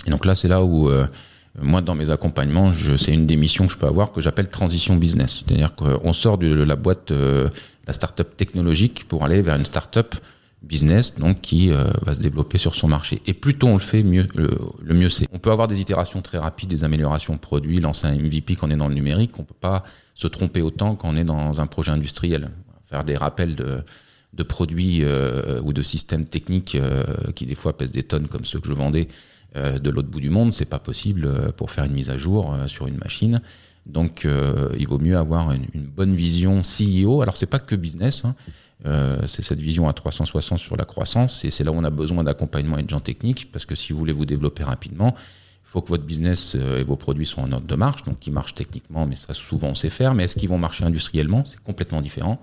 Et 0.06 0.10
donc 0.10 0.24
là, 0.26 0.34
c'est 0.34 0.48
là 0.48 0.64
où, 0.64 0.88
euh, 0.88 1.06
moi, 1.62 1.80
dans 1.80 1.94
mes 1.94 2.10
accompagnements, 2.10 2.72
c'est 2.98 3.12
une 3.12 3.26
des 3.26 3.36
missions 3.36 3.66
que 3.66 3.72
je 3.72 3.78
peux 3.78 3.86
avoir 3.86 4.12
que 4.12 4.20
j'appelle 4.20 4.48
transition 4.48 4.96
business. 4.96 5.44
C'est-à-dire 5.46 5.74
qu'on 5.74 6.12
sort 6.12 6.38
de 6.38 6.48
la 6.48 6.76
boîte, 6.76 7.10
euh, 7.12 7.48
la 7.86 7.92
startup 7.92 8.36
technologique 8.36 9.06
pour 9.08 9.24
aller 9.24 9.42
vers 9.42 9.56
une 9.56 9.64
startup 9.64 10.14
business, 10.62 11.14
donc 11.16 11.40
qui 11.40 11.70
euh, 11.70 11.84
va 12.02 12.14
se 12.14 12.20
développer 12.20 12.58
sur 12.58 12.74
son 12.74 12.88
marché. 12.88 13.22
Et 13.26 13.34
plus 13.34 13.54
tôt 13.54 13.68
on 13.68 13.74
le 13.74 13.78
fait, 13.78 14.02
mieux 14.02 14.26
le, 14.34 14.94
mieux 14.94 15.08
c'est. 15.08 15.26
On 15.32 15.38
peut 15.38 15.50
avoir 15.50 15.68
des 15.68 15.80
itérations 15.80 16.22
très 16.22 16.38
rapides, 16.38 16.68
des 16.68 16.84
améliorations 16.84 17.38
produits, 17.38 17.80
lancer 17.80 18.06
un 18.06 18.16
MVP 18.16 18.56
quand 18.56 18.68
on 18.68 18.70
est 18.70 18.76
dans 18.76 18.88
le 18.88 18.94
numérique. 18.94 19.38
On 19.38 19.44
peut 19.44 19.54
pas 19.58 19.82
se 20.14 20.26
tromper 20.26 20.62
autant 20.62 20.96
quand 20.96 21.08
on 21.08 21.16
est 21.16 21.24
dans 21.24 21.60
un 21.60 21.66
projet 21.66 21.92
industriel. 21.92 22.50
Faire 22.88 23.04
des 23.04 23.16
rappels 23.16 23.56
de, 23.56 23.82
de 24.36 24.42
produits 24.42 25.00
euh, 25.02 25.60
ou 25.62 25.72
de 25.72 25.82
systèmes 25.82 26.26
techniques 26.26 26.74
euh, 26.74 27.04
qui 27.34 27.46
des 27.46 27.54
fois 27.54 27.76
pèsent 27.76 27.92
des 27.92 28.02
tonnes 28.02 28.28
comme 28.28 28.44
ceux 28.44 28.60
que 28.60 28.68
je 28.68 28.72
vendais 28.74 29.08
euh, 29.08 29.12
de 29.54 29.90
l'autre 29.90 30.08
bout 30.08 30.20
du 30.20 30.30
monde, 30.30 30.52
c'est 30.52 30.66
pas 30.66 30.78
possible 30.78 31.24
euh, 31.24 31.50
pour 31.50 31.70
faire 31.70 31.84
une 31.84 31.94
mise 31.94 32.10
à 32.10 32.18
jour 32.18 32.52
euh, 32.52 32.66
sur 32.66 32.86
une 32.86 32.98
machine. 32.98 33.40
Donc, 33.86 34.24
euh, 34.24 34.68
il 34.78 34.88
vaut 34.88 34.98
mieux 34.98 35.16
avoir 35.16 35.52
une, 35.52 35.86
bonne 35.86 36.14
vision 36.14 36.62
CEO. 36.62 37.22
Alors, 37.22 37.36
c'est 37.36 37.46
pas 37.46 37.60
que 37.60 37.76
business. 37.76 38.24
hein. 38.24 38.34
Euh, 38.84 39.26
c'est 39.26 39.42
cette 39.42 39.60
vision 39.60 39.88
à 39.88 39.94
360 39.94 40.58
sur 40.58 40.76
la 40.76 40.84
croissance 40.84 41.46
et 41.46 41.50
c'est 41.50 41.64
là 41.64 41.72
où 41.72 41.76
on 41.76 41.84
a 41.84 41.90
besoin 41.90 42.22
d'accompagnement 42.24 42.76
et 42.76 42.82
de 42.82 42.90
gens 42.90 43.00
techniques 43.00 43.50
parce 43.50 43.64
que 43.64 43.74
si 43.74 43.94
vous 43.94 43.98
voulez 43.98 44.12
vous 44.12 44.26
développer 44.26 44.64
rapidement, 44.64 45.14
il 45.16 45.68
faut 45.68 45.80
que 45.80 45.88
votre 45.88 46.04
business 46.04 46.54
euh, 46.56 46.80
et 46.80 46.84
vos 46.84 46.96
produits 46.96 47.24
soient 47.24 47.44
en 47.44 47.52
ordre 47.52 47.66
de 47.66 47.74
marche, 47.74 48.02
donc 48.02 48.18
qui 48.18 48.30
marchent 48.30 48.52
techniquement, 48.52 49.06
mais 49.06 49.14
ça 49.14 49.32
souvent 49.32 49.68
on 49.68 49.74
sait 49.74 49.88
faire. 49.88 50.14
Mais 50.14 50.24
est-ce 50.24 50.36
qu'ils 50.36 50.50
vont 50.50 50.58
marcher 50.58 50.84
industriellement? 50.84 51.42
C'est 51.46 51.60
complètement 51.60 52.02
différent, 52.02 52.38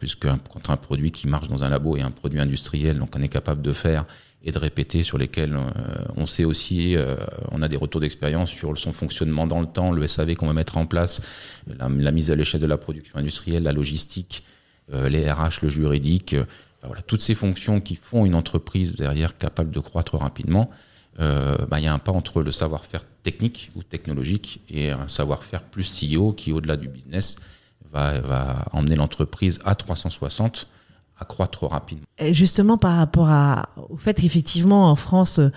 puisque 0.00 0.26
quand 0.26 0.70
un 0.70 0.76
produit 0.76 1.12
qui 1.12 1.28
marche 1.28 1.48
dans 1.48 1.62
un 1.62 1.70
labo 1.70 1.96
et 1.96 2.02
un 2.02 2.10
produit 2.10 2.40
industriel, 2.40 2.98
donc 2.98 3.14
on 3.16 3.22
est 3.22 3.28
capable 3.28 3.62
de 3.62 3.72
faire 3.72 4.04
et 4.48 4.52
de 4.52 4.58
répéter, 4.58 5.02
sur 5.02 5.18
lesquels 5.18 5.54
euh, 5.54 5.68
on 6.16 6.26
sait 6.26 6.44
aussi, 6.44 6.96
euh, 6.96 7.16
on 7.52 7.60
a 7.60 7.68
des 7.68 7.76
retours 7.76 8.00
d'expérience 8.00 8.50
sur 8.50 8.76
son 8.78 8.92
fonctionnement 8.92 9.46
dans 9.46 9.60
le 9.60 9.66
temps, 9.66 9.92
le 9.92 10.06
SAV 10.08 10.34
qu'on 10.34 10.46
va 10.46 10.54
mettre 10.54 10.78
en 10.78 10.86
place, 10.86 11.20
la, 11.66 11.88
mise 11.88 12.30
à 12.30 12.34
l'échelle 12.34 12.60
de 12.60 12.66
la 12.66 12.78
production 12.78 13.18
industrielle, 13.18 13.62
la 13.62 13.72
logistique, 13.72 14.44
euh, 14.92 15.08
les 15.08 15.30
RH, 15.30 15.60
le 15.62 15.68
juridique, 15.68 16.34
voilà, 16.82 17.02
toutes 17.02 17.22
ces 17.22 17.34
fonctions 17.34 17.80
qui 17.80 17.94
font 17.94 18.24
une 18.24 18.34
entreprise 18.34 18.96
derrière 18.96 19.36
capable 19.36 19.70
de 19.70 19.80
croître 19.80 20.16
rapidement. 20.16 20.70
bah, 21.18 21.78
il 21.78 21.84
y 21.84 21.88
a 21.88 21.92
un 21.92 21.98
pas 21.98 22.12
entre 22.12 22.40
le 22.40 22.52
savoir-faire 22.52 23.04
technique 23.24 23.72
ou 23.74 23.82
technologique 23.82 24.62
et 24.70 24.90
un 24.90 25.08
savoir-faire 25.08 25.62
plus 25.64 26.00
CEO 26.00 26.32
qui, 26.32 26.52
au-delà 26.52 26.76
du 26.76 26.88
business, 26.88 27.36
va, 27.92 28.20
va 28.20 28.64
emmener 28.72 28.94
l'entreprise 28.94 29.58
à 29.64 29.74
360 29.74 30.68
à 31.18 31.24
croître 31.24 31.64
rapidement. 31.64 32.06
Et 32.18 32.32
justement, 32.32 32.78
par 32.78 32.96
rapport 32.96 33.28
à, 33.28 33.70
au 33.90 33.96
fait 33.96 34.20
qu'effectivement, 34.20 34.90
en 34.90 34.94
France, 34.94 35.38
euh, 35.38 35.50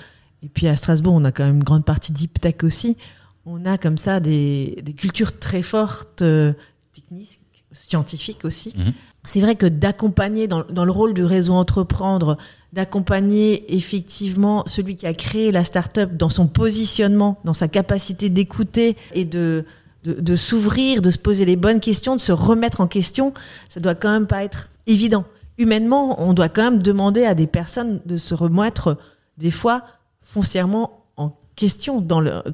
et 0.43 0.49
puis 0.49 0.67
à 0.67 0.75
Strasbourg, 0.75 1.13
on 1.13 1.23
a 1.23 1.31
quand 1.31 1.45
même 1.45 1.57
une 1.57 1.63
grande 1.63 1.85
partie 1.85 2.11
deep 2.11 2.39
tech 2.39 2.63
aussi, 2.63 2.97
on 3.45 3.65
a 3.65 3.77
comme 3.77 3.97
ça 3.97 4.19
des, 4.19 4.81
des 4.83 4.93
cultures 4.93 5.37
très 5.37 5.61
fortes, 5.61 6.21
euh, 6.21 6.53
techniques, 6.93 7.39
scientifiques 7.71 8.45
aussi. 8.45 8.73
Mhm. 8.77 8.93
C'est 9.23 9.39
vrai 9.39 9.55
que 9.55 9.67
d'accompagner 9.67 10.47
dans, 10.47 10.63
dans 10.63 10.83
le 10.83 10.91
rôle 10.91 11.13
du 11.13 11.23
réseau 11.23 11.53
entreprendre, 11.53 12.37
d'accompagner 12.73 13.75
effectivement 13.75 14.63
celui 14.65 14.95
qui 14.95 15.05
a 15.05 15.13
créé 15.13 15.51
la 15.51 15.63
start-up 15.63 16.17
dans 16.17 16.29
son 16.29 16.47
positionnement, 16.47 17.39
dans 17.43 17.53
sa 17.53 17.67
capacité 17.67 18.29
d'écouter 18.29 18.97
et 19.13 19.25
de, 19.25 19.65
de, 20.03 20.13
de 20.13 20.35
s'ouvrir, 20.35 21.01
de 21.01 21.11
se 21.11 21.19
poser 21.19 21.45
les 21.45 21.55
bonnes 21.55 21.79
questions, 21.79 22.15
de 22.15 22.21
se 22.21 22.31
remettre 22.31 22.81
en 22.81 22.87
question, 22.87 23.33
ça 23.69 23.79
doit 23.79 23.95
quand 23.95 24.11
même 24.11 24.27
pas 24.27 24.43
être 24.43 24.71
évident. 24.87 25.25
Humainement, 25.61 26.19
on 26.19 26.33
doit 26.33 26.49
quand 26.49 26.63
même 26.63 26.81
demander 26.81 27.23
à 27.23 27.35
des 27.35 27.45
personnes 27.45 28.01
de 28.07 28.17
se 28.17 28.33
remettre 28.33 28.97
des 29.37 29.51
fois 29.51 29.83
foncièrement 30.23 31.05
en 31.17 31.37
question 31.55 32.03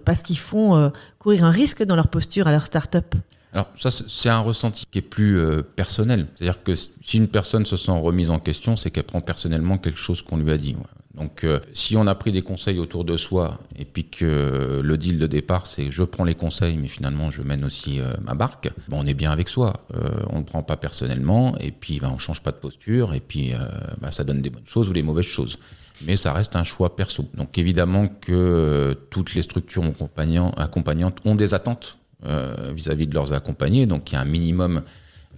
parce 0.04 0.24
qu'ils 0.24 0.38
font 0.38 0.76
euh, 0.76 0.90
courir 1.18 1.46
un 1.46 1.50
risque 1.50 1.84
dans 1.84 1.96
leur 1.96 2.10
posture 2.10 2.48
à 2.48 2.52
leur 2.52 2.66
start-up. 2.66 3.16
Alors 3.54 3.68
ça, 3.78 3.92
c'est 3.92 4.28
un 4.28 4.42
ressenti 4.42 4.86
qui 4.92 4.98
est 5.00 5.02
plus 5.02 5.40
euh, 5.40 5.62
personnel. 5.62 6.28
C'est-à-dire 6.36 6.62
que 6.62 6.76
si 6.76 7.16
une 7.16 7.30
personne 7.30 7.66
se 7.66 7.78
sent 7.78 7.92
remise 7.92 8.30
en 8.30 8.40
question, 8.40 8.76
c'est 8.76 8.92
qu'elle 8.92 9.06
prend 9.06 9.22
personnellement 9.22 9.78
quelque 9.78 10.00
chose 10.00 10.22
qu'on 10.22 10.36
lui 10.36 10.52
a 10.52 10.58
dit. 10.58 10.76
Donc 11.18 11.44
euh, 11.44 11.60
si 11.74 11.98
on 11.98 12.06
a 12.06 12.14
pris 12.14 12.32
des 12.32 12.44
conseils 12.44 12.78
autour 12.78 13.04
de 13.04 13.18
soi 13.18 13.60
et 13.76 13.86
puis 13.86 14.06
que 14.06 14.82
le 14.84 14.98
deal 14.98 15.18
de 15.18 15.26
départ, 15.26 15.66
c'est 15.66 15.92
je 15.92 16.04
prends 16.04 16.24
les 16.24 16.36
conseils, 16.36 16.78
mais 16.78 16.88
finalement 16.88 17.32
je 17.32 17.42
mène 17.42 17.66
aussi 17.66 18.00
euh, 18.00 18.14
ma 18.22 18.36
barque, 18.36 18.70
bon, 18.88 19.00
on 19.02 19.06
est 19.06 19.16
bien 19.16 19.32
avec 19.32 19.50
soi. 19.50 19.74
Euh, 19.96 20.24
on 20.30 20.40
ne 20.40 20.44
prend 20.44 20.62
pas 20.62 20.78
personnellement 20.78 21.58
et 21.58 21.72
puis 21.72 22.00
ben, 22.00 22.12
on 22.14 22.20
change 22.20 22.42
pas 22.42 22.52
de 22.52 22.58
posture 22.58 23.16
et 23.16 23.20
puis 23.20 23.54
ben, 24.00 24.12
ça 24.12 24.24
donne 24.24 24.42
des 24.42 24.52
bonnes 24.52 24.66
choses 24.66 24.90
ou 24.90 24.94
des 24.94 25.02
mauvaises 25.02 25.26
choses. 25.26 25.58
Mais 26.06 26.16
ça 26.16 26.32
reste 26.34 26.56
un 26.56 26.64
choix 26.64 26.96
perso. 26.96 27.26
Donc 27.34 27.58
évidemment 27.58 28.08
que 28.08 28.96
toutes 29.10 29.34
les 29.34 29.42
structures 29.42 29.84
accompagnant- 29.84 30.52
accompagnantes 30.52 31.18
ont 31.26 31.34
des 31.34 31.56
attentes 31.56 31.98
vis-à-vis 32.74 33.08
de 33.08 33.16
leurs 33.16 33.34
accompagnés. 33.34 33.88
Donc 33.88 34.12
il 34.12 34.16
y 34.16 34.18
a 34.18 34.22
un 34.22 34.26
minimum 34.26 34.84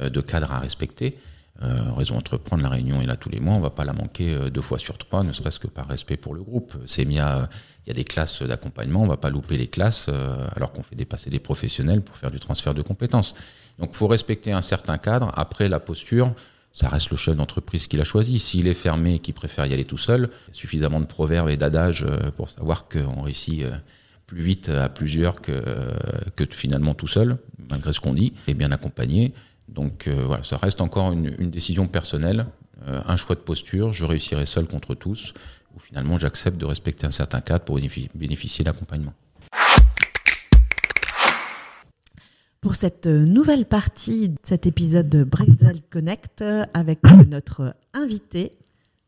de 0.02 0.22
cadre 0.22 0.52
à 0.52 0.60
respecter. 0.60 1.18
Euh, 1.62 1.92
Réseau 1.94 2.16
Entreprendre, 2.16 2.64
la 2.64 2.70
réunion 2.70 3.02
est 3.02 3.06
là 3.06 3.18
tous 3.18 3.30
les 3.30 3.42
mois, 3.42 3.54
on 3.56 3.60
va 3.60 3.70
pas 3.70 3.84
la 3.84 3.92
manquer 3.92 4.34
euh, 4.34 4.50
deux 4.50 4.62
fois 4.62 4.80
sur 4.80 4.98
trois, 4.98 5.24
ne 5.24 5.34
serait-ce 5.34 5.60
que 5.60 5.68
par 5.68 5.88
respect 5.88 6.16
pour 6.16 6.34
le 6.34 6.42
groupe. 6.42 6.74
C'est 6.86 7.04
mis 7.04 7.20
à- 7.20 7.50
il 7.86 7.90
y 7.90 7.92
a 7.92 7.94
des 7.94 8.06
classes 8.06 8.42
d'accompagnement, 8.44 9.02
on 9.04 9.08
va 9.08 9.18
pas 9.18 9.30
louper 9.30 9.58
les 9.58 9.68
classes 9.68 10.08
euh, 10.10 10.48
alors 10.56 10.72
qu'on 10.72 10.84
fait 10.84 10.96
dépasser 10.96 11.30
des 11.30 11.40
professionnels 11.40 12.02
pour 12.02 12.16
faire 12.16 12.32
du 12.32 12.40
transfert 12.40 12.74
de 12.74 12.82
compétences. 12.82 13.36
Donc 13.78 13.94
faut 13.94 14.08
respecter 14.08 14.54
un 14.54 14.62
certain 14.62 14.98
cadre. 14.98 15.32
Après 15.36 15.68
la 15.68 15.82
posture, 15.82 16.34
ça 16.72 16.88
reste 16.88 17.12
le 17.12 17.18
chef 17.18 17.36
d'entreprise 17.36 17.88
qui 17.88 17.98
l'a 17.98 18.04
choisi. 18.06 18.40
S'il 18.40 18.68
est 18.68 18.74
fermé 18.74 19.16
et 19.16 19.20
qu'il 19.20 19.34
préfère 19.34 19.66
y 19.66 19.74
aller 19.74 19.86
tout 19.86 19.98
seul, 19.98 20.30
il 20.48 20.52
y 20.52 20.52
a 20.52 20.54
suffisamment 20.54 21.02
de 21.02 21.06
proverbes 21.08 21.50
et 21.50 21.58
d'adages 21.58 22.06
pour 22.38 22.50
savoir 22.50 22.88
qu'on 22.88 23.22
réussit 23.24 23.66
plus 24.28 24.42
vite 24.44 24.70
à 24.70 24.88
plusieurs 24.90 25.42
que, 25.42 25.62
que 26.36 26.46
finalement 26.52 26.94
tout 26.94 27.08
seul, 27.08 27.38
malgré 27.70 27.92
ce 27.92 28.00
qu'on 28.00 28.14
dit, 28.14 28.34
et 28.48 28.54
bien 28.54 28.72
accompagné. 28.72 29.34
Donc 29.74 30.08
euh, 30.08 30.26
voilà, 30.26 30.44
ça 30.44 30.58
reste 30.58 30.82
encore 30.82 31.12
une, 31.12 31.50
décision 31.50 31.88
personnelle, 31.88 32.48
euh, 32.88 33.02
un 33.06 33.16
choix 33.16 33.36
de 33.36 33.42
posture. 33.42 33.94
Je 33.94 34.06
réussirai 34.06 34.46
seul 34.46 34.68
contre 34.68 34.96
tous, 34.96 35.34
ou 35.76 35.80
finalement 35.80 36.18
j'accepte 36.18 36.58
de 36.58 36.66
respecter 36.66 37.06
un 37.06 37.12
certain 37.12 37.42
cadre 37.42 37.64
pour 37.64 37.78
bénéfi- 37.78 38.10
bénéficier 38.16 38.66
d'accompagnement. 38.66 39.14
Pour 42.62 42.76
cette 42.76 43.08
euh, 43.08 43.26
nouvelle 43.26 43.66
partie 43.66 44.30
de 44.30 44.36
cet 44.44 44.66
épisode 44.66 45.08
de 45.08 45.24
Breakdale 45.24 45.82
Connect 45.90 46.44
avec 46.74 47.00
notre 47.28 47.74
invité 47.94 48.52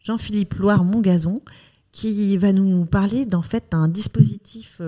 Jean-Philippe 0.04 0.54
Loire-Mongazon 0.54 1.36
qui 1.92 2.38
va 2.38 2.54
nous 2.54 2.86
parler 2.86 3.26
d'en 3.26 3.42
fait 3.42 3.66
d'un 3.72 3.90
dispositif 3.90 4.80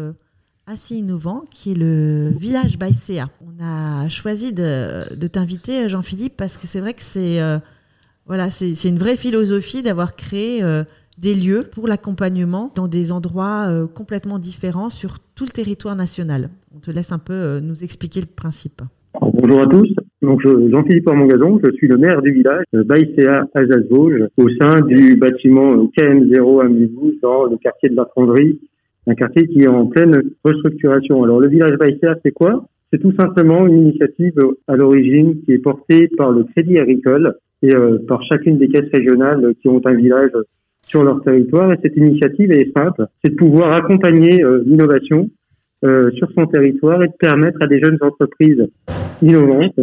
assez 0.68 0.96
innovant 0.96 1.44
qui 1.54 1.72
est 1.72 1.78
le 1.78 2.32
village 2.38 2.78
CA. 2.94 3.30
On 3.42 3.64
a 3.64 4.08
choisi 4.10 4.54
de, 4.54 5.28
t'inviter 5.28 5.90
Jean-Philippe 5.90 6.36
parce 6.38 6.58
que 6.58 6.68
c'est 6.68 6.80
vrai 6.80 6.94
que 6.94 7.02
c'est 7.02 7.42
euh, 7.42 7.58
voilà, 8.26 8.48
une 8.86 8.98
vraie 8.98 9.16
philosophie 9.18 9.84
d'avoir 9.84 10.16
créé 10.16 10.64
euh, 10.64 10.84
des 11.18 11.36
lieux 11.36 11.64
pour 11.70 11.88
l'accompagnement 11.88 12.72
dans 12.76 12.88
des 12.88 13.12
endroits 13.12 13.68
euh, 13.70 13.88
complètement 13.88 14.40
différents 14.40 14.90
sur 14.90 15.20
tout 15.36 15.46
le 15.46 15.52
territoire 15.52 15.96
national. 15.96 16.50
On 16.76 16.80
te 16.80 16.92
laisse 16.92 17.12
un 17.12 17.20
peu 17.20 17.60
nous 17.60 17.84
expliquer 17.84 18.22
le 18.22 18.28
principe. 18.28 18.82
Bonjour 19.22 19.62
à 19.62 19.68
tous. 19.68 19.88
Donc, 20.22 20.42
je- 20.44 20.72
Jean-Philippe 20.72 21.08
Armangazon, 21.08 21.60
je 21.64 21.72
suis 21.74 21.88
le 21.88 21.98
maire 21.98 22.22
du 22.22 22.32
village 22.32 22.64
Baïséa 22.74 23.46
Alsace-Vosges 23.54 24.28
au 24.38 24.48
sein 24.60 24.82
du 24.82 25.16
bâtiment 25.16 25.74
euh, 25.74 25.88
KM0 25.98 26.62
à 26.62 26.68
dans 27.22 27.46
le 27.46 27.58
quartier 27.58 27.90
de 27.90 27.96
la 27.96 28.08
Fonderie, 28.16 28.60
un 29.08 29.16
quartier 29.16 29.48
qui 29.48 29.64
est 29.64 29.68
en 29.68 29.88
pleine 29.88 30.22
restructuration. 30.44 31.24
Alors, 31.24 31.40
le 31.40 31.50
village 31.50 31.78
Baïséa, 31.78 32.16
c'est 32.24 32.32
quoi? 32.32 32.66
C'est 32.92 33.00
tout 33.00 33.14
simplement 33.18 33.66
une 33.66 33.88
initiative 33.88 34.38
euh, 34.38 34.58
à 34.68 34.76
l'origine 34.76 35.42
qui 35.44 35.54
est 35.54 35.60
portée 35.60 36.08
par 36.18 36.32
le 36.32 36.44
Crédit 36.44 36.78
Agricole 36.78 37.36
et 37.64 37.74
euh, 37.74 37.98
par 38.08 38.22
chacune 38.24 38.58
des 38.58 38.68
caisses 38.68 38.92
régionales 38.94 39.56
qui 39.62 39.70
ont 39.70 39.82
un 39.86 39.96
village 39.96 40.32
sur 40.86 41.04
leur 41.04 41.24
territoire. 41.24 41.72
Et 41.74 41.78
cette 41.82 41.96
initiative 41.96 42.52
est 42.52 42.72
simple, 42.78 43.08
c'est 43.24 43.32
de 43.32 43.36
pouvoir 43.36 43.72
accompagner 43.72 44.44
euh, 44.44 44.62
l'innovation 44.66 45.30
euh, 45.86 46.12
sur 46.12 46.30
son 46.34 46.46
territoire 46.46 47.02
et 47.04 47.08
de 47.08 47.14
permettre 47.14 47.62
à 47.62 47.68
des 47.68 47.80
jeunes 47.80 47.98
entreprises 48.02 48.68
innovantes 49.22 49.80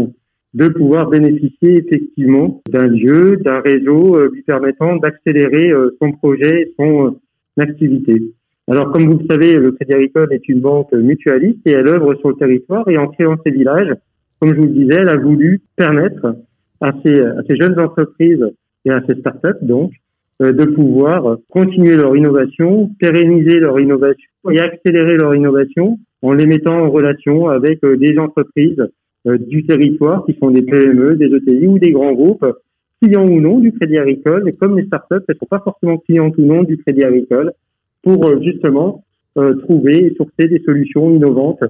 de 0.53 0.67
pouvoir 0.67 1.09
bénéficier 1.09 1.79
effectivement 1.79 2.61
d'un 2.69 2.89
lieu, 2.89 3.37
d'un 3.37 3.61
réseau 3.61 4.21
lui 4.31 4.43
permettant 4.43 4.97
d'accélérer 4.97 5.73
son 6.03 6.11
projet, 6.11 6.73
son 6.77 7.21
activité. 7.57 8.21
Alors, 8.71 8.93
comme 8.93 9.11
vous 9.11 9.19
le 9.19 9.27
savez, 9.29 9.59
le 9.59 9.73
Crédit 9.73 9.95
Agricole 9.95 10.33
est 10.33 10.49
une 10.49 10.61
banque 10.61 10.93
mutualiste 10.93 11.59
et 11.67 11.73
elle 11.73 11.89
œuvre 11.89 12.15
sur 12.15 12.29
le 12.29 12.37
territoire 12.37 12.89
et 12.89 12.97
en 12.99 13.09
créant 13.09 13.35
ces 13.45 13.51
villages, 13.51 13.97
comme 14.39 14.55
je 14.55 14.61
vous 14.61 14.69
le 14.69 14.73
disais, 14.73 14.95
elle 14.95 15.09
a 15.09 15.17
voulu 15.17 15.61
permettre 15.75 16.37
à 16.81 16.93
ces, 17.05 17.21
jeunes 17.57 17.81
entreprises 17.81 18.47
et 18.85 18.91
à 18.91 19.03
ces 19.09 19.17
startups, 19.17 19.59
donc, 19.63 19.91
de 20.39 20.65
pouvoir 20.67 21.39
continuer 21.51 21.97
leur 21.97 22.17
innovation, 22.17 22.93
pérenniser 23.01 23.59
leur 23.59 23.81
innovation 23.81 24.31
et 24.53 24.61
accélérer 24.61 25.17
leur 25.17 25.35
innovation 25.35 25.99
en 26.23 26.33
les 26.33 26.47
mettant 26.47 26.81
en 26.81 26.91
relation 26.91 27.49
avec 27.49 27.85
des 27.85 28.19
entreprises 28.19 28.87
euh, 29.27 29.37
du 29.37 29.67
territoire, 29.67 30.25
qui 30.27 30.39
sont 30.39 30.53
des 30.53 30.63
PME, 30.63 31.17
des 31.17 31.27
ETI 31.27 31.67
ou 31.67 31.81
des 31.81 31.91
grands 31.91 32.13
groupes, 32.13 32.47
clients 33.03 33.27
ou 33.27 33.41
non 33.41 33.59
du 33.59 33.73
Crédit 33.73 33.99
Agricole, 33.99 34.49
et 34.49 34.53
comme 34.53 34.79
les 34.79 34.87
startups, 34.87 35.25
elles 35.29 35.35
ne 35.35 35.39
sont 35.41 35.47
pas 35.47 35.59
forcément 35.59 35.99
clientes 35.99 36.39
ou 36.39 36.43
non 36.43 36.63
du 36.63 36.79
Crédit 36.79 37.03
Agricole, 37.03 37.53
pour 38.03 38.27
euh, 38.27 38.41
justement 38.43 39.05
euh, 39.39 39.55
trouver 39.55 40.07
et 40.07 40.15
sourcer 40.17 40.49
des 40.49 40.63
solutions 40.65 41.11
innovantes. 41.11 41.63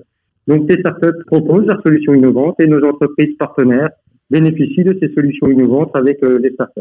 Donc 0.46 0.70
ces 0.70 0.78
startups 0.80 1.24
proposent 1.26 1.66
leurs 1.66 1.82
solutions 1.82 2.14
innovantes 2.14 2.56
et 2.60 2.66
nos 2.66 2.82
entreprises 2.84 3.36
partenaires 3.38 3.90
bénéficient 4.30 4.84
de 4.84 4.96
ces 5.00 5.12
solutions 5.12 5.48
innovantes 5.48 5.90
avec 5.94 6.22
les 6.22 6.50
startups. 6.50 6.80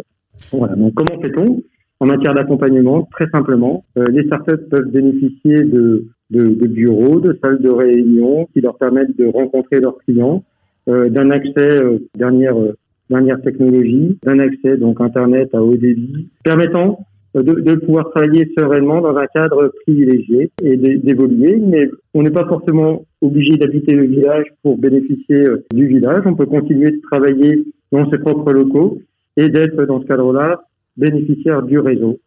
Voilà. 0.52 0.76
Donc 0.76 0.94
comment 0.94 1.20
fait-on? 1.22 1.62
En 2.00 2.06
matière 2.06 2.34
d'accompagnement 2.34 3.10
Très 3.12 3.28
simplement, 3.30 3.84
les 3.96 4.24
startups 4.26 4.70
peuvent 4.70 4.90
bénéficier 4.90 5.64
de, 5.64 6.06
de, 6.30 6.46
de, 6.46 6.68
bureaux, 6.68 7.20
de 7.20 7.38
salles 7.44 7.60
de 7.60 7.70
réunion 7.70 8.48
qui 8.54 8.62
leur 8.62 8.78
permettent 8.78 9.18
de 9.18 9.26
rencontrer 9.26 9.80
leurs 9.80 9.98
clients, 9.98 10.44
euh, 10.88 11.10
d'un 11.10 11.30
accès 11.30 11.84
euh, 11.84 12.00
dernière 12.16 12.58
euh, 12.58 12.78
dernière 13.10 13.42
technologie, 13.42 14.18
d'un 14.24 14.40
accès 14.40 14.78
donc 14.78 15.02
internet 15.02 15.50
à 15.54 15.64
haut 15.64 15.76
débit, 15.76 16.30
permettant 16.44 17.06
de, 17.36 17.42
de, 17.42 17.76
pouvoir 17.76 18.10
travailler 18.10 18.52
sereinement 18.58 19.02
dans 19.02 19.16
un 19.16 19.28
cadre 19.28 19.72
privilégié 19.84 20.52
et 20.64 20.78
d'évoluer. 20.78 21.58
Mais 21.58 21.90
on 22.14 22.24
n'est 22.24 22.32
pas 22.32 22.48
forcément 22.48 23.06
obligé 23.22 23.58
d'habiter 23.58 23.94
le 23.94 24.06
village 24.06 24.46
pour 24.64 24.78
bénéficier 24.78 25.46
du 25.72 25.88
village. 25.88 26.24
On 26.26 26.36
peut 26.36 26.46
continuer 26.46 26.92
de 26.92 27.02
travailler 27.12 27.66
dans 27.92 28.10
ses 28.10 28.18
propres 28.18 28.52
locaux 28.52 29.00
et 29.38 29.50
d'être 29.50 29.86
dans 29.86 30.02
ce 30.02 30.08
cadre-là 30.08 30.62
bénéficiaire 30.98 31.62
du 31.62 31.80
réseau. 31.80 32.20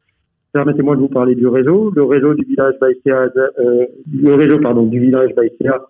Permettez-moi 0.52 0.96
de 0.96 1.00
vous 1.00 1.08
parler 1.08 1.34
du 1.34 1.46
réseau. 1.46 1.90
Le 1.94 2.04
réseau 2.04 2.34
du 2.34 2.44
village 2.44 2.74
Baïséa, 2.80 3.30
euh, 3.58 3.86
le 4.12 4.34
réseau 4.34 4.58
pardon 4.58 4.86
du 4.86 5.00
village 5.00 5.34
Baïséa, 5.34 5.82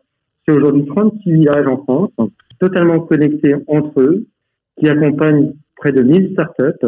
c'est 0.46 0.54
aujourd'hui 0.54 0.86
36 0.86 1.32
villages 1.32 1.66
en 1.66 1.82
France 1.82 2.10
totalement 2.62 3.00
connectés 3.00 3.54
entre 3.66 4.00
eux, 4.00 4.24
qui 4.78 4.88
accompagnent 4.88 5.52
près 5.76 5.90
de 5.90 6.02
1000 6.02 6.30
startups 6.32 6.86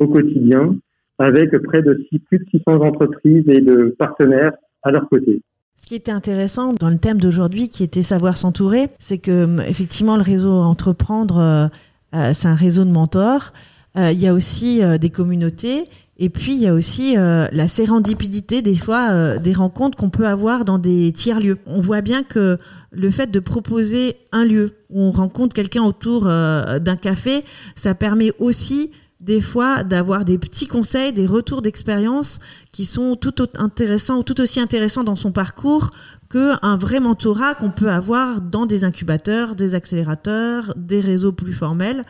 au 0.00 0.08
quotidien, 0.08 0.74
avec 1.18 1.50
près 1.62 1.82
de 1.82 1.98
plus 2.26 2.38
de 2.38 2.44
600 2.50 2.80
entreprises 2.80 3.44
et 3.48 3.60
de 3.60 3.94
partenaires 3.98 4.52
à 4.82 4.90
leur 4.90 5.08
côté. 5.08 5.42
Ce 5.76 5.86
qui 5.86 5.96
était 5.96 6.12
intéressant 6.12 6.72
dans 6.72 6.88
le 6.88 6.98
thème 6.98 7.20
d'aujourd'hui, 7.20 7.68
qui 7.68 7.82
était 7.82 8.02
savoir 8.02 8.36
s'entourer, 8.36 8.88
c'est 9.00 9.18
que 9.18 9.60
effectivement 9.68 10.16
le 10.16 10.22
réseau 10.22 10.52
entreprendre, 10.52 11.38
euh, 11.38 11.66
euh, 12.14 12.30
c'est 12.32 12.46
un 12.46 12.54
réseau 12.54 12.84
de 12.84 12.90
mentors. 12.90 13.52
Euh, 13.96 14.12
il 14.12 14.20
y 14.20 14.28
a 14.28 14.34
aussi 14.34 14.82
des 15.00 15.10
communautés 15.10 15.84
et 16.16 16.28
puis 16.28 16.52
il 16.52 16.60
y 16.60 16.68
a 16.68 16.74
aussi 16.74 17.16
la 17.16 17.68
sérendipité 17.68 18.62
des 18.62 18.76
fois 18.76 19.36
des 19.38 19.52
rencontres 19.52 19.96
qu'on 19.98 20.10
peut 20.10 20.26
avoir 20.26 20.64
dans 20.64 20.78
des 20.78 21.12
tiers 21.12 21.40
lieux. 21.40 21.58
On 21.66 21.80
voit 21.80 22.00
bien 22.00 22.22
que 22.22 22.56
le 22.92 23.10
fait 23.10 23.30
de 23.30 23.40
proposer 23.40 24.16
un 24.30 24.44
lieu 24.44 24.72
où 24.90 25.00
on 25.00 25.10
rencontre 25.10 25.54
quelqu'un 25.54 25.82
autour 25.82 26.24
d'un 26.24 26.96
café, 26.96 27.44
ça 27.74 27.94
permet 27.94 28.32
aussi 28.38 28.92
des 29.24 29.40
fois 29.40 29.84
d'avoir 29.84 30.24
des 30.24 30.38
petits 30.38 30.66
conseils, 30.66 31.12
des 31.12 31.26
retours 31.26 31.62
d'expérience 31.62 32.40
qui 32.72 32.84
sont 32.86 33.16
tout 33.16 34.40
aussi 34.40 34.60
intéressants 34.60 35.04
dans 35.04 35.16
son 35.16 35.32
parcours 35.32 35.90
qu'un 36.30 36.76
vrai 36.76 37.00
mentorat 37.00 37.54
qu'on 37.54 37.70
peut 37.70 37.90
avoir 37.90 38.40
dans 38.40 38.66
des 38.66 38.84
incubateurs, 38.84 39.54
des 39.54 39.74
accélérateurs, 39.74 40.74
des 40.76 41.00
réseaux 41.00 41.32
plus 41.32 41.52
formels. 41.52 42.04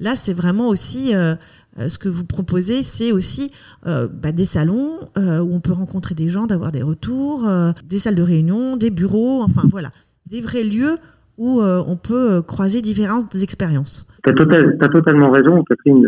Là, 0.00 0.16
c'est 0.16 0.32
vraiment 0.32 0.68
aussi 0.68 1.14
euh, 1.14 1.34
euh, 1.78 1.88
ce 1.88 1.98
que 1.98 2.08
vous 2.08 2.24
proposez, 2.24 2.82
c'est 2.82 3.12
aussi 3.12 3.52
bah, 3.84 4.32
des 4.32 4.44
salons 4.44 5.00
où 5.16 5.54
on 5.54 5.60
peut 5.60 5.72
rencontrer 5.72 6.14
des 6.14 6.28
gens, 6.28 6.46
d'avoir 6.46 6.72
des 6.72 6.82
retours, 6.82 7.48
des 7.84 7.98
salles 7.98 8.14
de 8.14 8.22
réunion, 8.22 8.76
des 8.76 8.90
bureaux, 8.90 9.42
enfin 9.42 9.62
voilà 9.70 9.90
des 10.26 10.40
vrais 10.40 10.64
lieux 10.64 10.96
où 11.36 11.60
euh, 11.60 11.82
on 11.86 11.96
peut 11.96 12.32
euh, 12.32 12.42
croiser 12.42 12.80
différentes 12.80 13.34
expériences. 13.36 14.06
Tu 14.24 14.30
as, 14.30 14.34
total, 14.34 14.78
totalement 14.78 15.30
raison, 15.30 15.62
Catherine. 15.64 16.06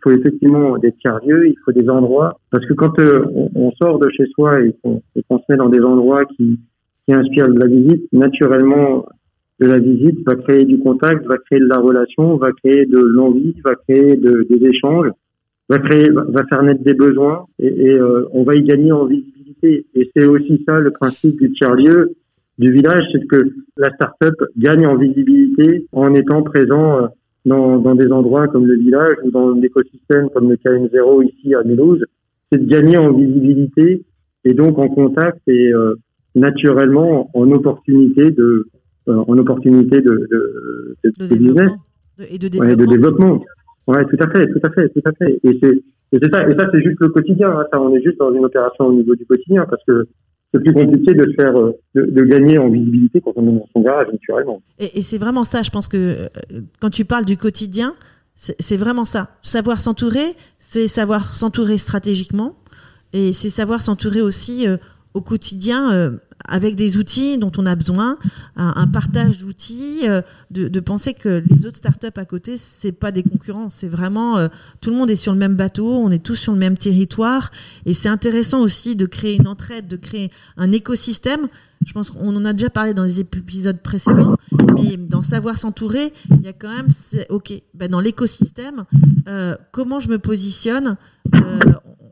Il 0.00 0.10
faut 0.10 0.18
effectivement 0.18 0.78
des 0.78 0.92
tiers-lieux, 0.92 1.46
il 1.46 1.56
faut 1.64 1.72
des 1.72 1.88
endroits. 1.88 2.38
Parce 2.50 2.64
que 2.66 2.74
quand 2.74 2.98
euh, 2.98 3.24
on, 3.54 3.70
sort 3.72 3.98
de 3.98 4.08
chez 4.10 4.26
soi 4.34 4.60
et 4.60 4.74
qu'on 4.82 5.02
se 5.38 5.44
met 5.48 5.56
dans 5.56 5.68
des 5.68 5.80
endroits 5.80 6.24
qui, 6.24 6.58
inspirent 7.08 7.48
de 7.48 7.58
la 7.58 7.66
visite, 7.66 8.04
naturellement, 8.12 9.04
de 9.58 9.66
la 9.66 9.78
visite 9.80 10.24
va 10.24 10.36
créer 10.36 10.64
du 10.64 10.78
contact, 10.78 11.26
va 11.26 11.38
créer 11.38 11.58
de 11.58 11.66
la 11.66 11.78
relation, 11.78 12.36
va 12.36 12.52
créer 12.52 12.86
de 12.86 13.00
l'envie, 13.00 13.56
va 13.64 13.74
créer 13.74 14.16
de, 14.16 14.46
des 14.48 14.64
échanges, 14.64 15.08
va 15.68 15.78
créer, 15.78 16.08
va 16.08 16.46
faire 16.48 16.62
naître 16.62 16.84
des 16.84 16.94
besoins 16.94 17.46
et, 17.58 17.66
et 17.66 18.00
on 18.00 18.44
va 18.44 18.54
y 18.54 18.62
gagner 18.62 18.92
en 18.92 19.06
visibilité. 19.06 19.86
Et 19.96 20.08
c'est 20.14 20.24
aussi 20.24 20.62
ça 20.68 20.78
le 20.78 20.92
principe 20.92 21.36
du 21.40 21.50
tiers-lieu 21.50 22.14
du 22.60 22.70
village, 22.72 23.02
c'est 23.10 23.26
que 23.26 23.42
la 23.78 23.90
start-up 23.94 24.34
gagne 24.58 24.86
en 24.86 24.96
visibilité 24.96 25.86
en 25.92 26.14
étant 26.14 26.42
présent 26.42 27.04
euh, 27.04 27.06
dans, 27.44 27.78
dans 27.78 27.94
des 27.94 28.10
endroits 28.12 28.48
comme 28.48 28.66
le 28.66 28.76
village 28.76 29.16
ou 29.24 29.30
dans 29.30 29.52
l'écosystème 29.52 30.28
comme 30.30 30.50
le 30.50 30.56
KM0 30.56 31.24
ici 31.32 31.54
à 31.54 31.62
Mulhouse. 31.62 32.04
C'est 32.50 32.58
de 32.58 32.68
gagner 32.68 32.98
en 32.98 33.12
visibilité 33.12 34.04
et 34.44 34.54
donc 34.54 34.78
en 34.78 34.88
contact 34.88 35.40
et 35.46 35.72
euh, 35.72 35.94
naturellement 36.34 37.30
en 37.34 37.50
opportunité 37.52 38.30
de 38.30 38.66
euh, 39.08 39.24
en 39.26 39.38
opportunité 39.38 40.00
de, 40.00 40.28
de, 40.30 40.96
de, 41.04 41.28
de 41.28 41.36
business 41.36 41.70
et 42.28 42.38
de 42.38 42.48
développement. 42.48 42.68
Ouais, 42.68 42.76
de 42.76 42.86
développement. 42.86 43.44
Ouais, 43.86 44.04
tout 44.04 44.16
à 44.20 44.30
fait, 44.30 44.46
tout 44.46 44.60
à 44.62 44.70
fait, 44.70 44.88
tout 44.90 45.02
à 45.04 45.12
fait. 45.12 45.40
Et 45.44 45.58
c'est 45.62 45.82
et 46.12 46.18
c'est 46.20 46.34
ça, 46.34 46.46
et 46.48 46.50
ça 46.58 46.66
c'est 46.72 46.82
juste 46.82 47.00
le 47.00 47.08
quotidien. 47.08 47.50
Hein. 47.50 47.66
Ça, 47.72 47.80
on 47.80 47.94
est 47.94 48.02
juste 48.02 48.18
dans 48.18 48.32
une 48.34 48.44
opération 48.44 48.86
au 48.86 48.92
niveau 48.92 49.14
du 49.14 49.24
quotidien 49.26 49.64
parce 49.70 49.82
que 49.84 50.06
c'est 50.52 50.60
plus 50.60 50.72
compliqué 50.72 51.14
de 51.14 51.32
faire 51.38 51.56
euh, 51.56 51.72
de, 51.94 52.22
gagner 52.22 52.58
en 52.58 52.68
visibilité 52.68 53.20
quand 53.20 53.32
on 53.36 53.42
est 53.42 53.58
dans 53.58 53.68
son 53.72 53.80
garage 53.82 54.08
naturellement. 54.12 54.62
Et, 54.78 55.02
c'est 55.02 55.18
vraiment 55.18 55.44
ça, 55.44 55.62
je 55.62 55.70
pense 55.70 55.88
que 55.88 55.96
euh, 55.96 56.28
quand 56.80 56.90
tu 56.90 57.04
parles 57.04 57.24
du 57.24 57.36
quotidien, 57.36 57.94
c'est 58.34 58.78
vraiment 58.78 59.04
ça. 59.04 59.36
Savoir 59.42 59.80
s'entourer, 59.80 60.34
c'est 60.56 60.88
savoir 60.88 61.26
s'entourer 61.26 61.76
stratégiquement 61.76 62.56
et 63.12 63.34
c'est 63.34 63.50
savoir 63.50 63.82
s'entourer 63.82 64.22
aussi 64.22 64.66
euh, 64.66 64.78
au 65.14 65.20
quotidien 65.20 66.18
avec 66.50 66.76
des 66.76 66.98
outils 66.98 67.38
dont 67.38 67.52
on 67.58 67.66
a 67.66 67.74
besoin, 67.74 68.18
un, 68.56 68.86
partage 68.88 69.38
d'outils, 69.38 70.00
euh, 70.04 70.22
de, 70.50 70.80
penser 70.80 71.14
que 71.14 71.42
les 71.48 71.66
autres 71.66 71.78
startups 71.78 72.06
à 72.16 72.24
côté, 72.24 72.56
c'est 72.56 72.92
pas 72.92 73.12
des 73.12 73.22
concurrents, 73.22 73.70
c'est 73.70 73.88
vraiment 73.88 74.38
euh, 74.38 74.48
tout 74.80 74.90
le 74.90 74.96
monde 74.96 75.10
est 75.10 75.16
sur 75.16 75.32
le 75.32 75.38
même 75.38 75.54
bateau, 75.54 75.94
on 75.94 76.10
est 76.10 76.22
tous 76.22 76.34
sur 76.34 76.52
le 76.52 76.58
même 76.58 76.76
territoire, 76.76 77.50
et 77.86 77.94
c'est 77.94 78.08
intéressant 78.08 78.60
aussi 78.60 78.96
de 78.96 79.06
créer 79.06 79.36
une 79.36 79.46
entraide, 79.46 79.86
de 79.88 79.96
créer 79.96 80.30
un 80.56 80.72
écosystème. 80.72 81.48
Je 81.86 81.92
pense 81.92 82.10
qu'on 82.10 82.36
en 82.36 82.44
a 82.44 82.52
déjà 82.52 82.68
parlé 82.68 82.92
dans 82.92 83.04
les 83.04 83.20
épisodes 83.20 83.80
précédents, 83.80 84.36
mais 84.74 84.96
dans 84.96 85.22
savoir 85.22 85.56
s'entourer, 85.56 86.12
il 86.30 86.42
y 86.42 86.48
a 86.48 86.52
quand 86.52 86.74
même, 86.74 86.88
ok, 87.30 87.52
ben 87.74 87.88
dans 87.88 88.00
l'écosystème, 88.00 88.84
euh, 89.28 89.56
comment 89.72 89.98
je 89.98 90.08
me 90.08 90.18
positionne 90.18 90.96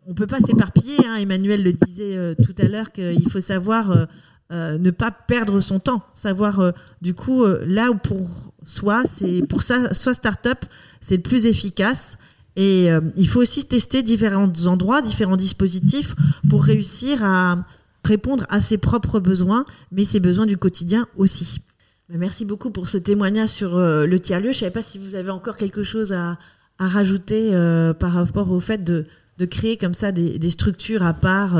on 0.08 0.14
peut 0.14 0.26
pas 0.26 0.40
s'éparpiller. 0.40 0.96
Hein. 1.06 1.16
Emmanuel 1.16 1.62
le 1.62 1.72
disait 1.72 2.34
tout 2.42 2.54
à 2.58 2.66
l'heure 2.66 2.90
qu'il 2.90 3.30
faut 3.30 3.40
savoir 3.40 4.08
euh, 4.50 4.78
ne 4.78 4.90
pas 4.90 5.10
perdre 5.10 5.60
son 5.60 5.78
temps, 5.78 6.02
savoir 6.14 6.60
euh, 6.60 6.70
du 7.02 7.12
coup 7.12 7.44
euh, 7.44 7.62
là 7.66 7.90
où 7.90 7.96
pour 7.96 8.54
soi, 8.64 9.02
c'est 9.06 9.42
pour 9.46 9.60
ça, 9.60 9.92
soit 9.92 10.14
start-up, 10.14 10.64
c'est 11.02 11.16
le 11.16 11.22
plus 11.22 11.44
efficace. 11.44 12.16
Et 12.56 12.88
il 13.14 13.28
faut 13.28 13.40
aussi 13.40 13.66
tester 13.66 14.02
différents 14.02 14.50
endroits, 14.66 15.00
différents 15.00 15.36
dispositifs 15.36 16.16
pour 16.50 16.64
réussir 16.64 17.22
à 17.22 17.54
répondre 18.02 18.46
à 18.48 18.60
ses 18.60 18.78
propres 18.78 19.20
besoins, 19.20 19.64
mais 19.92 20.04
ses 20.04 20.18
besoins 20.18 20.44
du 20.44 20.56
quotidien 20.56 21.06
aussi. 21.16 21.60
Merci 22.08 22.44
beaucoup 22.44 22.70
pour 22.70 22.88
ce 22.88 22.98
témoignage 22.98 23.50
sur 23.50 23.78
le 23.78 24.18
tiers-lieu. 24.18 24.50
Je 24.50 24.56
ne 24.56 24.60
savais 24.60 24.72
pas 24.72 24.82
si 24.82 24.98
vous 24.98 25.14
avez 25.14 25.30
encore 25.30 25.56
quelque 25.56 25.84
chose 25.84 26.12
à, 26.12 26.36
rajouter 26.80 27.52
par 28.00 28.14
rapport 28.14 28.50
au 28.50 28.58
fait 28.58 28.78
de, 28.78 29.06
créer 29.44 29.76
comme 29.76 29.94
ça 29.94 30.12
des, 30.12 30.38
des 30.38 30.50
structures 30.50 31.02
à 31.02 31.14
part 31.14 31.58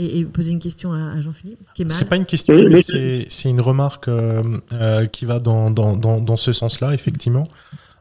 et, 0.00 0.24
poser 0.24 0.52
une 0.52 0.58
question 0.58 0.92
à, 0.92 1.20
Jean-Philippe 1.20 1.58
C'est 1.88 2.08
pas 2.08 2.16
une 2.16 2.26
question, 2.26 2.54
mais 2.68 2.82
c'est 2.82 3.48
une 3.48 3.60
remarque 3.60 4.08
euh, 4.08 4.42
euh, 4.72 5.06
qui 5.06 5.24
va 5.24 5.38
dans, 5.38 5.70
dans, 5.70 5.96
dans, 5.96 6.20
dans 6.20 6.36
ce 6.36 6.52
sens-là, 6.52 6.94
effectivement. 6.94 7.44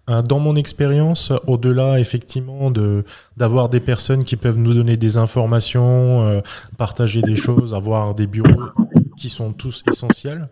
Euh, 0.10 0.22
dans 0.22 0.40
mon 0.40 0.56
expérience, 0.56 1.32
au-delà 1.46 2.00
effectivement 2.00 2.72
de 2.72 3.04
d'avoir 3.38 3.70
des 3.70 3.80
personnes 3.80 4.24
qui 4.24 4.38
peuvent 4.38 4.58
nous 4.58 4.74
donner 4.74 4.98
des 4.98 5.18
informations, 5.18 6.42
partager 6.78 7.22
des 7.22 7.36
choses, 7.36 7.74
avoir 7.74 8.16
des 8.16 8.28
bureaux 8.28 8.72
qui 9.18 9.30
sont 9.30 9.52
tous 9.54 9.84
essentiels, 9.88 10.50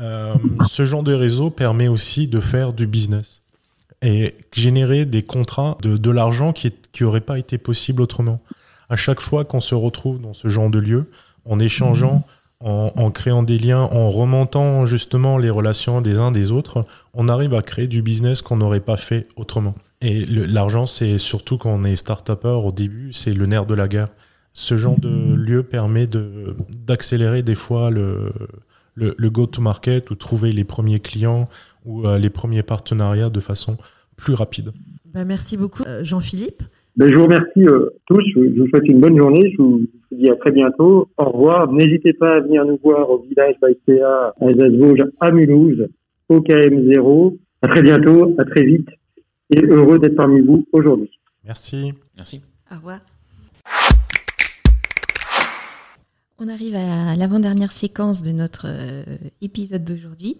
euh, 0.00 0.34
ce 0.66 0.84
genre 0.84 1.02
de 1.02 1.12
réseau 1.12 1.50
permet 1.50 1.88
aussi 1.88 2.26
de 2.26 2.40
faire 2.40 2.72
du 2.72 2.86
business 2.86 3.39
et 4.02 4.34
générer 4.54 5.04
des 5.04 5.22
contrats 5.22 5.76
de, 5.82 5.96
de 5.96 6.10
l'argent 6.10 6.52
qui 6.52 6.72
n'aurait 7.00 7.20
pas 7.20 7.38
été 7.38 7.58
possible 7.58 8.02
autrement. 8.02 8.40
À 8.88 8.96
chaque 8.96 9.20
fois 9.20 9.44
qu'on 9.44 9.60
se 9.60 9.74
retrouve 9.74 10.20
dans 10.20 10.34
ce 10.34 10.48
genre 10.48 10.70
de 10.70 10.78
lieu, 10.78 11.10
en 11.44 11.58
échangeant, 11.58 12.24
en, 12.60 12.90
en, 12.96 13.10
créant 13.10 13.42
des 13.42 13.58
liens, 13.58 13.82
en 13.82 14.10
remontant 14.10 14.84
justement 14.84 15.38
les 15.38 15.50
relations 15.50 16.00
des 16.00 16.18
uns 16.18 16.32
des 16.32 16.50
autres, 16.50 16.82
on 17.14 17.28
arrive 17.28 17.54
à 17.54 17.62
créer 17.62 17.86
du 17.86 18.02
business 18.02 18.42
qu'on 18.42 18.56
n'aurait 18.56 18.80
pas 18.80 18.96
fait 18.96 19.28
autrement. 19.36 19.74
Et 20.02 20.24
l'argent, 20.24 20.86
c'est 20.86 21.18
surtout 21.18 21.58
quand 21.58 21.70
on 21.70 21.82
est 21.82 21.96
start-upper 21.96 22.58
au 22.64 22.72
début, 22.72 23.12
c'est 23.12 23.34
le 23.34 23.46
nerf 23.46 23.66
de 23.66 23.74
la 23.74 23.86
guerre. 23.86 24.08
Ce 24.52 24.76
genre 24.76 24.98
de 24.98 25.34
lieu 25.34 25.62
permet 25.62 26.08
d'accélérer 26.08 27.42
des 27.42 27.54
fois 27.54 27.90
le, 27.90 28.32
le, 28.94 29.14
le 29.16 29.30
go-to-market 29.30 30.10
ou 30.10 30.14
trouver 30.14 30.52
les 30.52 30.64
premiers 30.64 31.00
clients 31.00 31.48
ou 31.84 32.06
euh, 32.06 32.18
les 32.18 32.30
premiers 32.30 32.62
partenariats 32.62 33.30
de 33.30 33.40
façon 33.40 33.76
plus 34.16 34.34
rapide. 34.34 34.72
Bah, 35.12 35.24
merci 35.24 35.56
beaucoup, 35.56 35.82
euh, 35.86 36.04
Jean-Philippe. 36.04 36.62
Ben, 36.96 37.10
je 37.10 37.16
vous 37.16 37.24
remercie 37.24 37.66
euh, 37.66 37.90
tous. 38.06 38.22
Je 38.34 38.60
vous 38.60 38.68
souhaite 38.68 38.86
une 38.86 39.00
bonne 39.00 39.16
journée. 39.16 39.52
Je 39.52 39.62
vous 39.62 39.80
dis 40.12 40.28
à 40.28 40.36
très 40.36 40.50
bientôt. 40.50 41.08
Au 41.16 41.24
revoir. 41.30 41.72
N'hésitez 41.72 42.12
pas 42.12 42.36
à 42.36 42.40
venir 42.40 42.64
nous 42.64 42.78
voir 42.82 43.08
au 43.10 43.22
village 43.22 43.54
Baïséa 43.60 44.34
à 44.40 44.46
Alsace-Vosges, 44.46 45.06
à 45.20 45.30
Mulhouse, 45.30 45.88
au 46.28 46.40
KM0. 46.40 47.36
À 47.62 47.68
très 47.68 47.82
bientôt. 47.82 48.34
À 48.38 48.44
très 48.44 48.64
vite. 48.64 48.88
Et 49.50 49.64
heureux 49.64 49.98
d'être 49.98 50.16
parmi 50.16 50.40
vous 50.40 50.66
aujourd'hui. 50.72 51.10
Merci. 51.44 51.92
Merci. 52.16 52.42
Au 52.70 52.76
revoir. 52.76 53.00
On 56.42 56.48
arrive 56.48 56.74
à 56.74 57.16
l'avant-dernière 57.16 57.70
séquence 57.70 58.22
de 58.22 58.32
notre 58.32 58.64
euh, 58.64 59.04
épisode 59.42 59.84
d'aujourd'hui. 59.84 60.38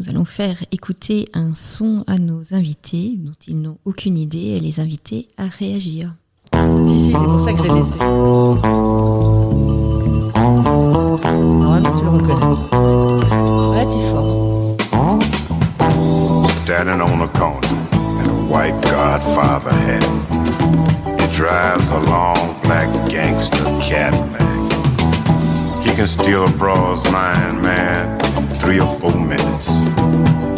Nous 0.00 0.08
allons 0.08 0.24
faire 0.24 0.64
écouter 0.72 1.28
un 1.34 1.54
son 1.54 2.04
à 2.06 2.16
nos 2.16 2.54
invités 2.54 3.16
dont 3.18 3.34
ils 3.46 3.60
n'ont 3.60 3.76
aucune 3.84 4.16
idée 4.16 4.56
et 4.56 4.60
les 4.60 4.80
inviter 4.80 5.28
à 5.36 5.48
réagir. 5.48 6.14
Si, 6.54 6.58
si, 6.58 7.12
c'est 7.12 7.18
pour 7.18 7.38
ça 7.38 7.52
que 7.52 7.58
je 7.58 7.64
l'ai 7.64 7.74
laissé. 7.74 7.98
Normalement, 11.58 11.98
tu 11.98 12.04
le 12.04 12.08
reconnais. 12.08 12.46
Ouais, 13.76 13.86
t'es 13.90 14.08
fort. 14.10 14.32
Standing 16.64 17.02
on 17.02 17.20
a 17.20 17.28
corner 17.28 17.68
in 18.22 18.26
a 18.26 18.32
white 18.48 18.80
Godfather 18.84 19.74
hat. 19.74 20.02
He 21.20 21.26
drives 21.36 21.92
a 21.92 22.00
long 22.06 22.56
black 22.62 22.88
gangster 23.10 23.66
Cadillac. 23.82 24.81
He 25.84 25.94
can 25.94 26.06
steal 26.06 26.44
a 26.46 26.50
broad's 26.50 27.04
mind, 27.10 27.62
man, 27.62 28.18
three 28.54 28.80
or 28.80 28.94
four 28.96 29.14
minutes. 29.14 29.68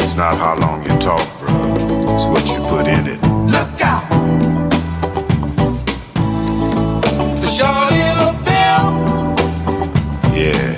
It's 0.03 0.15
not 0.15 0.37
how 0.37 0.55
long 0.57 0.83
you 0.83 0.97
talk, 0.99 1.25
bro. 1.39 1.73
It's 2.13 2.25
what 2.27 2.45
you 2.47 2.59
put 2.67 2.87
in 2.87 3.07
it. 3.07 3.21
Look 3.51 3.81
out! 3.81 4.05
The 7.41 7.47
short 7.47 7.91
little 7.91 8.33
pimp, 8.45 8.93
Yeah. 10.35 10.75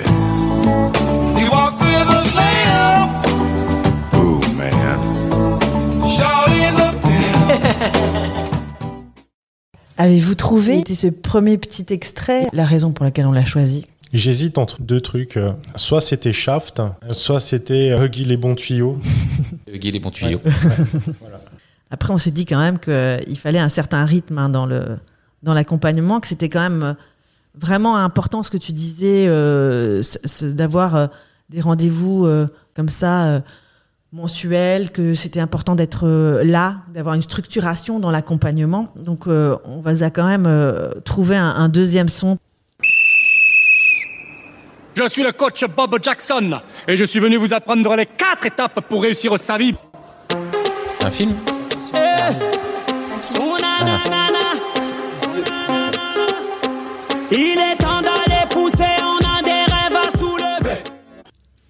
he 1.38 1.44
walks 1.48 1.78
with 1.78 2.08
a 2.18 2.22
limp. 2.38 3.10
Ooh, 4.16 4.40
man. 4.56 4.98
Short 6.16 6.48
little 6.50 6.92
pimp. 7.00 8.48
Avez-vous 9.98 10.34
trouvé? 10.34 10.82
Ce 10.94 11.06
premier 11.08 11.58
petit 11.58 11.86
extrait, 11.90 12.48
la 12.52 12.64
raison 12.64 12.92
pour 12.92 13.04
laquelle 13.04 13.26
on 13.26 13.32
l'a 13.32 13.44
choisi 13.44 13.84
J'hésite 14.12 14.56
entre 14.58 14.80
deux 14.82 15.00
trucs. 15.00 15.36
euh, 15.36 15.50
Soit 15.76 16.00
c'était 16.00 16.32
Shaft, 16.32 16.80
soit 17.10 17.40
c'était 17.40 17.90
Huggy 17.98 18.24
les 18.24 18.36
bons 18.36 18.54
tuyaux. 18.54 18.98
Guy 19.72 19.90
les 19.90 20.00
bons 20.00 20.10
tuyaux. 20.10 20.40
Après, 21.90 22.12
on 22.12 22.18
s'est 22.18 22.30
dit 22.30 22.44
quand 22.46 22.58
même 22.60 22.78
qu'il 22.78 23.38
fallait 23.38 23.58
un 23.58 23.68
certain 23.68 24.04
rythme 24.04 24.38
hein, 24.38 24.48
dans 24.48 24.66
le 24.66 24.96
dans 25.42 25.54
l'accompagnement, 25.54 26.18
que 26.20 26.26
c'était 26.26 26.48
quand 26.48 26.60
même 26.60 26.82
euh, 26.82 26.94
vraiment 27.54 27.96
important 27.96 28.42
ce 28.42 28.50
que 28.50 28.56
tu 28.56 28.72
disais, 28.72 29.28
euh, 29.28 30.02
c- 30.02 30.18
c- 30.24 30.52
d'avoir 30.52 30.96
euh, 30.96 31.06
des 31.48 31.60
rendez-vous 31.60 32.26
euh, 32.26 32.48
comme 32.74 32.88
ça 32.88 33.26
euh, 33.26 33.40
mensuels, 34.12 34.90
que 34.90 35.14
c'était 35.14 35.38
important 35.40 35.76
d'être 35.76 36.08
euh, 36.08 36.42
là, 36.42 36.78
d'avoir 36.92 37.14
une 37.14 37.22
structuration 37.22 38.00
dans 38.00 38.10
l'accompagnement. 38.10 38.88
Donc, 38.96 39.28
euh, 39.28 39.56
on 39.64 39.80
va 39.80 40.10
quand 40.10 40.26
même 40.26 40.46
euh, 40.46 40.90
trouver 41.04 41.36
un, 41.36 41.50
un 41.50 41.68
deuxième 41.68 42.08
son. 42.08 42.36
Je 44.98 45.08
suis 45.08 45.22
le 45.22 45.30
coach 45.30 45.64
Bob 45.64 45.96
Jackson 46.02 46.60
et 46.88 46.96
je 46.96 47.04
suis 47.04 47.20
venu 47.20 47.36
vous 47.36 47.52
apprendre 47.52 47.94
les 47.94 48.04
quatre 48.04 48.46
étapes 48.46 48.80
pour 48.88 49.02
réussir 49.02 49.38
sa 49.38 49.56
vie. 49.56 49.72
C'est 50.98 51.06
un 51.06 51.10
film 51.12 51.36
Il 57.30 57.58
est 57.58 57.76
temps 57.76 58.02
d'aller 58.02 58.48
pousser, 58.50 58.96
on 59.04 59.18
a 59.24 59.40
des 59.42 59.72
rêves 59.72 59.94
à 59.94 60.18
soulever. 60.18 60.82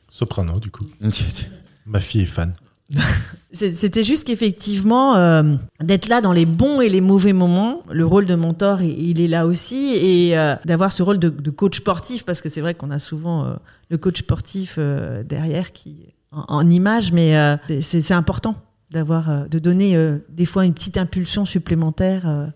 Soprano, 0.08 0.58
du 0.58 0.70
coup. 0.70 0.86
Ma 1.86 2.00
fille 2.00 2.22
est 2.22 2.24
fan. 2.24 2.54
C'était 3.52 4.04
juste 4.04 4.26
qu'effectivement, 4.26 5.16
euh, 5.16 5.54
d'être 5.80 6.08
là 6.08 6.20
dans 6.20 6.32
les 6.32 6.46
bons 6.46 6.80
et 6.80 6.88
les 6.88 7.00
mauvais 7.00 7.32
moments, 7.32 7.82
le 7.90 8.04
rôle 8.04 8.26
de 8.26 8.34
mentor, 8.34 8.82
il, 8.82 9.20
est 9.20 9.28
là 9.28 9.46
aussi, 9.46 9.94
et 9.94 10.38
euh, 10.38 10.54
d'avoir 10.64 10.92
ce 10.92 11.02
rôle 11.02 11.18
de, 11.18 11.50
coach 11.50 11.78
sportif, 11.78 12.24
parce 12.24 12.40
que 12.40 12.48
c'est 12.48 12.60
vrai 12.60 12.74
qu'on 12.74 12.90
a 12.90 12.98
souvent 12.98 13.44
euh, 13.44 13.54
le 13.90 13.98
coach 13.98 14.18
sportif 14.18 14.78
derrière 14.78 15.72
qui 15.72 16.14
en, 16.30 16.44
en 16.48 16.68
image, 16.68 17.12
mais 17.12 17.58
c'est 17.80 18.12
important 18.12 18.54
d'avoir, 18.90 19.48
de 19.48 19.58
donner 19.58 19.96
des 20.28 20.46
fois 20.46 20.66
une 20.66 20.74
petite 20.74 20.98
impulsion 20.98 21.46
supplémentaire 21.46 22.50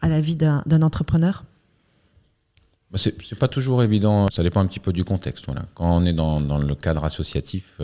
à, 0.00 0.08
la 0.08 0.20
vie 0.20 0.36
d'un 0.36 0.82
entrepreneur. 0.82 1.44
Bah, 2.92 2.98
C'est 2.98 3.38
pas 3.38 3.48
toujours 3.48 3.82
évident, 3.82 4.28
ça 4.30 4.44
dépend 4.44 4.60
un 4.60 4.66
petit 4.66 4.80
peu 4.80 4.92
du 4.92 5.04
contexte. 5.04 5.46
Voilà. 5.46 5.64
Quand 5.74 5.92
on 5.92 6.04
est 6.06 6.12
dans, 6.12 6.38
le 6.38 6.74
cadre 6.76 7.04
associatif, 7.04 7.80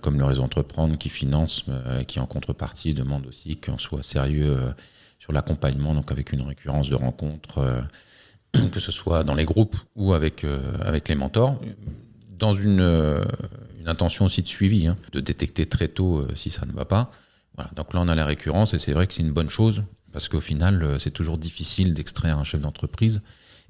comme 0.00 0.18
le 0.18 0.24
réseau 0.24 0.42
Entreprendre 0.42 0.98
qui 0.98 1.08
finance, 1.08 1.64
euh, 1.68 2.02
qui 2.04 2.18
en 2.20 2.26
contrepartie 2.26 2.94
demande 2.94 3.26
aussi 3.26 3.56
qu'on 3.56 3.78
soit 3.78 4.02
sérieux 4.02 4.56
euh, 4.56 4.72
sur 5.18 5.32
l'accompagnement, 5.32 5.94
donc 5.94 6.12
avec 6.12 6.32
une 6.32 6.42
récurrence 6.42 6.88
de 6.88 6.94
rencontres, 6.94 7.58
euh, 7.58 7.80
que 8.72 8.80
ce 8.80 8.92
soit 8.92 9.24
dans 9.24 9.34
les 9.34 9.44
groupes 9.44 9.76
ou 9.94 10.12
avec, 10.12 10.44
euh, 10.44 10.76
avec 10.80 11.08
les 11.08 11.14
mentors, 11.14 11.60
dans 12.38 12.52
une, 12.52 12.80
euh, 12.80 13.24
intention 13.88 14.24
aussi 14.24 14.42
de 14.42 14.48
suivi, 14.48 14.86
hein, 14.86 14.96
de 15.12 15.20
détecter 15.20 15.66
très 15.66 15.88
tôt 15.88 16.18
euh, 16.18 16.28
si 16.34 16.50
ça 16.50 16.66
ne 16.66 16.72
va 16.72 16.84
pas. 16.84 17.10
Voilà. 17.54 17.70
Donc 17.74 17.94
là, 17.94 18.00
on 18.00 18.08
a 18.08 18.14
la 18.14 18.26
récurrence 18.26 18.74
et 18.74 18.78
c'est 18.78 18.92
vrai 18.92 19.06
que 19.06 19.14
c'est 19.14 19.22
une 19.22 19.32
bonne 19.32 19.48
chose 19.48 19.82
parce 20.12 20.28
qu'au 20.28 20.40
final, 20.40 20.82
euh, 20.82 20.98
c'est 20.98 21.10
toujours 21.10 21.38
difficile 21.38 21.94
d'extraire 21.94 22.38
un 22.38 22.44
chef 22.44 22.60
d'entreprise 22.60 23.22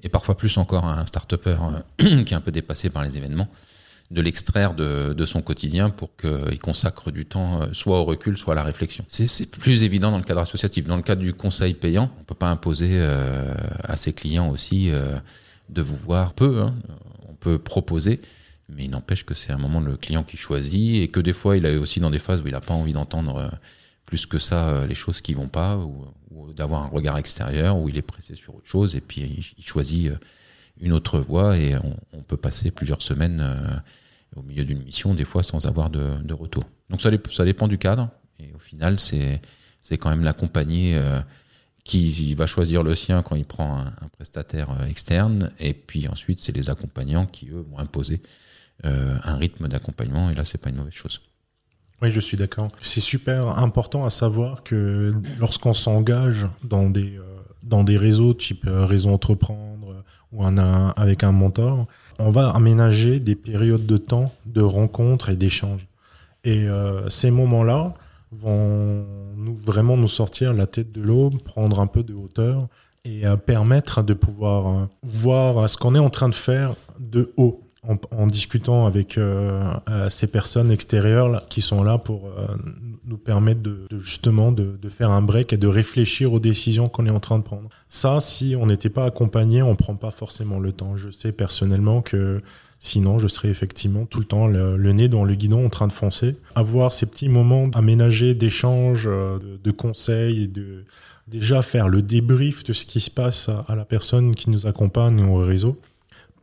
et 0.03 0.09
parfois 0.09 0.37
plus 0.37 0.57
encore 0.57 0.85
un 0.85 1.05
start-upper 1.05 1.57
euh, 2.01 2.23
qui 2.23 2.33
est 2.33 2.37
un 2.37 2.41
peu 2.41 2.51
dépassé 2.51 2.89
par 2.89 3.03
les 3.03 3.17
événements, 3.17 3.47
de 4.09 4.21
l'extraire 4.21 4.73
de, 4.73 5.13
de 5.13 5.25
son 5.25 5.41
quotidien 5.41 5.89
pour 5.89 6.15
qu'il 6.15 6.59
consacre 6.59 7.11
du 7.11 7.25
temps 7.25 7.61
euh, 7.61 7.65
soit 7.73 7.99
au 7.99 8.05
recul, 8.05 8.37
soit 8.37 8.53
à 8.53 8.55
la 8.55 8.63
réflexion. 8.63 9.03
C'est- 9.09 9.51
plus 9.51 9.83
évident 9.83 10.11
dans 10.11 10.17
le 10.17 10.23
cadre 10.23 10.39
associatif. 10.41 10.85
Dans 10.85 10.95
le 10.95 11.01
cadre 11.01 11.21
du 11.21 11.33
conseil 11.33 11.73
payant, 11.73 12.09
on 12.19 12.23
peut 12.23 12.35
pas 12.35 12.49
imposer 12.49 12.91
euh, 12.93 13.53
à 13.83 13.97
ses 13.97 14.13
clients 14.13 14.49
aussi 14.49 14.91
euh, 14.91 15.17
de 15.69 15.81
vous 15.81 15.97
voir 15.97 16.33
peu. 16.33 16.61
hein. 16.61 16.73
On 17.27 17.33
peut 17.33 17.59
proposer, 17.59 18.21
mais 18.69 18.85
il 18.85 18.89
n'empêche 18.91 19.25
que 19.25 19.33
c'est 19.33 19.51
un 19.51 19.57
moment 19.57 19.81
le 19.81 19.97
client 19.97 20.23
qui 20.23 20.37
choisit 20.37 21.03
et 21.03 21.07
que 21.09 21.19
des 21.19 21.33
fois 21.33 21.57
il 21.57 21.65
est 21.65 21.75
aussi 21.77 21.99
dans 21.99 22.09
des 22.09 22.19
phases 22.19 22.39
où 22.41 22.47
il 22.47 22.53
n'a 22.53 22.61
pas 22.61 22.73
envie 22.73 22.93
d'entendre 22.93 23.51
plus 24.05 24.25
que 24.25 24.39
ça 24.39 24.85
les 24.87 24.95
choses 24.95 25.19
qui 25.21 25.33
vont 25.33 25.47
pas 25.49 25.77
ou, 25.77 26.05
d'avoir 26.55 26.83
un 26.83 26.87
regard 26.87 27.17
extérieur 27.17 27.77
où 27.77 27.89
il 27.89 27.97
est 27.97 28.01
pressé 28.01 28.33
sur 28.35 28.55
autre 28.55 28.65
chose 28.67 28.95
et 28.95 29.01
puis 29.01 29.43
il, 29.57 29.63
choisit 29.63 30.11
une 30.81 30.93
autre 30.93 31.19
voie 31.19 31.57
et 31.57 31.75
on, 32.13 32.21
peut 32.21 32.37
passer 32.37 32.71
plusieurs 32.71 33.01
semaines 33.01 33.39
euh, 33.41 33.55
au 34.35 34.43
milieu 34.43 34.65
d'une 34.65 34.83
mission 34.83 35.13
des 35.13 35.23
fois 35.23 35.43
sans 35.43 35.65
avoir 35.65 35.89
de, 35.89 36.33
retour. 36.33 36.63
Donc 36.89 37.01
ça, 37.01 37.09
dép- 37.09 37.33
ça 37.33 37.45
dépend 37.45 37.67
du 37.67 37.77
cadre 37.77 38.09
et 38.39 38.53
au 38.53 38.59
final 38.59 38.99
c'est 38.99 39.39
quand 39.97 40.09
même 40.09 40.23
l'accompagné 40.23 40.95
euh, 40.95 41.19
qui 41.85 42.35
va 42.35 42.45
choisir 42.47 42.83
le 42.83 42.95
sien 42.95 43.21
quand 43.21 43.35
il 43.35 43.45
prend 43.45 43.77
un, 43.79 44.09
prestataire 44.11 44.71
euh, 44.71 44.87
externe 44.87 45.51
et 45.59 45.73
puis 45.73 46.07
ensuite 46.09 46.39
c'est 46.39 46.51
les 46.51 46.69
accompagnants 46.69 47.25
qui 47.25 47.49
eux 47.49 47.65
vont 47.69 47.79
imposer 47.79 48.21
un 48.83 49.35
rythme 49.37 49.67
d'accompagnement 49.67 50.29
et 50.29 50.35
là 50.35 50.45
c'est 50.45 50.59
pas 50.59 50.69
une 50.69 50.75
mauvaise 50.75 50.93
chose. 50.93 51.21
Oui, 52.03 52.11
je 52.11 52.19
suis 52.19 52.37
d'accord. 52.37 52.67
C'est 52.79 52.99
super 52.99 53.57
important 53.57 54.05
à 54.05 54.11
savoir 54.11 54.61
que 54.61 55.15
lorsqu'on 55.39 55.73
s'engage 55.73 56.45
dans 56.63 56.87
des, 56.87 57.19
dans 57.63 57.83
des 57.83 57.97
réseaux 57.97 58.35
type 58.35 58.65
réseau 58.67 59.09
entreprendre 59.09 59.76
ou 60.37 60.45
avec 60.95 61.23
un 61.23 61.31
mentor, 61.31 61.87
on 62.19 62.29
va 62.29 62.49
aménager 62.49 63.19
des 63.19 63.35
périodes 63.35 63.85
de 63.85 63.97
temps 63.97 64.31
de 64.45 64.61
rencontres 64.61 65.29
et 65.29 65.35
d'échanges. 65.35 65.87
Et 66.43 66.63
euh, 66.63 67.09
ces 67.09 67.31
moments-là 67.31 67.93
vont 68.31 69.05
nous, 69.35 69.55
vraiment 69.55 69.97
nous 69.97 70.07
sortir 70.07 70.53
la 70.53 70.67
tête 70.67 70.91
de 70.91 71.01
l'eau, 71.01 71.29
prendre 71.43 71.79
un 71.79 71.87
peu 71.87 72.03
de 72.03 72.13
hauteur 72.13 72.67
et 73.03 73.25
euh, 73.25 73.35
permettre 73.35 74.03
de 74.03 74.13
pouvoir 74.13 74.67
euh, 74.67 74.85
voir 75.03 75.69
ce 75.69 75.77
qu'on 75.77 75.95
est 75.95 75.99
en 75.99 76.09
train 76.09 76.29
de 76.29 76.35
faire 76.35 76.75
de 76.99 77.33
haut 77.37 77.66
en, 77.87 77.95
en 78.15 78.27
discutant 78.27 78.85
avec 78.85 79.17
euh, 79.17 79.63
euh, 79.89 80.09
ces 80.09 80.27
personnes 80.27 80.71
extérieures 80.71 81.29
là, 81.29 81.43
qui 81.49 81.61
sont 81.61 81.83
là 81.83 81.97
pour 81.97 82.27
euh, 82.27 82.47
nous 83.05 83.17
permettre 83.17 83.61
de, 83.61 83.87
de 83.89 83.99
justement 83.99 84.51
de, 84.51 84.77
de 84.81 84.89
faire 84.89 85.11
un 85.11 85.21
break 85.21 85.53
et 85.53 85.57
de 85.57 85.67
réfléchir 85.67 86.33
aux 86.33 86.39
décisions 86.39 86.89
qu'on 86.89 87.05
est 87.05 87.11
en 87.11 87.19
train 87.19 87.37
de 87.39 87.43
prendre. 87.43 87.69
Ça, 87.89 88.19
si 88.19 88.55
on 88.59 88.67
n'était 88.67 88.89
pas 88.89 89.05
accompagné, 89.05 89.61
on 89.61 89.75
prend 89.75 89.95
pas 89.95 90.11
forcément 90.11 90.59
le 90.59 90.71
temps. 90.71 90.97
Je 90.97 91.09
sais 91.09 91.31
personnellement 91.31 92.01
que 92.01 92.41
Sinon, 92.79 93.17
je 93.17 93.27
serais 93.27 93.49
effectivement 93.49 94.05
tout 94.05 94.19
le 94.19 94.25
temps 94.25 94.45
le, 94.45 94.77
le, 94.77 94.91
nez 94.93 95.09
dans 95.09 95.23
le 95.23 95.33
guidon 95.33 95.65
en 95.65 95.69
train 95.69 95.87
de 95.87 95.93
foncer. 95.93 96.37
Avoir 96.53 96.93
ces 96.93 97.07
petits 97.07 97.27
moments 97.27 97.69
aménagés 97.73 98.35
d'échanges, 98.35 99.07
euh, 99.07 99.39
de, 99.39 99.57
de, 99.57 99.71
conseils 99.71 100.43
et 100.43 100.47
de 100.47 100.85
déjà 101.27 101.63
faire 101.63 101.89
le 101.89 102.03
débrief 102.03 102.63
de 102.63 102.73
ce 102.73 102.85
qui 102.85 102.99
se 102.99 103.09
passe 103.09 103.49
à, 103.49 103.65
à 103.67 103.75
la 103.75 103.83
personne 103.83 104.35
qui 104.35 104.51
nous 104.51 104.67
accompagne 104.67 105.23
au 105.23 105.37
réseau 105.37 105.79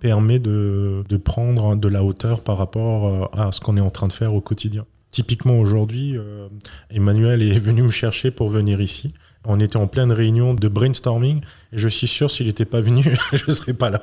permet 0.05 0.39
de, 0.39 1.03
prendre 1.25 1.77
de 1.77 1.89
la 1.89 2.05
hauteur 2.05 2.43
par 2.43 2.59
rapport 2.59 3.07
euh, 3.07 3.41
à 3.41 3.53
ce 3.53 3.61
qu'on 3.61 3.79
est 3.79 3.81
en 3.81 3.89
train 3.89 4.07
de 4.07 4.13
faire 4.13 4.35
au 4.35 4.43
quotidien. 4.43 4.85
Typiquement 5.11 5.59
aujourd'hui, 5.59 6.19
euh, 6.19 6.47
Emmanuel 6.91 7.41
est 7.41 7.59
venu 7.59 7.81
me 7.81 7.91
chercher 7.91 8.31
pour 8.31 8.51
venir 8.51 8.83
ici. 8.83 9.15
On 9.47 9.59
était 9.61 9.79
en 9.79 9.87
pleine 9.87 10.13
réunion 10.13 10.53
de 10.53 10.69
brainstorming 10.69 11.41
et 11.73 11.79
je 11.79 11.89
suis 11.89 12.07
sûr 12.07 12.31
s'il 12.31 12.49
n'était 12.49 12.67
pas 12.67 12.83
venu, 12.83 13.03
je 13.33 13.45
ne 13.49 13.55
serais 13.55 13.73
pas 13.73 13.89
là. 13.89 14.03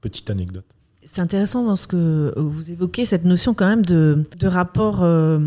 Petite 0.00 0.30
anecdote. 0.30 0.64
C'est 1.02 1.22
intéressant 1.22 1.64
dans 1.64 1.74
ce 1.74 1.88
que 1.88 2.32
vous 2.36 2.70
évoquez, 2.70 3.04
cette 3.04 3.24
notion 3.24 3.52
quand 3.52 3.66
même 3.66 3.84
de, 3.84 4.22
de 4.38 4.46
rapport 4.46 5.02
euh, 5.02 5.40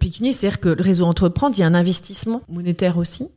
pécunier, 0.00 0.32
c'est-à-dire 0.32 0.60
que 0.60 0.70
le 0.70 0.82
réseau 0.82 1.04
entreprendre, 1.04 1.54
il 1.58 1.60
y 1.60 1.62
a 1.62 1.66
un 1.66 1.74
investissement 1.74 2.40
monétaire 2.48 2.96
aussi. 2.96 3.28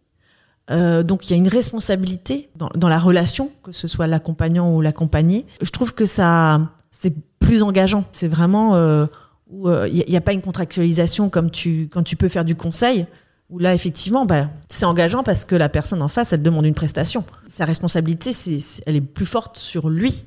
Euh, 0.70 1.04
donc 1.04 1.28
il 1.28 1.32
y 1.32 1.34
a 1.34 1.38
une 1.38 1.48
responsabilité 1.48 2.50
dans, 2.56 2.90
la 2.90 3.00
relation, 3.00 3.52
que 3.64 3.72
ce 3.72 3.88
soit 3.88 4.08
l'accompagnant 4.08 4.74
ou 4.74 4.82
l'accompagné. 4.82 5.46
Je 5.62 5.72
trouve 5.72 5.94
que 5.94 6.06
ça, 6.06 6.62
c'est 6.92 7.14
plus 7.40 7.64
engageant. 7.64 8.04
C'est 8.12 8.28
vraiment 8.28 8.76
euh, 8.76 9.06
où 9.50 9.70
il 9.70 10.04
n'y 10.08 10.18
a, 10.18 10.22
pas 10.22 10.34
une 10.34 10.42
contractualisation 10.42 11.30
comme 11.30 11.52
tu 11.52 11.90
quand 11.92 12.04
tu 12.04 12.16
peux 12.16 12.28
faire 12.28 12.46
du 12.46 12.56
conseil. 12.56 13.06
Où 13.50 13.60
là, 13.60 13.74
effectivement, 13.74 14.26
bah, 14.26 14.50
c'est 14.68 14.84
engageant 14.84 15.24
parce 15.24 15.46
que 15.46 15.56
la 15.56 15.70
personne 15.70 16.02
en 16.02 16.10
face, 16.10 16.34
elle 16.34 16.42
demande 16.42 16.66
une 16.66 16.74
prestation. 16.74 17.24
Sa 17.48 17.64
responsabilité, 17.64 18.34
c'est, 18.34 18.60
elle 18.86 18.98
est 18.98 19.02
plus 19.02 19.26
forte 19.26 19.58
sur 19.58 19.88
lui 19.88 20.26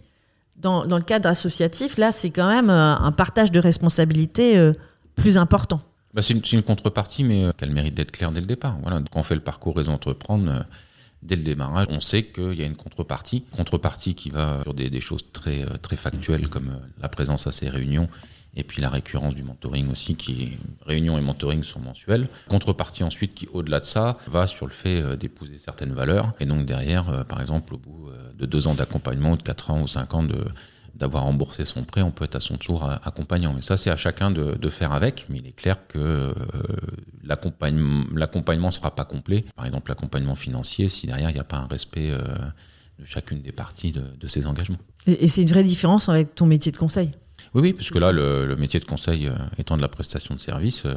dans, 0.61 0.84
dans, 0.84 0.97
le 0.97 1.03
cadre 1.03 1.28
associatif, 1.28 1.97
là, 1.99 2.12
c'est 2.12 2.30
quand 2.30 2.49
même 2.49 2.70
euh, 2.70 2.95
un 2.95 3.12
partage 3.12 3.51
de 3.51 3.61
responsabilités 3.61 4.59
euh, 4.59 4.72
plus 5.16 5.38
important. 5.38 5.80
Bah 6.12 6.22
c'est, 6.22 6.34
une, 6.34 6.42
une, 6.52 6.62
contrepartie, 6.62 7.24
mais 7.24 7.44
euh, 7.44 7.52
qu'elle 7.52 7.70
mérite 7.70 7.94
d'être 7.94 8.11
claire 8.11 8.32
dès 8.32 8.40
le 8.40 8.46
départ. 8.46 8.78
Voilà, 8.82 9.00
quand 9.11 9.20
on 9.20 9.22
fait 9.22 9.36
le 9.36 9.40
parcours 9.40 9.76
Réseau 9.76 9.92
Entreprendre, 9.92 10.50
euh, 10.50 10.62
dès 11.22 11.36
le 11.36 11.42
démarrage, 11.42 11.86
on 11.90 12.00
sait 12.00 12.24
qu'il 12.24 12.54
y 12.54 12.62
a 12.62 12.66
une 12.66 12.76
contrepartie. 12.76 13.44
Contrepartie 13.52 14.14
qui 14.14 14.30
va 14.30 14.62
sur 14.62 14.74
des, 14.74 14.90
des 14.90 15.00
choses 15.00 15.24
très, 15.32 15.64
très 15.78 15.96
factuelles, 15.96 16.48
comme 16.48 16.78
la 17.00 17.08
présence 17.08 17.46
à 17.46 17.52
ces 17.52 17.68
réunions, 17.68 18.08
et 18.56 18.64
puis 18.64 18.82
la 18.82 18.90
récurrence 18.90 19.34
du 19.34 19.42
mentoring 19.42 19.90
aussi, 19.90 20.16
qui 20.16 20.58
réunions 20.84 21.16
et 21.18 21.20
mentoring 21.20 21.62
sont 21.62 21.80
mensuels. 21.80 22.28
Contrepartie 22.48 23.04
ensuite 23.04 23.34
qui, 23.34 23.46
au-delà 23.52 23.80
de 23.80 23.84
ça, 23.84 24.18
va 24.26 24.46
sur 24.46 24.66
le 24.66 24.72
fait 24.72 25.00
euh, 25.00 25.16
d'épouser 25.16 25.58
certaines 25.58 25.92
valeurs. 25.92 26.32
Et 26.40 26.46
donc 26.46 26.66
derrière, 26.66 27.08
euh, 27.08 27.24
par 27.24 27.40
exemple, 27.40 27.74
au 27.74 27.78
bout 27.78 28.08
euh, 28.08 28.32
de 28.36 28.46
deux 28.46 28.66
ans 28.66 28.74
d'accompagnement, 28.74 29.32
ou 29.32 29.36
de 29.36 29.42
quatre 29.42 29.70
ans 29.70 29.82
ou 29.82 29.86
cinq 29.86 30.14
ans 30.14 30.24
de 30.24 30.44
d'avoir 31.01 31.24
remboursé 31.24 31.64
son 31.64 31.82
prêt, 31.82 32.03
on 32.03 32.11
peut 32.11 32.24
être 32.24 32.36
à 32.36 32.40
son 32.40 32.57
tour 32.57 32.88
accompagnant. 33.03 33.55
Mais 33.55 33.62
ça, 33.62 33.76
c'est 33.76 33.90
à 33.90 33.96
chacun 33.96 34.30
de, 34.30 34.68
faire 34.68 34.92
avec. 34.92 35.26
Mais 35.28 35.38
il 35.38 35.46
est 35.46 35.57
clair 35.57 35.86
que 35.88 35.98
euh, 35.98 36.32
l'accompagnement 37.24 38.05
l'accompagnement 38.14 38.70
sera 38.70 38.94
pas 38.94 39.05
complet. 39.05 39.44
Par 39.57 39.66
exemple, 39.66 39.90
l'accompagnement 39.90 40.36
financier, 40.36 40.88
si 40.88 41.07
derrière 41.07 41.30
il 41.30 41.34
n'y 41.34 41.40
a 41.40 41.44
pas 41.44 41.57
un 41.57 41.66
respect 41.66 42.11
euh, 42.11 42.20
de 42.98 43.07
chacune 43.07 43.40
des 43.40 43.51
parties 43.51 43.92
de, 43.92 44.26
ses 44.28 44.46
engagements. 44.46 44.78
Et 45.07 45.26
c'est 45.26 45.42
une 45.42 45.48
vraie 45.48 45.64
différence 45.64 46.09
avec 46.09 46.34
ton 46.34 46.46
métier 46.46 46.70
de 46.70 46.76
conseil. 46.76 47.11
Oui, 47.55 47.62
oui, 47.62 47.72
parce 47.72 47.90
que 47.90 47.98
là, 47.98 48.12
le, 48.12 48.46
le 48.46 48.57
métier 48.57 48.78
de 48.78 48.84
conseil 48.84 49.26
euh, 49.26 49.34
étant 49.59 49.76
de 49.76 49.82
la 49.82 49.88
prestation 49.88 50.34
de 50.34 50.40
service, 50.40 50.84
euh, 50.86 50.94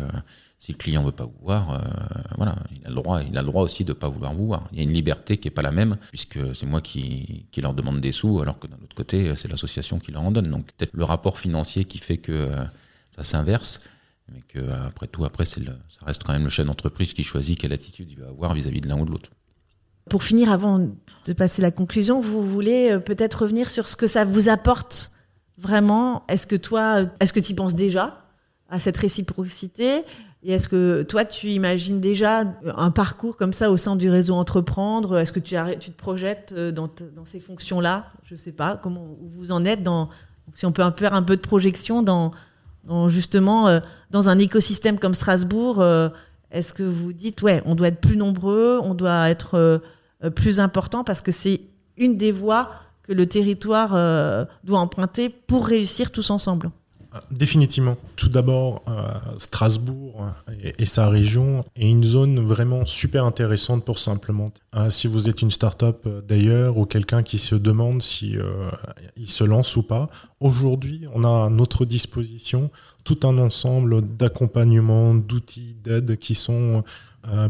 si 0.60 0.72
le 0.72 0.78
client 0.78 1.04
veut 1.04 1.12
pas 1.12 1.26
vous 1.26 1.40
voir, 1.42 1.72
euh, 1.72 1.80
voilà, 2.38 2.56
il 2.72 2.86
a 2.86 2.90
le 2.90 2.96
droit, 2.96 3.22
il 3.22 3.38
a 3.38 3.42
le 3.42 3.48
droit 3.48 3.64
aussi 3.64 3.84
de 3.84 3.92
pas 3.92 4.08
vouloir 4.08 4.34
vous 4.36 4.46
voir. 4.46 4.70
Il 4.72 4.78
y 4.78 4.82
a 4.82 4.84
une 4.84 4.94
liberté 4.94 5.38
qui 5.38 5.48
est 5.48 5.52
pas 5.52 5.64
la 5.64 5.72
même, 5.72 5.98
puisque 6.10 6.56
c'est 6.56 6.68
moi 6.68 6.80
qui, 6.80 7.48
qui 7.52 7.60
leur 7.62 7.74
demande 7.74 8.00
des 8.02 8.12
sous, 8.12 8.40
alors 8.40 8.60
que 8.60 8.68
d'un 8.68 8.78
autre 8.84 8.96
côté, 8.96 9.36
c'est 9.36 9.50
l'association 9.50 10.00
qui 10.00 10.12
leur 10.12 10.22
en 10.22 10.32
donne. 10.32 10.48
Donc 10.48 10.68
peut-être 10.78 10.94
le 10.94 11.04
rapport 11.04 11.40
financier 11.40 11.86
qui 11.86 11.98
fait 11.98 12.18
que 12.18 12.32
euh, 12.32 12.64
ça 13.16 13.24
s'inverse, 13.24 13.82
mais 14.32 14.42
que 14.48 14.60
après 14.86 15.08
tout, 15.08 15.26
après, 15.26 15.46
le, 15.58 15.72
ça 15.88 16.06
reste 16.06 16.24
quand 16.24 16.34
même 16.34 16.46
le 16.46 16.50
chef 16.50 16.68
d'entreprise 16.68 17.14
qui 17.14 17.24
choisit 17.24 17.60
quelle 17.60 17.74
attitude 17.74 18.12
il 18.12 18.20
va 18.20 18.28
avoir 18.30 18.54
vis-à-vis 18.54 18.80
-vis 18.80 18.84
de 18.84 18.90
l'un 18.90 19.00
ou 19.00 19.06
de 19.06 19.12
l'autre. 19.12 19.32
Pour 20.10 20.24
finir, 20.24 20.52
avant 20.52 20.80
de 20.80 21.34
passer 21.34 21.62
la 21.62 21.72
conclusion, 21.72 22.22
vous 22.22 22.44
voulez 22.48 23.00
peut-être 23.06 23.42
revenir 23.42 23.70
sur 23.70 23.88
ce 23.88 23.96
que 23.96 24.08
ça 24.08 24.24
vous 24.24 24.50
apporte 24.50 25.13
Vraiment, 25.58 26.24
est-ce 26.28 26.48
que 26.48 26.56
toi, 26.56 27.04
est-ce 27.20 27.34
que 27.34 27.40
tu 27.40 27.54
penses 27.56 27.76
déjà 27.76 28.26
à 28.70 28.80
cette 28.80 28.98
réciprocité? 28.98 30.04
Et 30.46 30.54
est-ce 30.54 30.68
que 30.68 31.04
toi, 31.04 31.24
tu 31.24 31.48
imagines 31.48 32.02
déjà 32.02 32.44
un 32.76 32.92
parcours 32.92 33.38
comme 33.38 33.54
ça 33.54 33.72
au 33.72 33.78
sein 33.78 33.96
du 33.96 34.10
réseau 34.10 34.36
Entreprendre? 34.36 35.18
Est-ce 35.18 35.32
que 35.32 35.40
tu, 35.40 35.56
te 35.56 35.98
projettes 35.98 36.54
dans, 36.54 36.90
dans 37.16 37.26
ces 37.26 37.40
fonctions-là? 37.40 38.06
Je 38.24 38.36
sais 38.36 38.52
pas 38.52 38.80
comment 38.82 39.08
vous 39.22 39.52
en 39.52 39.64
êtes 39.64 39.84
dans. 39.84 40.10
Si 40.56 40.66
on 40.66 40.72
peut 40.74 40.84
faire 40.98 41.14
un 41.14 41.24
peu 41.24 41.38
de 41.38 41.42
projection 41.42 42.04
dans, 42.04 42.32
dans 42.84 43.08
justement 43.08 43.68
euh, 43.68 43.80
dans 44.12 44.30
un 44.30 44.40
écosystème 44.40 45.00
comme 45.00 45.14
Strasbourg, 45.14 45.80
euh, 45.80 46.10
est-ce 46.52 46.74
que 46.74 46.84
vous 46.84 47.14
dites 47.14 47.42
ouais, 47.42 47.62
on 47.66 47.76
doit 47.76 47.88
être 47.88 48.02
plus 48.02 48.18
nombreux, 48.18 48.80
on 48.82 48.94
doit 48.94 49.30
être 49.30 49.56
euh, 49.56 50.30
plus 50.30 50.60
important 50.60 51.04
parce 51.04 51.22
que 51.22 51.32
c'est 51.32 51.62
une 51.98 52.18
des 52.18 52.32
voies 52.32 52.72
que 53.04 53.14
le 53.14 53.26
territoire 53.26 53.96
euh, 53.96 54.46
doit 54.64 54.80
emprunter 54.80 55.30
pour 55.30 55.68
réussir 55.68 56.12
tous 56.12 56.30
ensemble 56.30 56.72
Définitivement. 57.30 57.96
Tout 58.16 58.30
d'abord, 58.30 58.82
euh, 58.88 59.14
Strasbourg 59.38 60.26
et, 60.64 60.74
et, 60.80 60.86
sa 60.86 61.10
région 61.10 61.64
est 61.76 61.88
une 61.88 62.04
zone 62.04 62.40
vraiment 62.40 62.88
super 62.88 63.26
intéressante 63.26 63.86
pour 63.86 64.00
s'implémenter. 64.00 64.62
Euh, 64.76 64.90
si 64.90 65.08
vous 65.08 65.30
êtes 65.30 65.44
une 65.44 65.52
start-up 65.52 66.08
d'ailleurs 66.28 66.78
ou 66.78 66.86
quelqu'un 66.86 67.22
qui 67.22 67.38
se 67.38 67.54
demande 67.54 68.02
si 68.02 68.36
euh, 68.36 68.72
il 69.16 69.30
se 69.30 69.44
lance 69.44 69.76
ou 69.76 69.84
pas, 69.84 70.10
aujourd'hui, 70.40 71.06
on 71.14 71.24
a 71.24 71.46
à 71.46 71.50
notre 71.50 71.86
disposition 71.86 72.72
tout 73.04 73.20
un 73.24 73.38
ensemble 73.38 74.02
d'accompagnements, 74.02 75.14
d'outils, 75.14 75.76
d'aides 75.84 76.18
qui 76.18 76.36
sont 76.36 76.80
euh, 76.80 76.82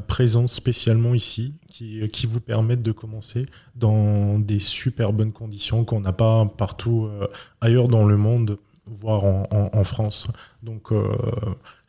présents 0.08 0.48
spécialement 0.48 1.14
ici, 1.16 1.56
qui, 1.68 2.08
qui, 2.10 2.28
vous 2.28 2.40
permettent 2.40 2.84
de 2.84 2.92
commencer 2.92 3.48
dans 3.76 4.38
des 4.40 4.60
super 4.60 5.14
bonnes 5.14 5.32
conditions 5.32 5.84
qu'on 5.86 6.02
n'a 6.02 6.14
pas 6.14 6.46
partout 6.46 7.06
euh, 7.06 7.28
ailleurs 7.62 7.88
dans 7.88 8.06
le 8.06 8.18
monde 8.18 8.58
voire 8.86 9.24
en, 9.24 9.84
France. 9.84 10.28
Donc 10.62 10.92
euh, 10.92 11.16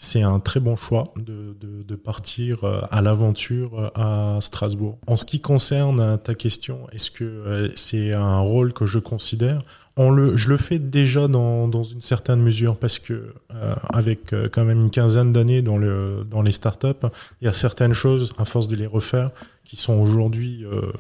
c'est 0.05 0.23
un 0.23 0.39
très 0.41 0.61
bon 0.61 0.77
choix 0.77 1.05
de, 1.17 1.57
de, 1.61 1.83
de 1.83 1.97
partir 1.97 2.65
euh, 2.65 2.81
à 2.91 3.03
l'aventure 3.03 3.91
à 3.95 4.39
Strasbourg. 4.41 4.99
En 5.07 5.17
ce 5.17 5.25
qui 5.25 5.41
concerne 5.41 6.19
ta 6.19 6.35
question, 6.35 6.87
est-ce 6.93 7.11
que 7.11 7.25
euh, 7.25 7.69
c'est 7.77 8.13
un 8.13 8.39
rôle 8.39 8.73
que 8.73 8.87
je 8.87 8.99
considère? 8.99 9.61
On 9.97 10.11
le, 10.11 10.37
je 10.37 10.49
le 10.49 10.57
fais 10.57 10.81
déjà 10.81 11.29
dans, 11.29 11.69
dans 11.69 11.85
une 11.85 12.01
certaine 12.01 12.41
mesure 12.41 12.77
parce 12.77 12.99
que 12.99 13.33
euh, 13.55 13.75
avec 13.93 14.33
euh, 14.33 14.49
quand 14.51 14.65
même 14.65 14.81
une 14.81 14.91
quinzaine 14.91 15.33
d'années 15.33 15.63
dans, 15.63 15.79
le, 15.79 16.27
dans 16.29 16.43
les 16.43 16.51
startups, 16.51 17.07
il 17.41 17.45
y 17.45 17.49
a 17.49 17.53
certaines 17.53 17.95
choses, 17.95 18.33
à 18.37 18.45
force 18.45 18.67
de 18.67 18.75
les 18.75 18.87
refaire, 18.87 19.31
qui 19.65 19.77
sont 19.77 19.95
aujourd'hui 19.95 20.65
euh, 20.65 20.93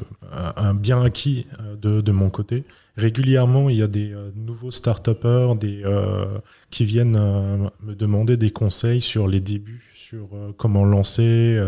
un 0.56 0.74
bien 0.74 1.02
acquis 1.02 1.46
de, 1.80 2.00
de 2.00 2.12
mon 2.12 2.30
côté. 2.30 2.64
Régulièrement, 2.96 3.70
il 3.70 3.76
y 3.76 3.82
a 3.82 3.88
des 3.88 4.12
euh, 4.12 4.30
nouveaux 4.36 4.70
start-upers 4.70 5.56
des, 5.56 5.82
euh, 5.84 6.38
qui 6.70 6.84
viennent 6.84 7.16
euh, 7.18 7.68
me 7.82 7.94
demander 7.96 8.36
des 8.36 8.50
conseils 8.50 9.00
sur 9.00 9.26
les 9.26 9.40
débuts, 9.40 9.92
sur 9.96 10.28
comment 10.58 10.84
lancer, 10.84 11.58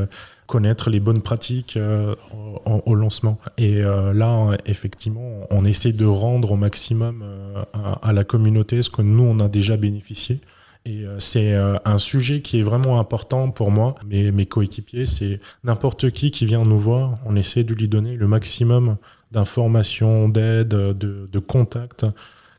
connaître 0.47 0.90
les 0.90 1.01
bonnes 1.01 1.22
pratiques 1.22 1.78
au, 2.66 2.82
au, 2.84 2.94
lancement. 2.94 3.38
Et 3.57 3.80
là, 3.80 4.57
effectivement, 4.66 5.47
on 5.51 5.64
essaie 5.64 5.92
de 5.92 6.05
rendre 6.05 6.53
au 6.53 6.57
maximum 6.57 7.24
à, 7.72 7.92
à, 8.07 8.12
la 8.12 8.24
communauté 8.24 8.82
ce 8.82 8.90
que 8.90 9.01
nous, 9.01 9.24
on 9.24 9.38
a 9.40 9.49
déjà 9.49 9.78
bénéficié. 9.78 10.42
Et 10.87 11.05
c'est 11.18 11.53
un 11.53 11.99
sujet 11.99 12.41
qui 12.43 12.61
est 12.61 12.62
vraiment 12.62 13.01
important 13.01 13.51
pour 13.51 13.72
moi, 13.72 13.97
mais 14.09 14.30
mes 14.30 14.47
coéquipiers, 14.47 15.05
c'est 15.05 15.41
n'importe 15.64 16.11
qui 16.11 16.30
qui 16.30 16.47
vient 16.47 16.64
nous 16.64 16.78
voir, 16.78 17.16
on 17.26 17.34
essaie 17.34 17.64
de 17.64 17.74
lui 17.74 17.89
donner 17.89 18.14
le 18.14 18.28
maximum 18.28 18.97
d'informations, 19.32 20.28
d'aide, 20.28 20.68
de, 20.68 21.26
de 21.30 21.39
contact, 21.41 22.07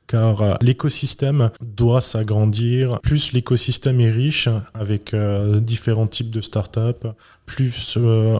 car 0.08 0.42
euh, 0.42 0.54
l'écosystème 0.62 1.52
doit 1.62 2.02
s'agrandir. 2.02 3.00
Plus 3.02 3.34
l'écosystème 3.34 4.00
est 4.00 4.10
riche 4.10 4.50
avec 4.74 5.14
euh, 5.14 5.60
différents 5.60 6.08
types 6.08 6.30
de 6.30 6.42
startups, 6.42 7.08
plus 7.46 7.98
euh, 7.98 8.40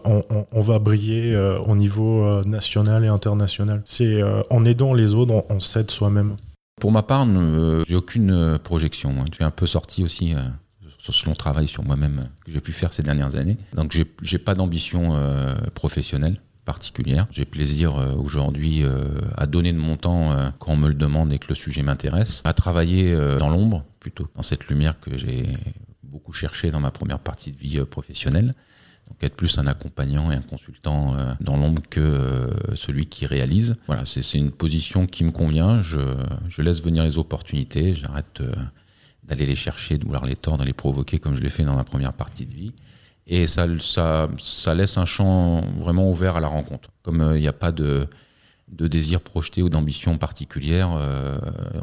on, 0.52 0.62
va 0.62 0.80
briller 0.80 1.36
euh, 1.36 1.60
au 1.60 1.76
niveau 1.76 2.24
euh, 2.24 2.44
national 2.44 3.04
et 3.04 3.08
international. 3.08 3.82
C'est 3.86 4.22
en 4.50 4.66
aidant 4.66 4.94
les 4.94 5.14
autres, 5.14 5.34
on, 5.34 5.46
on 5.50 5.60
s'aide 5.60 5.92
soi-même. 5.92 6.36
Pour 6.80 6.92
ma 6.92 7.04
part, 7.04 7.28
j'ai 7.88 7.96
aucune 7.96 8.60
projection. 8.60 9.12
Moi. 9.12 9.26
Je 9.30 9.36
suis 9.36 9.44
un 9.44 9.52
peu 9.52 9.68
sorti 9.68 10.04
aussi 10.04 10.34
sur 11.00 11.14
ce 11.14 11.26
long 11.26 11.34
travail 11.34 11.68
sur 11.68 11.84
moi-même 11.84 12.28
que 12.46 12.52
j'ai 12.52 12.62
pu 12.62 12.72
faire 12.72 12.94
ces 12.94 13.04
dernières 13.04 13.36
années. 13.36 13.58
Donc 13.74 13.98
j'ai 14.22 14.38
pas 14.38 14.54
d'ambition 14.54 15.20
professionnelle 15.74 16.38
particulière. 16.68 17.26
J'ai 17.32 17.46
plaisir 17.46 17.98
euh, 17.98 18.14
aujourd'hui 18.14 18.84
euh, 18.84 19.06
à 19.38 19.48
donner 19.48 19.72
de 19.72 19.78
mon 19.78 19.96
temps 19.96 20.34
euh, 20.34 20.50
quand 20.60 20.74
on 20.74 20.78
me 20.78 20.90
le 20.90 20.94
demande 20.94 21.32
et 21.32 21.40
que 21.40 21.48
le 21.48 21.56
sujet 21.56 21.82
m'intéresse, 21.82 22.42
à 22.44 22.54
travailler 22.54 23.14
euh, 23.14 23.38
dans 23.38 23.50
l'ombre 23.50 23.86
plutôt, 24.02 24.28
dans 24.36 24.42
cette 24.44 24.68
lumière 24.68 25.00
que 25.00 25.18
j'ai 25.18 25.48
beaucoup 26.04 26.34
cherché 26.34 26.70
dans 26.70 26.82
ma 26.82 26.92
première 26.92 27.20
partie 27.20 27.54
de 27.54 27.58
vie 27.58 27.80
euh, 27.80 27.86
professionnelle. 27.86 28.54
Donc 29.08 29.24
être 29.24 29.36
plus 29.36 29.58
un 29.58 29.68
accompagnant 29.68 30.32
et 30.32 30.36
un 30.36 30.42
consultant 30.42 31.16
euh, 31.16 31.34
dans 31.40 31.58
l'ombre 31.58 31.82
que 31.90 32.00
euh, 32.00 32.76
celui 32.76 33.06
qui 33.06 33.26
réalise. 33.26 33.78
Voilà, 33.88 34.06
c'est 34.06 34.22
une 34.34 34.52
position 34.52 35.08
qui 35.08 35.24
me 35.24 35.32
convient. 35.32 35.82
Je, 35.82 36.00
laisse 36.62 36.82
venir 36.82 37.04
les 37.04 37.18
opportunités. 37.18 37.94
J'arrête 37.94 38.42
euh, 38.42 38.54
d'aller 39.24 39.46
les 39.46 39.56
chercher, 39.56 39.98
de 39.98 40.06
vouloir 40.06 40.26
les 40.26 40.36
tordre, 40.36 40.64
de 40.64 40.68
les 40.68 40.74
provoquer 40.74 41.20
comme 41.20 41.36
je 41.36 41.42
l'ai 41.42 41.50
fait 41.50 41.64
dans 41.64 41.76
ma 41.76 41.86
première 41.86 42.14
partie 42.14 42.46
de 42.46 42.54
vie. 42.54 42.74
Et 43.28 43.46
ça, 43.46 43.66
laisse 43.66 44.98
un 44.98 45.06
champ 45.06 45.62
vraiment 45.80 46.10
ouvert 46.10 46.38
à 46.38 46.40
la 46.40 46.48
rencontre. 46.48 46.90
Comme 47.02 47.34
il 47.36 47.42
n'y 47.42 47.48
a 47.48 47.54
pas 47.54 47.74
de, 47.74 48.08
désir 48.70 49.20
projeté 49.20 49.62
ou 49.62 49.70
d'ambition 49.70 50.18
particulière 50.18 50.90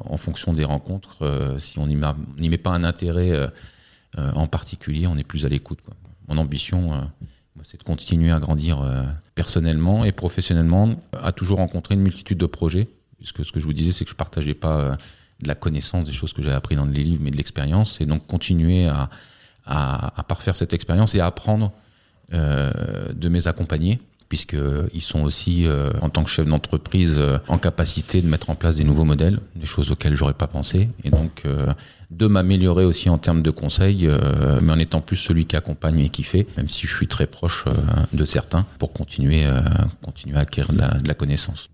en 0.06 0.16
fonction 0.16 0.54
des 0.54 0.64
rencontres, 0.64 1.18
si 1.60 1.78
on 1.78 1.86
n'y 1.86 1.96
met, 1.96 2.06
met 2.38 2.56
pas 2.56 2.70
un 2.70 2.82
intérêt 2.82 3.52
en 4.16 4.46
particulier, 4.46 5.06
on 5.06 5.18
est 5.18 5.24
plus 5.24 5.44
à 5.44 5.50
l'écoute. 5.50 5.80
Mon 6.28 6.38
ambition, 6.38 6.92
euh, 6.94 7.00
c'est 7.62 7.78
de 7.78 7.82
continuer 7.82 8.32
à 8.32 8.38
grandir 8.38 8.80
euh, 8.80 9.04
personnellement 9.34 10.04
et 10.04 10.12
professionnellement, 10.12 10.94
à 11.12 11.32
toujours 11.32 11.58
rencontrer 11.58 11.94
une 11.94 12.02
multitude 12.02 12.38
de 12.38 12.46
projets. 12.46 12.88
Puisque 13.18 13.44
ce 13.44 13.52
que 13.52 13.60
je 13.60 13.64
vous 13.64 13.72
disais, 13.72 13.92
c'est 13.92 14.04
que 14.04 14.10
je 14.10 14.16
partageais 14.16 14.54
pas 14.54 14.80
euh, 14.80 14.96
de 15.40 15.48
la 15.48 15.54
connaissance 15.54 16.04
des 16.04 16.12
choses 16.12 16.32
que 16.32 16.42
j'avais 16.42 16.54
appris 16.54 16.76
dans 16.76 16.84
les 16.84 17.04
livres, 17.04 17.22
mais 17.22 17.30
de 17.30 17.36
l'expérience, 17.36 18.00
et 18.00 18.06
donc 18.06 18.26
continuer 18.26 18.86
à, 18.86 19.08
parfaire 20.28 20.56
cette 20.56 20.72
expérience 20.72 21.14
et 21.14 21.20
à 21.20 21.26
apprendre 21.26 21.72
de 22.30 23.28
mes 23.28 23.48
accompagnés 23.48 23.98
puisqu'ils 24.34 25.00
sont 25.00 25.22
aussi, 25.22 25.64
euh, 25.68 25.90
en 26.00 26.08
tant 26.08 26.24
que 26.24 26.30
chef 26.30 26.44
d'entreprise, 26.44 27.18
euh, 27.18 27.38
en 27.46 27.56
capacité 27.56 28.20
de 28.20 28.26
mettre 28.26 28.50
en 28.50 28.56
place 28.56 28.74
des 28.74 28.82
nouveaux 28.82 29.04
modèles, 29.04 29.38
des 29.54 29.64
choses 29.64 29.92
auxquelles 29.92 30.16
j'aurais 30.16 30.34
pas 30.34 30.48
pensé, 30.48 30.88
et 31.04 31.10
donc 31.10 31.42
euh, 31.46 31.72
de 32.10 32.26
m'améliorer 32.26 32.84
aussi 32.84 33.08
en 33.08 33.16
termes 33.16 33.42
de 33.42 33.50
conseils, 33.52 34.08
mais 34.60 34.72
en 34.72 34.78
étant 34.78 35.00
plus 35.00 35.16
celui 35.16 35.46
qui 35.46 35.56
accompagne 35.56 36.00
et 36.00 36.08
qui 36.08 36.24
fait, 36.24 36.46
même 36.56 36.68
si 36.68 36.86
je 36.88 36.94
suis 36.94 37.06
très 37.06 37.26
proche 37.26 37.64
de 38.12 38.24
certains, 38.24 38.66
pour 38.78 38.92
continuer, 38.92 39.48
continuer 40.04 40.36
à 40.36 40.40
acquérir 40.40 40.72
de 40.72 41.08
la, 41.08 41.14
connaissance. 41.14 41.70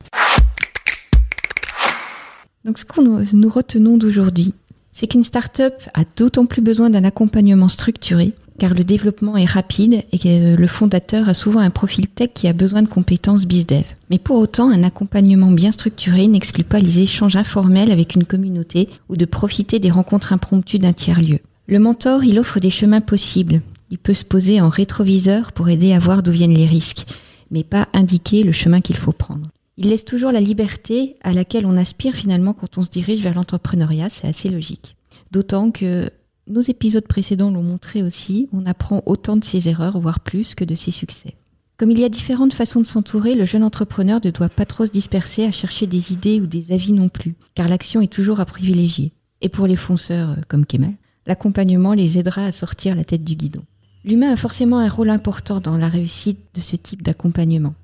Donc 2.64 2.78
ce 2.78 2.86
que 2.86 3.00
nous 3.00 3.50
retenons 3.50 3.98
d'aujourd'hui, 3.98 4.54
c'est 4.92 5.06
qu'une 5.06 5.24
start-up 5.24 5.74
a 5.94 6.02
d'autant 6.16 6.46
plus 6.46 6.62
besoin 6.62 6.90
d'un 6.90 7.04
accompagnement 7.04 7.68
structuré, 7.68 8.32
car 8.60 8.74
le 8.74 8.84
développement 8.84 9.38
est 9.38 9.46
rapide 9.46 10.02
et 10.12 10.54
le 10.54 10.66
fondateur 10.66 11.30
a 11.30 11.34
souvent 11.34 11.60
un 11.60 11.70
profil 11.70 12.08
tech 12.08 12.28
qui 12.34 12.46
a 12.46 12.52
besoin 12.52 12.82
de 12.82 12.90
compétences 12.90 13.46
bizdev. 13.46 13.84
Mais 14.10 14.18
pour 14.18 14.36
autant, 14.36 14.70
un 14.70 14.84
accompagnement 14.84 15.50
bien 15.50 15.72
structuré 15.72 16.28
n'exclut 16.28 16.62
pas 16.62 16.78
les 16.78 17.00
échanges 17.00 17.36
informels 17.36 17.90
avec 17.90 18.14
une 18.14 18.26
communauté 18.26 18.90
ou 19.08 19.16
de 19.16 19.24
profiter 19.24 19.78
des 19.78 19.90
rencontres 19.90 20.34
impromptues 20.34 20.78
d'un 20.78 20.92
tiers-lieu. 20.92 21.38
Le 21.68 21.78
mentor, 21.78 22.22
il 22.22 22.38
offre 22.38 22.60
des 22.60 22.68
chemins 22.68 23.00
possibles. 23.00 23.62
Il 23.90 23.96
peut 23.96 24.12
se 24.12 24.26
poser 24.26 24.60
en 24.60 24.68
rétroviseur 24.68 25.52
pour 25.52 25.70
aider 25.70 25.94
à 25.94 25.98
voir 25.98 26.22
d'où 26.22 26.30
viennent 26.30 26.54
les 26.54 26.66
risques, 26.66 27.06
mais 27.50 27.64
pas 27.64 27.88
indiquer 27.94 28.42
le 28.44 28.52
chemin 28.52 28.82
qu'il 28.82 28.98
faut 28.98 29.12
prendre. 29.12 29.48
Il 29.78 29.88
laisse 29.88 30.04
toujours 30.04 30.32
la 30.32 30.40
liberté 30.40 31.16
à 31.22 31.32
laquelle 31.32 31.64
on 31.64 31.78
aspire 31.78 32.14
finalement 32.14 32.52
quand 32.52 32.76
on 32.76 32.82
se 32.82 32.90
dirige 32.90 33.22
vers 33.22 33.34
l'entrepreneuriat, 33.34 34.10
c'est 34.10 34.28
assez 34.28 34.50
logique. 34.50 34.96
D'autant 35.30 35.70
que 35.70 36.10
nos 36.50 36.60
épisodes 36.60 37.06
précédents 37.06 37.50
l'ont 37.50 37.62
montré 37.62 38.02
aussi, 38.02 38.48
on 38.52 38.66
apprend 38.66 39.02
autant 39.06 39.36
de 39.36 39.44
ses 39.44 39.68
erreurs, 39.68 39.98
voire 39.98 40.20
plus, 40.20 40.54
que 40.54 40.64
de 40.64 40.74
ses 40.74 40.90
succès. 40.90 41.34
Comme 41.76 41.90
il 41.90 41.98
y 41.98 42.04
a 42.04 42.10
différentes 42.10 42.52
façons 42.52 42.80
de 42.80 42.86
s'entourer, 42.86 43.34
le 43.34 43.46
jeune 43.46 43.62
entrepreneur 43.62 44.20
ne 44.22 44.30
doit 44.30 44.50
pas 44.50 44.66
trop 44.66 44.84
se 44.84 44.90
disperser 44.90 45.44
à 45.44 45.52
chercher 45.52 45.86
des 45.86 46.12
idées 46.12 46.40
ou 46.40 46.46
des 46.46 46.72
avis 46.72 46.92
non 46.92 47.08
plus, 47.08 47.34
car 47.54 47.68
l'action 47.68 48.02
est 48.02 48.12
toujours 48.12 48.40
à 48.40 48.44
privilégier. 48.44 49.12
Et 49.40 49.48
pour 49.48 49.66
les 49.66 49.76
fonceurs 49.76 50.30
euh, 50.30 50.42
comme 50.48 50.66
Kemal, 50.66 50.92
l'accompagnement 51.26 51.94
les 51.94 52.18
aidera 52.18 52.44
à 52.44 52.52
sortir 52.52 52.94
la 52.94 53.04
tête 53.04 53.24
du 53.24 53.34
guidon. 53.34 53.62
L'humain 54.04 54.32
a 54.32 54.36
forcément 54.36 54.78
un 54.78 54.88
rôle 54.88 55.10
important 55.10 55.60
dans 55.60 55.76
la 55.76 55.88
réussite 55.88 56.38
de 56.54 56.60
ce 56.60 56.76
type 56.76 57.02
d'accompagnement. 57.02 57.74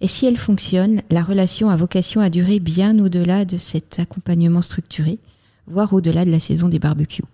Et 0.00 0.08
si 0.08 0.26
elle 0.26 0.36
fonctionne, 0.36 1.02
la 1.10 1.22
relation 1.22 1.68
a 1.68 1.76
vocation 1.76 2.20
à 2.20 2.30
durer 2.30 2.60
bien 2.60 2.98
au-delà 2.98 3.44
de 3.44 3.58
cet 3.58 3.98
accompagnement 3.98 4.62
structuré, 4.62 5.18
voire 5.66 5.92
au-delà 5.92 6.24
de 6.24 6.30
la 6.30 6.40
saison 6.40 6.68
des 6.68 6.78
barbecues. 6.78 7.24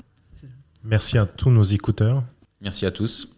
Merci 0.85 1.16
à 1.18 1.24
tous 1.26 1.51
nos 1.51 1.62
écouteurs. 1.62 2.22
Merci 2.61 2.85
à 2.87 2.91
tous. 2.91 3.28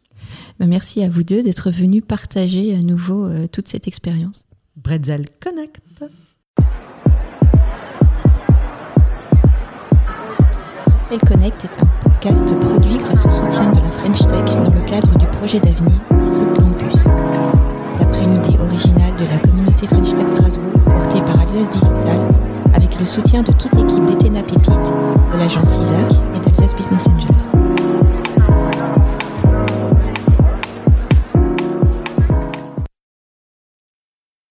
Ben, 0.59 0.67
Merci 0.69 1.03
à 1.03 1.09
vous 1.09 1.23
deux 1.23 1.43
d'être 1.43 1.71
venus 1.71 2.03
partager 2.07 2.75
à 2.75 2.81
nouveau 2.83 3.27
euh, 3.27 3.47
toute 3.47 3.69
cette 3.69 3.87
expérience. 3.87 4.45
Bretzel 4.77 5.27
Connect. 5.41 5.81
Cell 11.09 11.21
Connect 11.21 11.65
est 11.65 11.83
un 11.83 11.87
podcast 12.03 12.45
produit 12.61 12.99
grâce 12.99 13.25
au 13.27 13.31
soutien 13.31 13.71
de 13.73 13.77
la 13.81 13.91
French 13.93 14.19
Tech 14.27 14.45
dans 14.45 14.75
le 14.75 14.85
cadre 14.85 15.17
du 15.17 15.27
projet 15.29 15.61
d'avenir 15.61 16.01
Disrupt 16.19 16.59
Campus. 16.59 17.05
D'après 17.99 18.25
une 18.25 18.35
idée 18.35 18.59
originale 18.59 19.17
de 19.17 19.25
la 19.25 19.39
communauté 19.39 19.87
French 19.87 20.13
Tech 20.15 20.29
Strasbourg 20.29 20.73
portée 20.85 21.21
par 21.21 21.39
Alsace 21.41 21.71
Digital, 21.71 22.27
le 22.99 23.07
soutien 23.07 23.43
de 23.43 23.53
toute 23.53 23.75
l'équipe 23.75 24.05
d'Etena 24.07 24.43
Pépite, 24.43 24.71
de 24.71 25.39
l'agence 25.39 25.77
Isaac 25.83 26.13
et 26.35 26.41
d'Alsace 26.41 26.75
Business 26.75 27.07
Angels. 27.09 27.66